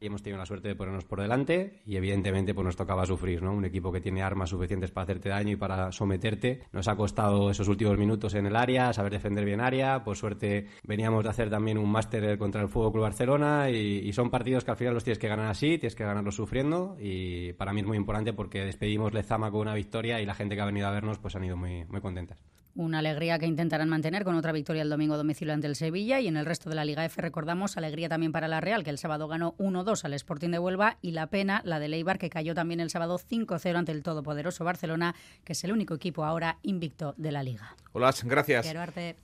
Y 0.00 0.06
hemos 0.06 0.22
tenido 0.22 0.38
la 0.38 0.46
suerte 0.46 0.68
de 0.68 0.74
ponernos 0.74 1.04
por 1.04 1.20
delante 1.20 1.80
y 1.86 1.96
evidentemente 1.96 2.54
pues 2.54 2.64
nos 2.64 2.76
tocaba 2.76 3.06
sufrir, 3.06 3.42
¿no? 3.42 3.52
Un 3.52 3.64
equipo 3.64 3.90
que 3.92 4.00
tiene 4.00 4.22
armas 4.22 4.50
suficientes 4.50 4.90
para 4.90 5.04
hacerte 5.04 5.30
daño 5.30 5.52
y 5.52 5.56
para 5.56 5.90
someterte. 5.92 6.62
Nos 6.72 6.88
ha 6.88 6.96
costado 6.96 7.50
esos 7.50 7.68
últimos 7.68 7.96
minutos 7.96 8.34
en 8.34 8.46
el 8.46 8.56
área, 8.56 8.92
saber 8.92 9.12
defender 9.12 9.44
bien 9.44 9.60
área. 9.60 10.04
Por 10.04 10.16
suerte 10.16 10.66
veníamos 10.84 11.24
de 11.24 11.30
hacer 11.30 11.50
también 11.50 11.78
un 11.78 11.90
máster 11.90 12.36
contra 12.38 12.62
el 12.62 12.68
Fútbol 12.68 12.92
Club 12.92 13.02
Barcelona 13.04 13.70
y, 13.70 14.12
son 14.12 14.30
partidos 14.30 14.64
que 14.64 14.70
al 14.70 14.76
final 14.78 14.94
los 14.94 15.04
tienes 15.04 15.18
que 15.18 15.28
ganar 15.28 15.48
así, 15.48 15.76
tienes 15.78 15.94
que 15.94 16.04
ganarlos 16.04 16.34
sufriendo 16.34 16.96
y 16.98 17.52
para 17.52 17.74
mí 17.74 17.80
es 17.80 17.86
muy 17.86 17.98
importante 17.98 18.32
porque 18.32 18.64
despedimos 18.64 19.12
Lezama 19.12 19.50
con 19.50 19.60
una 19.60 19.74
victoria 19.74 20.20
y 20.22 20.26
la 20.26 20.34
gente 20.34 20.54
que 20.54 20.62
ha 20.62 20.66
venido 20.66 20.86
a 20.86 20.90
vernos 20.90 21.18
pues 21.18 21.36
han 21.36 21.44
ido 21.44 21.56
muy 21.56 21.84
contentas. 22.00 22.42
Una 22.76 22.98
alegría 22.98 23.38
que 23.38 23.46
intentarán 23.46 23.88
mantener 23.88 24.22
con 24.22 24.36
otra 24.36 24.52
victoria 24.52 24.82
el 24.82 24.90
domingo 24.90 25.16
domicilio 25.16 25.54
ante 25.54 25.66
el 25.66 25.76
Sevilla 25.76 26.20
y 26.20 26.28
en 26.28 26.36
el 26.36 26.44
resto 26.44 26.68
de 26.68 26.76
la 26.76 26.84
Liga 26.84 27.06
F 27.06 27.22
recordamos 27.22 27.78
alegría 27.78 28.10
también 28.10 28.32
para 28.32 28.48
la 28.48 28.60
Real 28.60 28.84
que 28.84 28.90
el 28.90 28.98
sábado 28.98 29.28
ganó 29.28 29.54
1-2 29.56 30.04
al 30.04 30.12
Sporting 30.12 30.50
de 30.50 30.58
Huelva 30.58 30.98
y 31.00 31.12
la 31.12 31.28
pena 31.28 31.62
la 31.64 31.78
de 31.78 31.88
Leibar 31.88 32.18
que 32.18 32.28
cayó 32.28 32.54
también 32.54 32.80
el 32.80 32.90
sábado 32.90 33.18
5-0 33.18 33.76
ante 33.76 33.92
el 33.92 34.02
todopoderoso 34.02 34.62
Barcelona 34.62 35.14
que 35.42 35.54
es 35.54 35.64
el 35.64 35.72
único 35.72 35.94
equipo 35.94 36.26
ahora 36.26 36.58
invicto 36.62 37.14
de 37.16 37.32
la 37.32 37.42
Liga. 37.42 37.76
Hola, 37.96 38.14
gracias. 38.24 38.74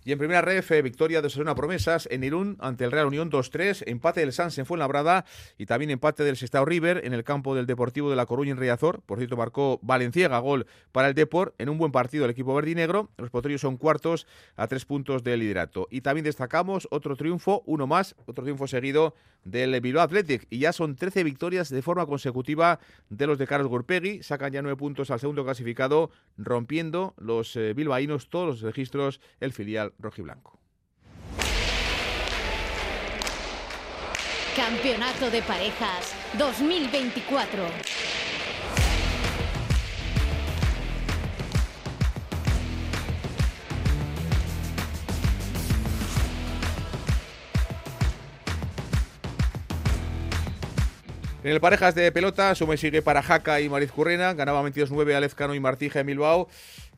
Y 0.03 0.13
en 0.13 0.19
primera 0.19 0.41
ref, 0.41 0.71
victoria 0.83 1.21
de 1.21 1.27
Osasuna 1.27 1.55
Promesas 1.55 2.09
en 2.11 2.25
Irún 2.25 2.57
ante 2.59 2.85
el 2.85 2.91
Real 2.91 3.07
Unión 3.07 3.31
2-3, 3.31 3.83
empate 3.85 4.21
del 4.21 4.33
Sans 4.33 4.57
en 4.57 4.65
Fuenlabrada 4.65 5.27
y 5.59 5.67
también 5.67 5.91
empate 5.91 6.25
del 6.25 6.39
Sestao 6.39 6.65
River 6.65 7.03
en 7.05 7.13
el 7.13 7.23
campo 7.23 7.55
del 7.55 7.67
Deportivo 7.67 8.09
de 8.09 8.17
La 8.17 8.25
Coruña 8.25 8.53
en 8.53 8.57
Riazor. 8.57 9.03
Por 9.03 9.19
cierto, 9.19 9.37
marcó 9.37 9.79
Valenciaga 9.83 10.39
gol 10.39 10.67
para 10.91 11.09
el 11.09 11.15
Deport 11.15 11.55
en 11.61 11.69
un 11.69 11.77
buen 11.77 11.93
partido 11.93 12.23
del 12.23 12.31
equipo 12.31 12.55
verde 12.55 12.71
y 12.71 12.75
negro. 12.75 13.11
Los 13.19 13.29
potrillos 13.29 13.61
son 13.61 13.77
cuartos 13.77 14.27
a 14.57 14.67
tres 14.69 14.87
puntos 14.87 15.23
del 15.23 15.41
liderato. 15.41 15.87
Y 15.91 16.01
también 16.01 16.25
destacamos 16.25 16.89
otro 16.91 17.15
triunfo, 17.15 17.63
uno 17.67 17.87
más, 17.87 18.15
otro 18.25 18.43
triunfo 18.43 18.67
seguido 18.67 19.15
del 19.45 19.79
Bilbao 19.83 20.03
Athletic. 20.03 20.47
Y 20.49 20.61
ya 20.61 20.73
son 20.73 20.97
13 20.97 21.25
victorias 21.25 21.69
de 21.69 21.83
forma 21.83 22.07
consecutiva 22.07 22.81
de 23.11 23.27
los 23.27 23.37
de 23.37 23.47
Carlos 23.47 23.69
Gurpegui. 23.69 24.23
Sacan 24.23 24.51
ya 24.51 24.63
nueve 24.63 24.77
puntos 24.77 25.11
al 25.11 25.21
segundo 25.21 25.45
clasificado, 25.45 26.11
rompiendo 26.39 27.13
los 27.19 27.55
eh, 27.57 27.75
bilbaínos 27.75 28.31
todos 28.31 28.47
los 28.47 28.62
registros 28.63 29.21
el 29.41 29.53
filial 29.53 29.95
rojiblanco. 29.99 30.59
Campeonato 34.57 35.31
de 35.31 35.43
Parejas 35.43 36.15
2024. 36.39 37.65
En 51.45 51.51
el 51.51 51.61
parejas 51.61 51.97
de 51.97 52.13
pelota, 52.13 52.55
sume 52.55 52.77
sigue 52.77 53.03
para 53.03 53.21
Jaca 53.21 53.61
y 53.61 53.69
Mariz 53.69 53.91
Currena, 53.91 54.33
ganaba 54.33 54.63
22-9 54.63 55.13
Alezcano 55.17 55.55
y 55.55 55.61
Martija 55.61 55.99
en 55.99 56.07
Bilbao, 56.07 56.49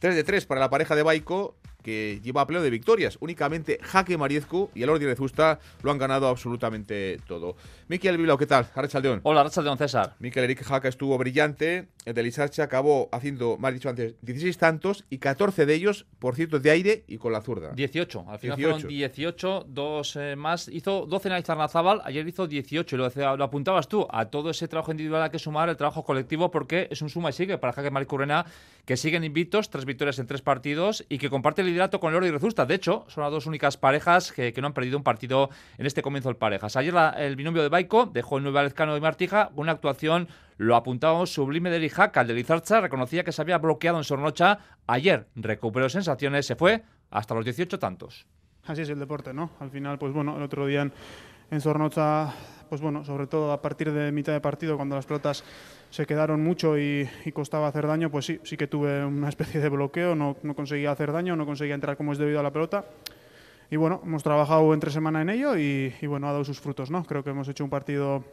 3 0.01 0.15
de 0.15 0.23
3 0.23 0.45
para 0.45 0.61
la 0.61 0.69
pareja 0.69 0.95
de 0.95 1.03
Baico 1.03 1.57
que 1.85 2.21
lleva 2.25 2.41
a 2.41 2.47
pleno 2.47 2.63
de 2.65 2.71
victorias. 2.71 3.19
Únicamente 3.21 3.79
Jaque 3.81 4.19
Mariezcu 4.19 4.71
y 4.75 4.83
el 4.83 4.89
Ordi 4.89 5.05
de 5.05 5.15
Zusta 5.15 5.61
lo 5.83 5.93
han 5.93 5.99
ganado 5.99 6.27
absolutamente 6.27 7.21
todo. 7.29 7.57
Miquel 7.89 8.17
Bilbao, 8.17 8.39
¿qué 8.39 8.47
tal? 8.47 8.67
Arrachaldeón. 8.75 9.21
Hola, 9.23 9.43
Arrachaldeón, 9.43 9.79
César. 9.79 10.17
Miquel 10.19 10.45
Eric 10.45 10.65
Jaca 10.65 10.89
estuvo 10.89 11.17
brillante. 11.19 11.89
El 12.07 12.15
de 12.15 12.23
Lisarcha 12.23 12.65
acabó 12.65 13.09
haciendo, 13.13 13.57
más 13.59 13.73
dicho 13.75 13.89
antes, 13.89 14.15
16 14.23 14.57
tantos 14.59 15.05
y 15.11 15.19
14 15.19 15.67
de 15.67 15.75
ellos, 15.75 16.07
por 16.19 16.35
cierto, 16.35 16.59
de 16.59 16.71
aire 16.71 17.05
y 17.07 17.19
con 17.19 17.33
la 17.33 17.43
zurda. 17.43 17.73
18. 17.73 18.25
Al 18.29 18.39
final 18.39 18.61
fueron 18.61 18.89
18, 18.89 19.67
dos 19.69 20.17
eh, 20.17 20.37
más. 20.37 20.69
Hizo 20.69 21.07
12 21.07 21.29
en 21.29 21.35
Aizarnazábal, 21.35 22.01
ayer 22.05 22.27
hizo 22.27 22.47
18. 22.47 22.97
Y 22.97 22.99
lo, 22.99 23.37
lo, 23.37 23.45
apuntabas 23.45 23.89
tú, 23.89 24.07
a 24.11 24.27
todo 24.27 24.51
ese 24.51 24.69
trabajo 24.69 24.91
individual 24.91 25.23
hay 25.23 25.31
que 25.31 25.39
sumar 25.39 25.69
el 25.69 25.77
trabajo 25.77 26.05
colectivo 26.05 26.51
porque 26.51 26.89
es 26.91 27.03
un 27.03 27.11
suma 27.11 27.31
y 27.31 27.33
sigue 27.35 27.59
para 27.59 27.73
Jaque 27.75 27.91
Mariz 27.91 28.09
Currena, 28.09 28.47
que 28.87 28.97
siguen 28.97 29.25
invictos, 29.25 29.69
tres 29.69 29.85
victorias 29.85 30.19
en 30.19 30.27
tres 30.27 30.41
partidos 30.41 31.05
y 31.09 31.19
que 31.19 31.29
comparte 31.29 31.63
el 31.63 31.74
con 32.01 32.15
el 32.15 32.25
y 32.25 32.31
Rezusta. 32.31 32.67
De 32.67 32.75
hecho, 32.75 33.05
son 33.09 33.23
las 33.23 33.33
dos 33.33 33.47
únicas 33.47 33.77
parejas 33.77 34.33
que, 34.33 34.53
no 34.61 34.69
han 34.69 34.73
perdido 34.73 34.97
un 34.97 35.05
partido 35.05 35.51
en 35.79 35.87
este 35.87 36.03
comienzo 36.03 36.29
de 36.29 36.37
parejas. 36.37 36.77
Ayer 36.77 36.95
el 37.19 37.37
binomio 37.37 37.63
de 37.63 37.69
Baico 37.69 38.07
dejó 38.07 38.39
el 38.39 38.45
nuevo 38.45 38.59
Alezcano 38.59 38.95
de 38.95 39.01
Martija 39.01 39.51
una 39.57 39.73
actuación, 39.73 40.29
lo 40.57 40.77
apuntábamos, 40.77 41.31
sublime 41.31 41.71
de 41.71 41.79
Lijaca. 41.79 42.21
El 42.21 42.29
de 42.29 42.35
Lizarcha 42.35 42.81
reconocía 42.81 43.25
que 43.25 43.33
se 43.33 43.43
había 43.43 43.59
bloqueado 43.59 43.99
en 43.99 44.05
Sornocha. 44.05 44.59
Ayer 44.87 45.27
recuperó 45.35 45.89
sensaciones, 45.89 46.47
se 46.47 46.57
fue 46.57 46.85
hasta 47.11 47.35
los 47.35 47.45
18 47.45 47.79
tantos. 47.79 48.27
Así 48.67 48.83
es 48.83 48.89
el 48.89 48.99
deporte, 48.99 49.35
¿no? 49.35 49.51
Al 49.61 49.71
final, 49.71 49.99
pues 49.99 50.13
bueno, 50.13 50.37
el 50.37 50.43
otro 50.43 50.67
día 50.67 50.83
en, 50.83 50.93
en 51.51 51.61
Sornocha, 51.61 52.33
pues 52.69 52.81
bueno, 52.81 53.05
sobre 53.05 53.27
todo 53.27 53.53
a 53.53 53.61
partir 53.61 53.93
de 53.93 54.11
mitad 54.13 54.33
de 54.33 54.41
partido, 54.41 54.77
cuando 54.77 54.97
las 54.97 55.07
pelotas 55.07 55.45
se 55.95 56.07
quedaron 56.07 56.43
mucho 56.43 56.77
y, 56.77 57.09
costaba 57.33 57.69
hacer 57.69 57.87
daño, 57.87 58.11
pues 58.11 58.25
sí, 58.27 58.41
sí 58.43 58.57
que 58.57 58.67
tuve 58.67 59.05
una 59.05 59.29
especie 59.29 59.61
de 59.61 59.69
bloqueo, 59.69 60.17
no, 60.17 60.37
no 60.43 60.57
conseguía 60.57 60.91
hacer 60.91 61.13
daño, 61.13 61.37
no 61.37 61.47
conseguía 61.47 61.77
entrar 61.77 61.97
como 61.97 62.13
es 62.13 62.19
debido 62.19 62.41
a 62.41 62.43
la 62.43 62.53
pelota. 62.53 62.87
Y 63.71 63.77
bueno, 63.77 64.01
hemos 64.05 64.25
trabajado 64.25 64.75
entre 64.75 64.91
semana 64.91 65.23
en 65.23 65.31
ello 65.31 65.57
y, 65.57 65.95
y 66.01 66.07
bueno, 66.09 66.27
ha 66.27 66.33
dado 66.33 66.45
sus 66.45 66.59
frutos, 66.59 66.91
¿no? 66.91 67.05
Creo 67.05 67.23
que 67.23 67.31
hemos 67.31 67.47
hecho 67.47 67.63
un 67.63 67.71
partido 67.71 68.25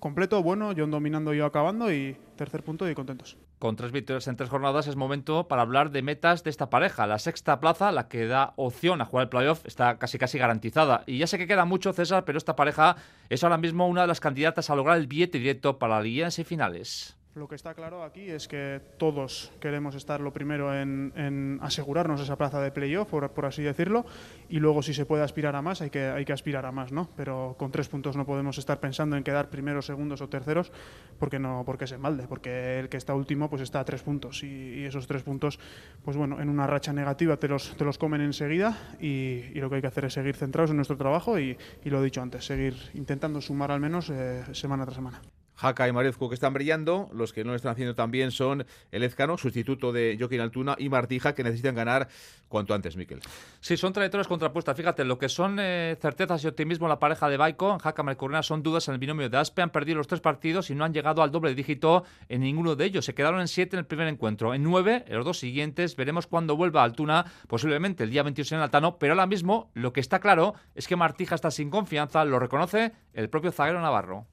completo, 0.00 0.42
bueno, 0.42 0.72
John 0.76 0.90
dominando 0.90 1.32
y 1.32 1.38
yo 1.38 1.46
acabando 1.46 1.92
y 1.92 2.16
tercer 2.36 2.64
punto 2.64 2.88
y 2.88 2.94
contentos. 2.94 3.36
Con 3.58 3.76
tres 3.76 3.92
victorias 3.92 4.26
en 4.26 4.36
tres 4.36 4.48
jornadas 4.48 4.86
es 4.86 4.96
momento 4.96 5.46
para 5.46 5.62
hablar 5.62 5.90
de 5.90 6.02
metas 6.02 6.42
de 6.42 6.50
esta 6.50 6.70
pareja. 6.70 7.06
La 7.06 7.18
sexta 7.18 7.60
plaza, 7.60 7.92
la 7.92 8.08
que 8.08 8.26
da 8.26 8.54
opción 8.56 9.00
a 9.00 9.04
jugar 9.04 9.24
el 9.24 9.28
playoff, 9.28 9.64
está 9.66 9.98
casi 9.98 10.18
casi 10.18 10.38
garantizada. 10.38 11.04
Y 11.06 11.18
ya 11.18 11.26
sé 11.26 11.36
que 11.36 11.46
queda 11.46 11.66
mucho, 11.66 11.92
César, 11.92 12.24
pero 12.24 12.38
esta 12.38 12.56
pareja 12.56 12.96
es 13.28 13.44
ahora 13.44 13.58
mismo 13.58 13.86
una 13.86 14.00
de 14.00 14.08
las 14.08 14.20
candidatas 14.20 14.70
a 14.70 14.74
lograr 14.74 14.96
el 14.96 15.06
billete 15.06 15.38
directo 15.38 15.78
para 15.78 15.96
la 15.96 16.02
Liga 16.02 16.28
en 16.34 16.44
finales. 16.44 17.19
Lo 17.36 17.46
que 17.46 17.54
está 17.54 17.74
claro 17.74 18.02
aquí 18.02 18.28
es 18.28 18.48
que 18.48 18.80
todos 18.98 19.52
queremos 19.60 19.94
estar 19.94 20.20
lo 20.20 20.32
primero 20.32 20.74
en, 20.76 21.60
asegurarnos 21.62 22.20
esa 22.20 22.36
plaza 22.36 22.60
de 22.60 22.72
playoff, 22.72 23.08
por, 23.08 23.46
así 23.46 23.62
decirlo, 23.62 24.04
y 24.48 24.58
luego 24.58 24.82
si 24.82 24.94
se 24.94 25.06
puede 25.06 25.22
aspirar 25.22 25.54
a 25.54 25.62
más, 25.62 25.80
hay 25.80 25.90
que, 25.90 26.06
hay 26.06 26.24
que 26.24 26.32
aspirar 26.32 26.66
a 26.66 26.72
más, 26.72 26.90
¿no? 26.90 27.08
Pero 27.16 27.54
con 27.56 27.70
tres 27.70 27.88
puntos 27.88 28.16
no 28.16 28.26
podemos 28.26 28.58
estar 28.58 28.80
pensando 28.80 29.16
en 29.16 29.22
quedar 29.22 29.48
primeros, 29.48 29.86
segundos 29.86 30.20
o 30.22 30.28
terceros, 30.28 30.72
porque 31.20 31.38
no, 31.38 31.62
porque 31.64 31.86
se 31.86 31.98
malde, 31.98 32.26
porque 32.28 32.80
el 32.80 32.88
que 32.88 32.96
está 32.96 33.14
último 33.14 33.48
pues 33.48 33.62
está 33.62 33.78
a 33.78 33.84
tres 33.84 34.02
puntos 34.02 34.42
y, 34.42 34.84
esos 34.84 35.06
tres 35.06 35.22
puntos, 35.22 35.60
pues 36.04 36.16
bueno, 36.16 36.40
en 36.40 36.48
una 36.48 36.66
racha 36.66 36.92
negativa 36.92 37.36
te 37.36 37.46
los, 37.46 37.76
te 37.76 37.84
los 37.84 37.96
comen 37.96 38.22
enseguida 38.22 38.96
y, 39.00 39.54
lo 39.60 39.68
que 39.68 39.76
hay 39.76 39.82
que 39.82 39.86
hacer 39.86 40.06
es 40.06 40.14
seguir 40.14 40.34
centrados 40.34 40.70
en 40.70 40.76
nuestro 40.76 40.96
trabajo 40.96 41.38
y, 41.38 41.56
lo 41.84 42.00
he 42.00 42.04
dicho 42.04 42.22
antes, 42.22 42.44
seguir 42.44 42.74
intentando 42.94 43.40
sumar 43.40 43.70
al 43.70 43.78
menos 43.78 44.10
eh, 44.10 44.42
semana 44.52 44.84
tras 44.84 44.96
semana. 44.96 45.20
Jaca 45.60 45.86
y 45.86 45.92
Marezco 45.92 46.28
que 46.28 46.34
están 46.34 46.54
brillando. 46.54 47.10
Los 47.12 47.34
que 47.34 47.44
no 47.44 47.50
lo 47.50 47.56
están 47.56 47.72
haciendo 47.72 47.94
también 47.94 48.30
son 48.30 48.64
el 48.90 49.02
Ezcano, 49.02 49.36
sustituto 49.36 49.92
de 49.92 50.16
Joaquín 50.18 50.40
Altuna, 50.40 50.74
y 50.78 50.88
Martija, 50.88 51.34
que 51.34 51.44
necesitan 51.44 51.74
ganar 51.74 52.08
cuanto 52.48 52.72
antes, 52.72 52.96
Miquel. 52.96 53.20
Sí, 53.60 53.76
son 53.76 53.92
trayectorias 53.92 54.26
contrapuestas. 54.26 54.74
Fíjate, 54.74 55.04
lo 55.04 55.18
que 55.18 55.28
son 55.28 55.58
eh, 55.60 55.98
certezas 56.00 56.42
y 56.44 56.48
optimismo 56.48 56.86
en 56.86 56.90
la 56.90 56.98
pareja 56.98 57.28
de 57.28 57.36
Baico, 57.36 57.78
Jaca 57.78 58.02
Mercurena, 58.02 58.42
son 58.42 58.62
dudas 58.62 58.88
en 58.88 58.94
el 58.94 59.00
binomio 59.00 59.28
de 59.28 59.36
Aspe. 59.36 59.60
Han 59.60 59.70
perdido 59.70 59.98
los 59.98 60.06
tres 60.06 60.22
partidos 60.22 60.70
y 60.70 60.74
no 60.74 60.84
han 60.84 60.94
llegado 60.94 61.22
al 61.22 61.30
doble 61.30 61.54
dígito 61.54 62.04
en 62.30 62.40
ninguno 62.40 62.74
de 62.74 62.86
ellos. 62.86 63.04
Se 63.04 63.14
quedaron 63.14 63.40
en 63.40 63.48
siete 63.48 63.76
en 63.76 63.80
el 63.80 63.86
primer 63.86 64.08
encuentro. 64.08 64.54
En 64.54 64.62
nueve, 64.62 65.04
en 65.06 65.16
los 65.16 65.26
dos 65.26 65.38
siguientes, 65.38 65.94
veremos 65.94 66.26
cuándo 66.26 66.56
vuelva 66.56 66.82
Altuna, 66.84 67.26
posiblemente 67.48 68.04
el 68.04 68.10
día 68.10 68.22
21 68.22 68.56
en 68.56 68.62
Altano. 68.62 68.96
Pero 68.98 69.12
ahora 69.12 69.26
mismo, 69.26 69.70
lo 69.74 69.92
que 69.92 70.00
está 70.00 70.20
claro 70.20 70.54
es 70.74 70.88
que 70.88 70.96
Martija 70.96 71.34
está 71.34 71.50
sin 71.50 71.68
confianza, 71.68 72.24
lo 72.24 72.38
reconoce 72.38 72.92
el 73.12 73.28
propio 73.28 73.52
zaguero 73.52 73.82
Navarro. 73.82 74.26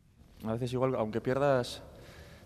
A 0.48 0.54
veces 0.54 0.72
igual, 0.74 0.95
aunque 0.95 1.22
pierdas, 1.22 1.82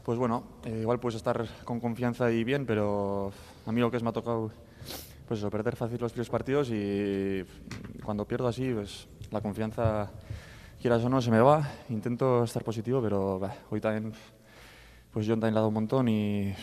pues 0.03 0.17
bueno, 0.17 0.43
eh, 0.65 0.79
igual 0.81 0.99
puedes 0.99 1.15
estar 1.17 1.45
con 1.63 1.79
confianza 1.79 2.31
y 2.31 2.43
bien, 2.43 2.65
pero 2.65 3.31
a 3.65 3.71
mí 3.71 3.79
lo 3.79 3.91
que 3.91 3.97
es 3.97 4.03
me 4.03 4.09
ha 4.09 4.13
tocado, 4.13 4.51
pues 5.27 5.39
eso, 5.39 5.49
perder 5.49 5.75
fácil 5.75 5.99
los 5.99 6.11
tres 6.11 6.29
partidos 6.29 6.69
y 6.71 7.43
cuando 8.03 8.25
pierdo 8.25 8.47
así, 8.47 8.73
pues 8.73 9.07
la 9.29 9.41
confianza, 9.41 10.11
quieras 10.81 11.03
o 11.03 11.09
no, 11.09 11.21
se 11.21 11.31
me 11.31 11.39
va. 11.39 11.69
Intento 11.89 12.43
estar 12.43 12.63
positivo, 12.63 13.01
pero 13.01 13.39
hoy 13.69 13.79
también, 13.79 14.13
pues 15.11 15.27
John 15.27 15.39
también 15.39 15.53
le 15.53 15.59
ha 15.59 15.61
dado 15.61 15.67
un 15.67 15.75
montón 15.75 16.07
y 16.09 16.53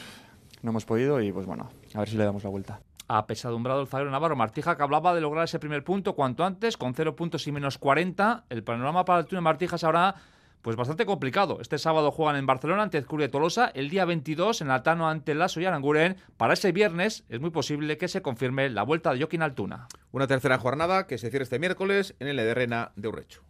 no 0.62 0.70
hemos 0.70 0.84
podido 0.84 1.20
y 1.20 1.30
pues 1.30 1.46
bueno, 1.46 1.70
a 1.94 1.98
ver 2.00 2.08
si 2.08 2.16
le 2.16 2.24
damos 2.24 2.42
la 2.42 2.50
vuelta 2.50 2.80
apesadumbrado 3.08 3.80
el 3.80 3.86
zaguero 3.86 4.10
Navarro 4.10 4.36
Martija, 4.36 4.76
que 4.76 4.82
hablaba 4.82 5.14
de 5.14 5.22
lograr 5.22 5.44
ese 5.44 5.58
primer 5.58 5.82
punto 5.82 6.14
cuanto 6.14 6.44
antes, 6.44 6.76
con 6.76 6.92
cero 6.94 7.16
puntos 7.16 7.46
y 7.46 7.52
menos 7.52 7.78
40. 7.78 8.44
El 8.50 8.62
panorama 8.62 9.04
para 9.04 9.20
el 9.20 9.26
túnel 9.26 9.42
Martijas 9.42 9.82
ahora 9.82 10.14
pues 10.62 10.76
bastante 10.76 11.06
complicado. 11.06 11.58
Este 11.60 11.78
sábado 11.78 12.10
juegan 12.10 12.36
en 12.36 12.46
Barcelona 12.46 12.82
ante 12.82 12.98
Ezcurdia 12.98 13.30
Tolosa, 13.30 13.70
el 13.74 13.90
día 13.90 14.04
22 14.04 14.60
en 14.60 14.70
Altano 14.70 15.08
ante 15.08 15.34
Lasso 15.34 15.60
y 15.60 15.66
Aranguren. 15.66 16.16
Para 16.36 16.54
ese 16.54 16.72
viernes 16.72 17.24
es 17.28 17.40
muy 17.40 17.50
posible 17.50 17.98
que 17.98 18.08
se 18.08 18.22
confirme 18.22 18.68
la 18.70 18.82
vuelta 18.82 19.12
de 19.12 19.18
Joaquín 19.18 19.42
Altuna. 19.42 19.88
Una 20.12 20.26
tercera 20.26 20.58
jornada 20.58 21.06
que 21.06 21.18
se 21.18 21.30
cierra 21.30 21.44
este 21.44 21.58
miércoles 21.58 22.14
en 22.18 22.28
el 22.28 22.38
Ederrena 22.38 22.92
de 22.96 23.08
Urrecho. 23.08 23.42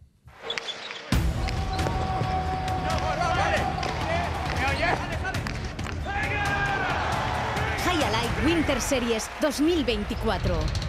Winter 8.45 8.79
Series 8.81 9.29
2024. 9.41 10.88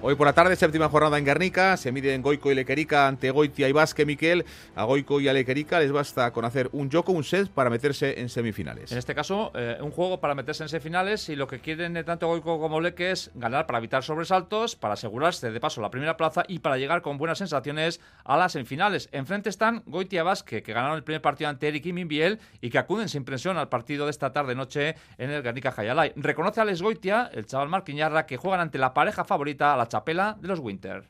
Hoy 0.00 0.14
por 0.14 0.28
la 0.28 0.32
tarde, 0.32 0.54
séptima 0.54 0.88
jornada 0.88 1.18
en 1.18 1.24
Guernica, 1.24 1.76
se 1.76 1.90
miden 1.90 2.22
Goico 2.22 2.52
y 2.52 2.54
Lequerica 2.54 3.08
ante 3.08 3.32
Goitia 3.32 3.68
y 3.68 3.72
Vasque 3.72 4.06
Miquel. 4.06 4.44
A 4.76 4.84
Goico 4.84 5.20
y 5.20 5.26
a 5.26 5.32
Lequerica 5.32 5.80
les 5.80 5.90
basta 5.90 6.30
con 6.30 6.44
hacer 6.44 6.70
un 6.70 6.88
Joko, 6.88 7.10
un 7.10 7.24
set 7.24 7.48
para 7.48 7.68
meterse 7.68 8.20
en 8.20 8.28
semifinales. 8.28 8.92
En 8.92 8.98
este 8.98 9.12
caso, 9.12 9.50
eh, 9.56 9.76
un 9.80 9.90
juego 9.90 10.20
para 10.20 10.36
meterse 10.36 10.62
en 10.62 10.68
semifinales 10.68 11.28
y 11.30 11.34
lo 11.34 11.48
que 11.48 11.58
quieren 11.58 12.00
tanto 12.04 12.28
Goico 12.28 12.60
como 12.60 12.80
Leque 12.80 13.10
es 13.10 13.32
ganar 13.34 13.66
para 13.66 13.80
evitar 13.80 14.04
sobresaltos, 14.04 14.76
para 14.76 14.94
asegurarse 14.94 15.50
de 15.50 15.58
paso 15.58 15.80
la 15.80 15.90
primera 15.90 16.16
plaza 16.16 16.44
y 16.46 16.60
para 16.60 16.78
llegar 16.78 17.02
con 17.02 17.18
buenas 17.18 17.38
sensaciones 17.38 18.00
a 18.22 18.36
las 18.36 18.52
semifinales. 18.52 19.08
Enfrente 19.10 19.50
están 19.50 19.82
Goitia 19.86 20.20
y 20.20 20.24
Vasque, 20.24 20.62
que 20.62 20.74
ganaron 20.74 20.96
el 20.96 21.02
primer 21.02 21.22
partido 21.22 21.50
ante 21.50 21.66
Eric 21.66 21.86
y 21.86 21.92
Minbiel 21.92 22.38
y 22.60 22.70
que 22.70 22.78
acuden 22.78 23.08
sin 23.08 23.24
presión 23.24 23.58
al 23.58 23.68
partido 23.68 24.04
de 24.04 24.12
esta 24.12 24.32
tarde-noche 24.32 24.94
en 25.18 25.30
el 25.30 25.42
Guernica 25.42 25.72
Jayalay. 25.72 26.12
Reconoce 26.14 26.60
a 26.60 26.64
Les 26.64 26.82
Goitia, 26.82 27.30
el 27.34 27.46
chaval 27.46 27.68
Marquiñarra, 27.68 28.26
que 28.26 28.36
juegan 28.36 28.60
ante 28.60 28.78
la 28.78 28.94
pareja 28.94 29.24
favorita, 29.24 29.76
la 29.76 29.87
chapela 29.88 30.36
de 30.40 30.48
los 30.48 30.60
Winter. 30.60 31.04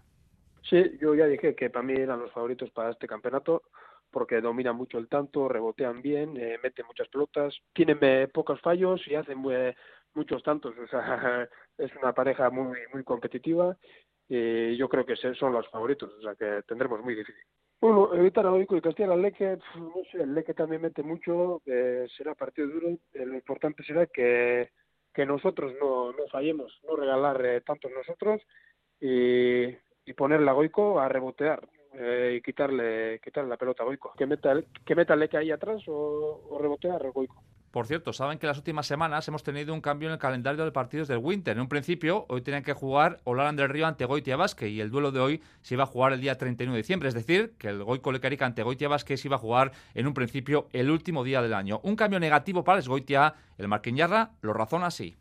Sí, 0.62 0.98
yo 1.00 1.14
ya 1.14 1.26
dije 1.26 1.54
que 1.54 1.70
para 1.70 1.84
mí 1.84 1.94
eran 1.94 2.20
los 2.20 2.32
favoritos 2.32 2.70
para 2.70 2.90
este 2.90 3.06
campeonato 3.06 3.62
porque 4.10 4.40
dominan 4.40 4.76
mucho 4.76 4.98
el 4.98 5.08
tanto, 5.08 5.48
rebotean 5.48 6.00
bien, 6.02 6.36
eh, 6.36 6.58
meten 6.62 6.86
muchas 6.86 7.08
pelotas, 7.08 7.54
tienen 7.74 7.98
eh, 8.00 8.28
pocos 8.32 8.60
fallos 8.60 9.06
y 9.06 9.14
hacen 9.14 9.42
eh, 9.50 9.74
muchos 10.14 10.42
tantos. 10.42 10.74
O 10.78 10.86
sea, 10.88 11.48
es 11.78 11.94
una 11.96 12.12
pareja 12.12 12.50
muy 12.50 12.78
muy 12.92 13.04
competitiva 13.04 13.76
y 14.28 14.76
yo 14.76 14.88
creo 14.88 15.06
que 15.06 15.16
son 15.16 15.52
los 15.52 15.68
favoritos, 15.68 16.12
o 16.12 16.22
sea 16.22 16.34
que 16.34 16.62
tendremos 16.66 17.02
muy 17.02 17.14
difícil. 17.14 17.42
Bueno, 17.80 18.12
evitar 18.14 18.44
a 18.44 18.52
Oico 18.52 18.76
y 18.76 18.80
castigar 18.80 19.12
al 19.12 19.22
Leque, 19.22 19.56
no 19.76 20.02
sé, 20.10 20.22
el 20.22 20.34
Leque 20.34 20.52
también 20.52 20.82
mete 20.82 21.02
mucho, 21.02 21.62
será 22.16 22.34
partido 22.34 22.68
duro, 22.68 22.98
lo 23.14 23.34
importante 23.34 23.84
será 23.84 24.06
que 24.06 24.70
que 25.18 25.26
nosotros 25.26 25.74
no, 25.80 26.12
no 26.12 26.28
fallemos, 26.30 26.72
no 26.86 26.94
regalar 26.94 27.44
eh, 27.44 27.60
tantos 27.62 27.90
nosotros 27.90 28.40
y, 29.00 29.66
y 30.04 30.12
ponerle 30.14 30.50
a 30.50 30.52
Goico 30.52 30.98
a 30.98 31.08
rebotear 31.08 31.68
eh, 31.94 32.36
y 32.38 32.42
quitarle 32.42 33.20
quitarle 33.22 33.50
la 33.50 33.56
pelota 33.56 33.82
a 33.82 33.86
Goico. 33.86 34.12
Que 34.16 34.26
meta, 34.26 34.54
que 34.84 34.94
meta 34.94 35.14
el 35.14 35.28
ahí 35.36 35.50
atrás 35.50 35.82
o, 35.88 36.46
o 36.50 36.58
rebotear 36.58 37.04
a 37.04 37.10
Goico. 37.10 37.42
Por 37.70 37.86
cierto, 37.86 38.14
saben 38.14 38.38
que 38.38 38.46
las 38.46 38.56
últimas 38.56 38.86
semanas 38.86 39.28
hemos 39.28 39.42
tenido 39.42 39.74
un 39.74 39.82
cambio 39.82 40.08
en 40.08 40.14
el 40.14 40.18
calendario 40.18 40.64
de 40.64 40.72
partidos 40.72 41.06
del 41.06 41.18
Winter. 41.18 41.54
En 41.54 41.60
un 41.60 41.68
principio, 41.68 42.24
hoy 42.28 42.40
tenían 42.40 42.62
que 42.62 42.72
jugar 42.72 43.20
Olaran 43.24 43.56
del 43.56 43.68
Río 43.68 43.86
ante 43.86 44.06
Goitia 44.06 44.36
Basque 44.36 44.68
y 44.68 44.80
el 44.80 44.90
duelo 44.90 45.12
de 45.12 45.20
hoy 45.20 45.42
se 45.60 45.74
iba 45.74 45.84
a 45.84 45.86
jugar 45.86 46.12
el 46.14 46.20
día 46.20 46.36
31 46.36 46.72
de 46.72 46.78
diciembre. 46.78 47.08
Es 47.08 47.14
decir, 47.14 47.52
que 47.58 47.68
el 47.68 47.84
Goico 47.84 48.10
Lecarica 48.10 48.46
ante 48.46 48.62
Goitia 48.62 48.88
Basque 48.88 49.18
se 49.18 49.28
iba 49.28 49.36
a 49.36 49.40
jugar 49.40 49.72
en 49.94 50.06
un 50.06 50.14
principio 50.14 50.68
el 50.72 50.90
último 50.90 51.24
día 51.24 51.42
del 51.42 51.52
año. 51.52 51.80
Un 51.82 51.94
cambio 51.94 52.18
negativo 52.18 52.64
para 52.64 52.78
el 52.78 52.88
Goitia. 52.88 53.34
El 53.58 53.68
Marquiñarra 53.68 54.30
lo 54.40 54.54
razona 54.54 54.86
así. 54.86 55.16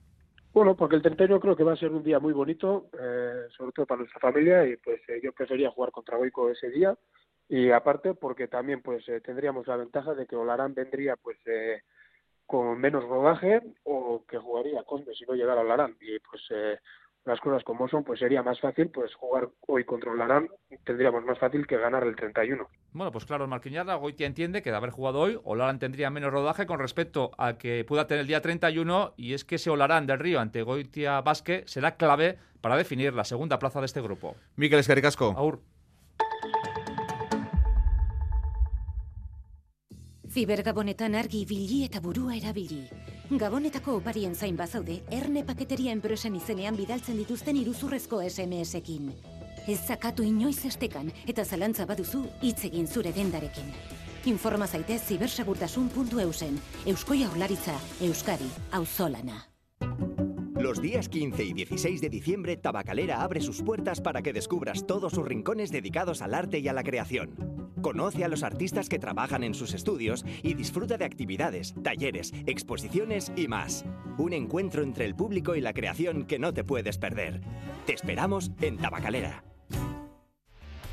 Bueno, 0.57 0.75
porque 0.75 0.95
el 0.95 1.03
31 1.03 1.39
creo 1.39 1.55
que 1.55 1.63
va 1.63 1.73
a 1.73 1.77
ser 1.77 1.91
un 1.91 2.03
día 2.03 2.17
muy 2.17 2.33
bonito, 2.33 2.89
eh, 2.99 3.45
sobre 3.55 3.73
todo 3.73 3.85
para 3.85 3.99
nuestra 3.99 4.19
familia, 4.19 4.65
y 4.65 4.75
pues 4.77 4.99
eh, 5.07 5.19
yo 5.21 5.31
prefería 5.31 5.69
jugar 5.69 5.91
contra 5.91 6.17
Goico 6.17 6.49
ese 6.49 6.71
día. 6.71 6.97
Y 7.47 7.69
aparte, 7.69 8.15
porque 8.15 8.47
también 8.47 8.81
pues 8.81 9.07
eh, 9.07 9.21
tendríamos 9.21 9.67
la 9.67 9.77
ventaja 9.77 10.15
de 10.15 10.25
que 10.25 10.35
Olarán 10.35 10.73
vendría 10.73 11.15
pues 11.15 11.37
eh, 11.45 11.83
con 12.47 12.81
menos 12.81 13.03
rodaje 13.03 13.61
o 13.83 14.25
que 14.27 14.39
jugaría 14.39 14.81
Cosme 14.81 15.13
si 15.13 15.25
no 15.25 15.35
llegara 15.35 15.61
Olarán. 15.61 15.95
Y 16.01 16.17
pues 16.21 16.41
eh, 16.49 16.79
las 17.27 17.39
cosas 17.41 17.63
como 17.63 17.87
son, 17.87 18.03
pues 18.03 18.19
sería 18.19 18.41
más 18.41 18.59
fácil 18.59 18.89
pues 18.89 19.13
jugar 19.15 19.49
hoy 19.67 19.83
contra 19.83 20.11
Olarán, 20.11 20.47
tendríamos 20.85 21.23
más 21.25 21.37
fácil 21.37 21.67
que 21.67 21.77
ganar 21.77 22.03
el 22.03 22.15
31. 22.15 22.67
Bueno, 22.93 23.11
pues 23.11 23.25
claro, 23.25 23.47
Marquiñarra, 23.47 23.95
Goitia 23.95 24.25
entiende 24.25 24.61
que 24.61 24.71
de 24.71 24.77
haber 24.77 24.91
jugado 24.91 25.19
hoy, 25.19 25.39
Olarán 25.43 25.77
tendría 25.77 26.09
menos 26.09 26.31
rodaje 26.31 26.65
con 26.65 26.79
respecto 26.79 27.31
a 27.37 27.57
que 27.57 27.83
pueda 27.85 28.07
tener 28.07 28.21
el 28.21 28.27
día 28.27 28.41
31 28.41 29.13
y 29.17 29.33
es 29.33 29.43
que 29.43 29.55
ese 29.55 29.69
Olarán 29.69 30.07
del 30.07 30.19
Río 30.19 30.39
ante 30.39 30.63
Goitia 30.63 31.19
Basque 31.21 31.63
será 31.67 31.97
clave 31.97 32.37
para 32.61 32.77
definir 32.77 33.13
la 33.13 33.25
segunda 33.25 33.59
plaza 33.59 33.79
de 33.81 33.85
este 33.87 34.01
grupo. 34.01 34.35
Miquel 34.55 34.79
Escaricasco. 34.79 35.33
Aur. 35.37 35.59
Los 60.53 60.79
días 60.83 61.09
15 61.09 61.45
y 61.45 61.53
16 61.53 61.99
de 61.99 62.09
diciembre, 62.09 62.57
Tabacalera 62.57 63.23
abre 63.23 63.41
sus 63.41 63.63
puertas 63.63 64.01
para 64.01 64.21
que 64.21 64.33
descubras 64.33 64.85
todos 64.85 65.13
sus 65.13 65.25
rincones 65.25 65.71
dedicados 65.71 66.21
al 66.21 66.35
arte 66.35 66.59
y 66.59 66.67
a 66.67 66.73
la 66.73 66.83
creación. 66.83 67.56
Conoce 67.81 68.23
a 68.23 68.27
los 68.27 68.43
artistas 68.43 68.89
que 68.89 68.99
trabajan 68.99 69.43
en 69.43 69.53
sus 69.53 69.73
estudios 69.73 70.25
y 70.43 70.53
disfruta 70.53 70.97
de 70.97 71.05
actividades, 71.05 71.75
talleres, 71.83 72.33
exposiciones 72.45 73.31
y 73.35 73.47
más. 73.47 73.85
Un 74.17 74.33
encuentro 74.33 74.83
entre 74.83 75.05
el 75.05 75.15
público 75.15 75.55
y 75.55 75.61
la 75.61 75.73
creación 75.73 76.25
que 76.25 76.39
no 76.39 76.53
te 76.53 76.63
puedes 76.63 76.97
perder. 76.97 77.41
Te 77.85 77.93
esperamos 77.93 78.51
en 78.61 78.77
Tabacalera. 78.77 79.43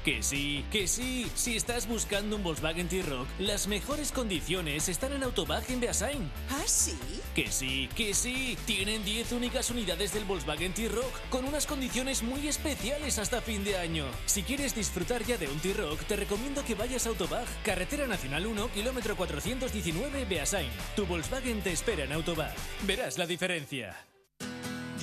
Que 0.05 0.23
sí, 0.23 0.67
que 0.71 0.87
sí. 0.87 1.27
Si 1.35 1.57
estás 1.57 1.89
buscando 1.89 2.37
un 2.37 2.43
Volkswagen 2.43 2.89
T-Rock, 2.89 3.27
las 3.39 3.67
mejores 3.67 4.13
condiciones 4.13 4.91
están 4.91 5.15
en 5.15 5.23
Autobag 5.23 5.65
en 5.71 5.81
Beasain. 5.81 6.31
¿Ah, 6.51 6.63
sí? 6.67 6.95
Que 7.35 7.51
sí, 7.51 7.89
que 7.97 8.13
sí. 8.13 8.59
Tienen 8.67 9.03
10 9.03 9.33
únicas 9.33 9.71
unidades 9.71 10.13
del 10.13 10.25
Volkswagen 10.25 10.75
T-Rock 10.75 11.29
con 11.31 11.47
unas 11.47 11.67
condiciones 11.67 12.23
muy 12.23 12.47
especiales 12.49 13.19
hasta 13.19 13.41
fin 13.41 13.65
de 13.65 13.79
año. 13.79 14.05
Si 14.27 14.43
quieres 14.43 14.75
disfrutar 14.75 15.25
ya 15.25 15.39
de 15.39 15.49
un 15.49 15.59
T-Rock, 15.61 16.03
te 16.03 16.17
recomiendo 16.17 16.63
que 16.67 16.75
vayas 16.75 17.07
a 17.07 17.09
Autobag, 17.09 17.47
Carretera 17.65 18.07
Nacional 18.07 18.47
1, 18.47 18.73
kilómetro 18.73 19.17
419, 19.17 20.27
Beasain. 20.27 20.71
Tu 20.97 21.07
Volkswagen 21.07 21.63
te 21.63 21.73
espera 21.73 22.05
en 22.05 22.13
Autobag. 22.13 22.55
Verás 22.83 23.17
la 23.17 23.27
diferencia. 23.27 23.97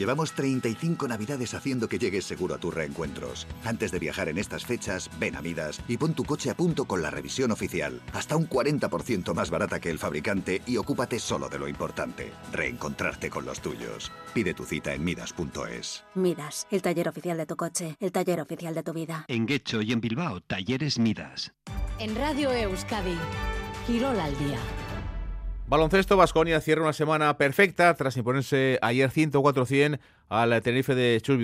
Llevamos 0.01 0.31
35 0.33 1.07
navidades 1.07 1.53
haciendo 1.53 1.87
que 1.87 1.99
llegues 1.99 2.25
seguro 2.25 2.55
a 2.55 2.57
tus 2.57 2.73
reencuentros. 2.73 3.45
Antes 3.63 3.91
de 3.91 3.99
viajar 3.99 4.29
en 4.29 4.39
estas 4.39 4.65
fechas, 4.65 5.11
ven 5.19 5.35
a 5.35 5.43
Midas 5.43 5.79
y 5.87 5.95
pon 5.97 6.15
tu 6.15 6.23
coche 6.23 6.49
a 6.49 6.55
punto 6.55 6.85
con 6.85 7.03
la 7.03 7.11
revisión 7.11 7.51
oficial. 7.51 8.01
Hasta 8.11 8.35
un 8.35 8.49
40% 8.49 9.31
más 9.35 9.51
barata 9.51 9.79
que 9.79 9.91
el 9.91 9.99
fabricante 9.99 10.63
y 10.65 10.77
ocúpate 10.77 11.19
solo 11.19 11.49
de 11.49 11.59
lo 11.59 11.67
importante, 11.67 12.31
reencontrarte 12.51 13.29
con 13.29 13.45
los 13.45 13.59
tuyos. 13.61 14.11
Pide 14.33 14.55
tu 14.55 14.65
cita 14.65 14.91
en 14.91 15.03
midas.es. 15.03 16.03
Midas, 16.15 16.65
el 16.71 16.81
taller 16.81 17.07
oficial 17.07 17.37
de 17.37 17.45
tu 17.45 17.55
coche, 17.55 17.95
el 17.99 18.11
taller 18.11 18.41
oficial 18.41 18.73
de 18.73 18.81
tu 18.81 18.93
vida. 18.93 19.25
En 19.27 19.45
Guecho 19.45 19.83
y 19.83 19.91
en 19.91 20.01
Bilbao, 20.01 20.41
Talleres 20.41 20.97
Midas. 20.97 21.53
En 21.99 22.15
Radio 22.15 22.51
Euskadi, 22.51 23.19
Quirol 23.85 24.19
al 24.19 24.35
día. 24.39 24.57
Baloncesto, 25.71 26.17
Vasconia 26.17 26.59
cierra 26.59 26.81
una 26.81 26.91
semana 26.91 27.37
perfecta 27.37 27.93
tras 27.93 28.17
imponerse 28.17 28.77
ayer 28.81 29.09
104-100 29.09 30.01
al 30.27 30.61
Tenerife 30.61 30.95
de 30.95 31.21
Chus. 31.21 31.39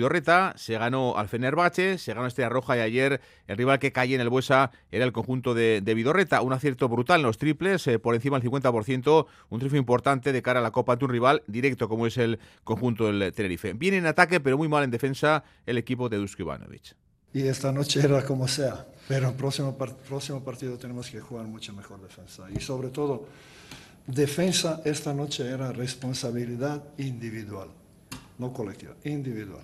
Se 0.56 0.76
ganó 0.76 1.16
al 1.16 1.28
Fenerbahce, 1.28 1.96
se 1.96 2.12
ganó 2.12 2.26
Estrella 2.26 2.50
Roja 2.50 2.76
y 2.76 2.80
ayer 2.80 3.22
el 3.46 3.56
rival 3.56 3.78
que 3.78 3.90
caía 3.90 4.16
en 4.16 4.20
el 4.20 4.28
Buesa 4.28 4.70
era 4.92 5.06
el 5.06 5.12
conjunto 5.12 5.54
de, 5.54 5.80
de 5.80 5.94
Vidorreta. 5.94 6.42
Un 6.42 6.52
acierto 6.52 6.90
brutal 6.90 7.20
en 7.20 7.26
los 7.26 7.38
triples, 7.38 7.86
eh, 7.86 7.98
por 7.98 8.14
encima 8.14 8.38
del 8.38 8.50
50%, 8.50 9.26
un 9.48 9.58
triunfo 9.60 9.78
importante 9.78 10.30
de 10.30 10.42
cara 10.42 10.60
a 10.60 10.62
la 10.62 10.72
Copa 10.72 10.92
ante 10.92 11.06
un 11.06 11.10
rival 11.10 11.42
directo 11.46 11.88
como 11.88 12.06
es 12.06 12.18
el 12.18 12.38
conjunto 12.64 13.06
del 13.06 13.32
Tenerife. 13.32 13.72
Viene 13.72 13.96
en 13.96 14.04
ataque, 14.04 14.40
pero 14.40 14.58
muy 14.58 14.68
mal 14.68 14.84
en 14.84 14.90
defensa 14.90 15.42
el 15.64 15.78
equipo 15.78 16.10
de 16.10 16.18
Dusko 16.18 16.42
Ivanovic. 16.42 16.94
Y 17.32 17.46
esta 17.46 17.72
noche 17.72 18.00
era 18.00 18.22
como 18.22 18.46
sea, 18.46 18.88
pero 19.08 19.30
el 19.30 19.34
próximo, 19.36 19.78
par 19.78 19.96
próximo 19.96 20.44
partido 20.44 20.76
tenemos 20.76 21.08
que 21.08 21.18
jugar 21.18 21.46
mucho 21.46 21.72
mejor 21.72 22.02
defensa. 22.02 22.46
Y 22.54 22.60
sobre 22.60 22.90
todo 22.90 23.26
defensa 24.08 24.80
esta 24.84 25.12
noche 25.12 25.46
era 25.46 25.70
responsabilidad 25.70 26.82
individual, 26.96 27.68
no 28.38 28.52
colectiva, 28.52 28.96
individual. 29.04 29.62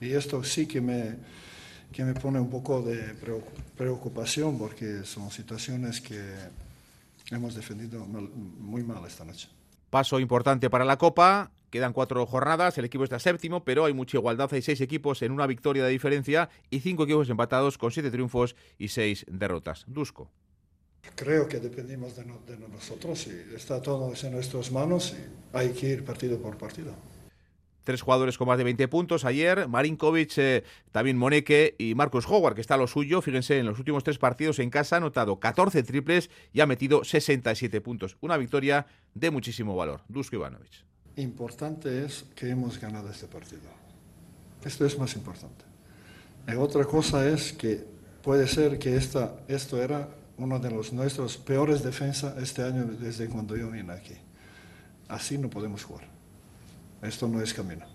Y 0.00 0.12
esto 0.12 0.44
sí 0.44 0.66
que 0.66 0.80
me, 0.80 1.16
que 1.90 2.04
me 2.04 2.14
pone 2.14 2.38
un 2.38 2.50
poco 2.50 2.82
de 2.82 3.14
preocupación 3.76 4.58
porque 4.58 5.04
son 5.04 5.30
situaciones 5.30 6.00
que 6.00 6.20
hemos 7.30 7.54
defendido 7.54 8.04
muy 8.06 8.84
mal 8.84 9.04
esta 9.06 9.24
noche. 9.24 9.48
Paso 9.90 10.20
importante 10.20 10.68
para 10.70 10.84
la 10.84 10.98
Copa. 10.98 11.50
Quedan 11.70 11.92
cuatro 11.92 12.24
jornadas, 12.24 12.78
el 12.78 12.86
equipo 12.86 13.04
está 13.04 13.18
séptimo, 13.18 13.62
pero 13.62 13.84
hay 13.84 13.92
mucha 13.92 14.16
igualdad. 14.16 14.48
Hay 14.52 14.62
seis 14.62 14.80
equipos 14.80 15.20
en 15.20 15.32
una 15.32 15.46
victoria 15.46 15.84
de 15.84 15.90
diferencia 15.90 16.48
y 16.70 16.80
cinco 16.80 17.04
equipos 17.04 17.28
empatados 17.28 17.76
con 17.76 17.90
siete 17.90 18.10
triunfos 18.10 18.56
y 18.78 18.88
seis 18.88 19.26
derrotas. 19.28 19.84
Dusko. 19.86 20.30
Creo 21.14 21.48
que 21.48 21.58
dependemos 21.58 22.16
de, 22.16 22.24
no, 22.24 22.40
de, 22.46 22.56
nosotros 22.68 23.26
y 23.26 23.54
está 23.54 23.82
todo 23.82 24.12
en 24.22 24.32
nuestras 24.32 24.70
manos 24.70 25.14
y 25.18 25.56
hay 25.56 25.70
que 25.70 25.88
ir 25.88 26.04
partido 26.04 26.38
por 26.38 26.56
partido. 26.56 26.92
Tres 27.82 28.02
jugadores 28.02 28.36
con 28.36 28.46
más 28.46 28.58
de 28.58 28.64
20 28.64 28.86
puntos 28.88 29.24
ayer, 29.24 29.66
Marinkovic, 29.66 30.36
eh, 30.36 30.62
también 30.92 31.16
Moneke 31.16 31.74
y 31.78 31.94
Marcus 31.94 32.26
Howard, 32.28 32.54
que 32.54 32.60
está 32.60 32.74
a 32.74 32.76
lo 32.76 32.86
suyo. 32.86 33.22
Fíjense, 33.22 33.58
en 33.58 33.66
los 33.66 33.78
últimos 33.78 34.04
tres 34.04 34.18
partidos 34.18 34.58
en 34.58 34.68
casa 34.68 34.96
ha 34.96 34.98
anotado 34.98 35.40
14 35.40 35.82
triples 35.82 36.28
y 36.52 36.60
ha 36.60 36.66
metido 36.66 37.02
67 37.02 37.80
puntos. 37.80 38.18
Una 38.20 38.36
victoria 38.36 38.86
de 39.14 39.30
muchísimo 39.30 39.74
valor. 39.74 40.02
Dusko 40.06 40.36
Ivanovic. 40.36 40.84
Importante 41.16 42.04
es 42.04 42.26
que 42.36 42.50
hemos 42.50 42.78
ganado 42.78 43.10
este 43.10 43.26
partido. 43.26 43.62
Esto 44.64 44.84
es 44.84 44.98
más 44.98 45.16
importante. 45.16 45.64
otra 46.58 46.84
cosa 46.84 47.26
es 47.26 47.54
que 47.54 47.84
puede 48.22 48.46
ser 48.46 48.78
que 48.78 48.96
esta, 48.96 49.40
esto 49.48 49.82
era 49.82 50.08
uno 50.38 50.58
de 50.58 50.70
los 50.70 50.92
nuestros 50.92 51.36
peores 51.36 51.82
defensas 51.82 52.40
este 52.40 52.62
año 52.62 52.84
desde 52.84 53.28
cuando 53.28 53.56
yo 53.56 53.70
vine 53.70 53.92
aquí. 53.92 54.14
Así 55.08 55.36
no 55.36 55.50
podemos 55.50 55.84
jugar. 55.84 56.06
Esto 57.02 57.28
no 57.28 57.40
es 57.40 57.52
camino. 57.52 57.86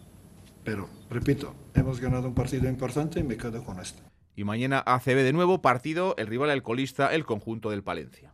Pero, 0.64 0.90
repito, 1.10 1.56
hemos 1.74 2.00
ganado 2.00 2.28
un 2.28 2.34
partido 2.34 2.70
importante 2.70 3.20
y 3.20 3.24
me 3.24 3.38
quedo 3.38 3.64
con 3.64 3.80
esto. 3.80 4.02
Y 4.36 4.44
mañana 4.44 4.84
ACB 4.86 5.24
de 5.24 5.34
nuevo, 5.34 5.62
partido, 5.62 6.16
el 6.18 6.28
rival 6.28 6.50
alcoholista, 6.50 7.14
el 7.14 7.26
conjunto 7.26 7.70
del 7.70 7.84
Palencia. 7.84 8.33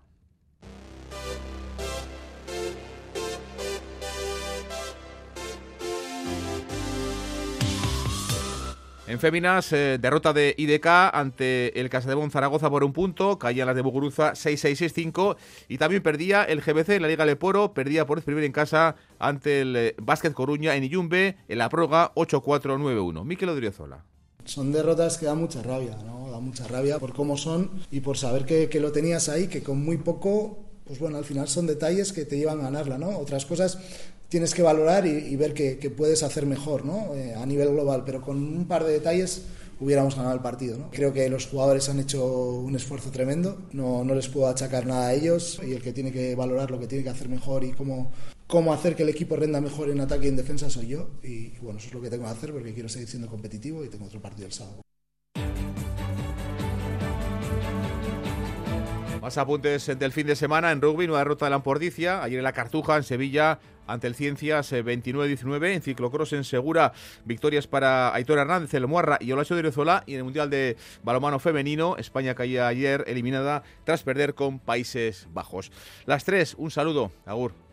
En 9.09 9.19
féminas, 9.19 9.73
eh, 9.73 9.97
derrota 9.99 10.33
de 10.33 10.53
IDK 10.55 10.85
ante 10.85 11.79
el 11.79 11.89
Casademón 11.89 12.29
Zaragoza 12.29 12.69
por 12.69 12.83
un 12.83 12.93
punto, 12.93 13.39
caían 13.39 13.65
las 13.65 13.75
de 13.75 13.81
Buguruza 13.81 14.33
6-6-6-5 14.33 15.35
y 15.67 15.79
también 15.79 16.03
perdía 16.03 16.43
el 16.43 16.61
GBC 16.61 16.89
en 16.89 17.01
la 17.01 17.07
Liga 17.07 17.25
Leporo, 17.25 17.73
perdía 17.73 18.05
por 18.05 18.21
primer 18.21 18.43
en 18.43 18.51
casa 18.51 18.97
ante 19.17 19.61
el 19.61 19.75
eh, 19.75 19.95
Básquet 19.99 20.31
Coruña 20.31 20.75
en 20.75 20.83
Iyumbe 20.83 21.37
en 21.47 21.57
la 21.57 21.69
prórroga 21.69 22.13
8-4-9-1. 22.13 23.25
Miquel 23.25 23.49
Odriozola. 23.49 24.05
Son 24.45 24.71
derrotas 24.71 25.17
que 25.17 25.25
dan 25.25 25.39
mucha 25.39 25.63
rabia, 25.63 25.97
¿no? 26.05 26.29
Da 26.29 26.39
mucha 26.39 26.67
rabia 26.67 26.99
por 26.99 27.13
cómo 27.13 27.35
son 27.35 27.81
y 27.89 28.01
por 28.01 28.15
saber 28.15 28.45
que, 28.45 28.69
que 28.69 28.79
lo 28.79 28.91
tenías 28.91 29.27
ahí, 29.27 29.47
que 29.47 29.63
con 29.63 29.83
muy 29.83 29.97
poco 29.97 30.69
pues 30.85 30.99
bueno, 30.99 31.19
al 31.19 31.25
final 31.25 31.47
son 31.47 31.67
detalles 31.67 32.11
que 32.11 32.25
te 32.25 32.35
llevan 32.35 32.61
a 32.61 32.63
ganarla, 32.63 32.97
¿no? 32.97 33.09
Otras 33.19 33.45
cosas 33.45 33.77
tienes 34.29 34.53
que 34.53 34.61
valorar 34.61 35.05
y, 35.05 35.35
ver 35.35 35.53
que, 35.53 35.89
puedes 35.89 36.23
hacer 36.23 36.45
mejor, 36.45 36.85
¿no? 36.85 37.13
Eh, 37.15 37.33
a 37.35 37.45
nivel 37.45 37.69
global, 37.69 38.03
pero 38.05 38.21
con 38.21 38.37
un 38.37 38.67
par 38.67 38.85
de 38.85 38.93
detalles 38.93 39.43
hubiéramos 39.79 40.15
ganado 40.15 40.35
el 40.35 40.41
partido, 40.41 40.77
¿no? 40.77 40.91
Creo 40.91 41.11
que 41.11 41.27
los 41.29 41.47
jugadores 41.47 41.89
han 41.89 41.99
hecho 41.99 42.25
un 42.25 42.75
esfuerzo 42.75 43.11
tremendo, 43.11 43.57
no, 43.71 44.03
no 44.03 44.13
les 44.13 44.27
puedo 44.27 44.47
achacar 44.47 44.85
nada 44.85 45.07
a 45.07 45.13
ellos 45.13 45.59
y 45.65 45.73
el 45.73 45.81
que 45.81 45.93
tiene 45.93 46.11
que 46.11 46.35
valorar 46.35 46.69
lo 46.69 46.79
que 46.79 46.87
tiene 46.87 47.03
que 47.03 47.09
hacer 47.09 47.27
mejor 47.29 47.63
y 47.63 47.71
cómo, 47.71 48.11
cómo 48.45 48.73
hacer 48.73 48.95
que 48.95 49.03
el 49.03 49.09
equipo 49.09 49.35
renda 49.35 49.61
mejor 49.61 49.89
en 49.89 50.01
ataque 50.01 50.25
y 50.25 50.29
en 50.29 50.35
defensa 50.35 50.69
soy 50.69 50.87
yo 50.87 51.09
y 51.23 51.57
bueno, 51.59 51.79
eso 51.79 51.87
es 51.87 51.93
lo 51.93 52.01
que 52.01 52.09
tengo 52.09 52.25
que 52.25 52.31
hacer 52.31 52.51
porque 52.51 52.73
quiero 52.73 52.89
seguir 52.89 53.07
siendo 53.07 53.29
competitivo 53.29 53.83
y 53.83 53.89
tengo 53.89 54.05
otro 54.05 54.21
partido 54.21 54.47
el 54.47 54.53
sábado. 54.53 54.81
Más 59.21 59.37
apuntes 59.37 59.85
del 59.99 60.13
fin 60.13 60.27
de 60.27 60.35
semana 60.35 60.71
en 60.71 60.81
rugby, 60.81 61.05
nueva 61.05 61.19
derrota 61.19 61.45
de 61.45 61.49
la 61.49 61.57
Ampordicia, 61.57 62.23
ayer 62.23 62.37
en 62.37 62.43
la 62.43 62.53
Cartuja, 62.53 62.95
en 62.95 63.03
Sevilla, 63.03 63.59
ante 63.85 64.07
el 64.07 64.15
Ciencias 64.15 64.71
29-19, 64.71 65.65
eh, 65.65 65.73
en 65.73 65.81
ciclocross 65.81 66.31
en 66.33 66.45
Segura, 66.45 66.93
victorias 67.25 67.67
para 67.67 68.13
Aitor 68.15 68.39
Hernández, 68.39 68.73
el 68.73 68.87
Muarra 68.87 69.17
y 69.19 69.33
Olacho 69.33 69.55
de 69.55 69.59
Irezola, 69.59 70.03
y 70.05 70.13
en 70.13 70.19
el 70.19 70.23
Mundial 70.23 70.49
de 70.49 70.77
Balomano 71.03 71.39
Femenino, 71.39 71.97
España 71.97 72.33
caía 72.33 72.67
ayer 72.67 73.03
eliminada 73.07 73.63
tras 73.83 74.03
perder 74.03 74.35
con 74.35 74.59
Países 74.59 75.27
Bajos. 75.33 75.71
Las 76.05 76.23
tres, 76.23 76.55
un 76.57 76.71
saludo, 76.71 77.11
Agur. 77.25 77.68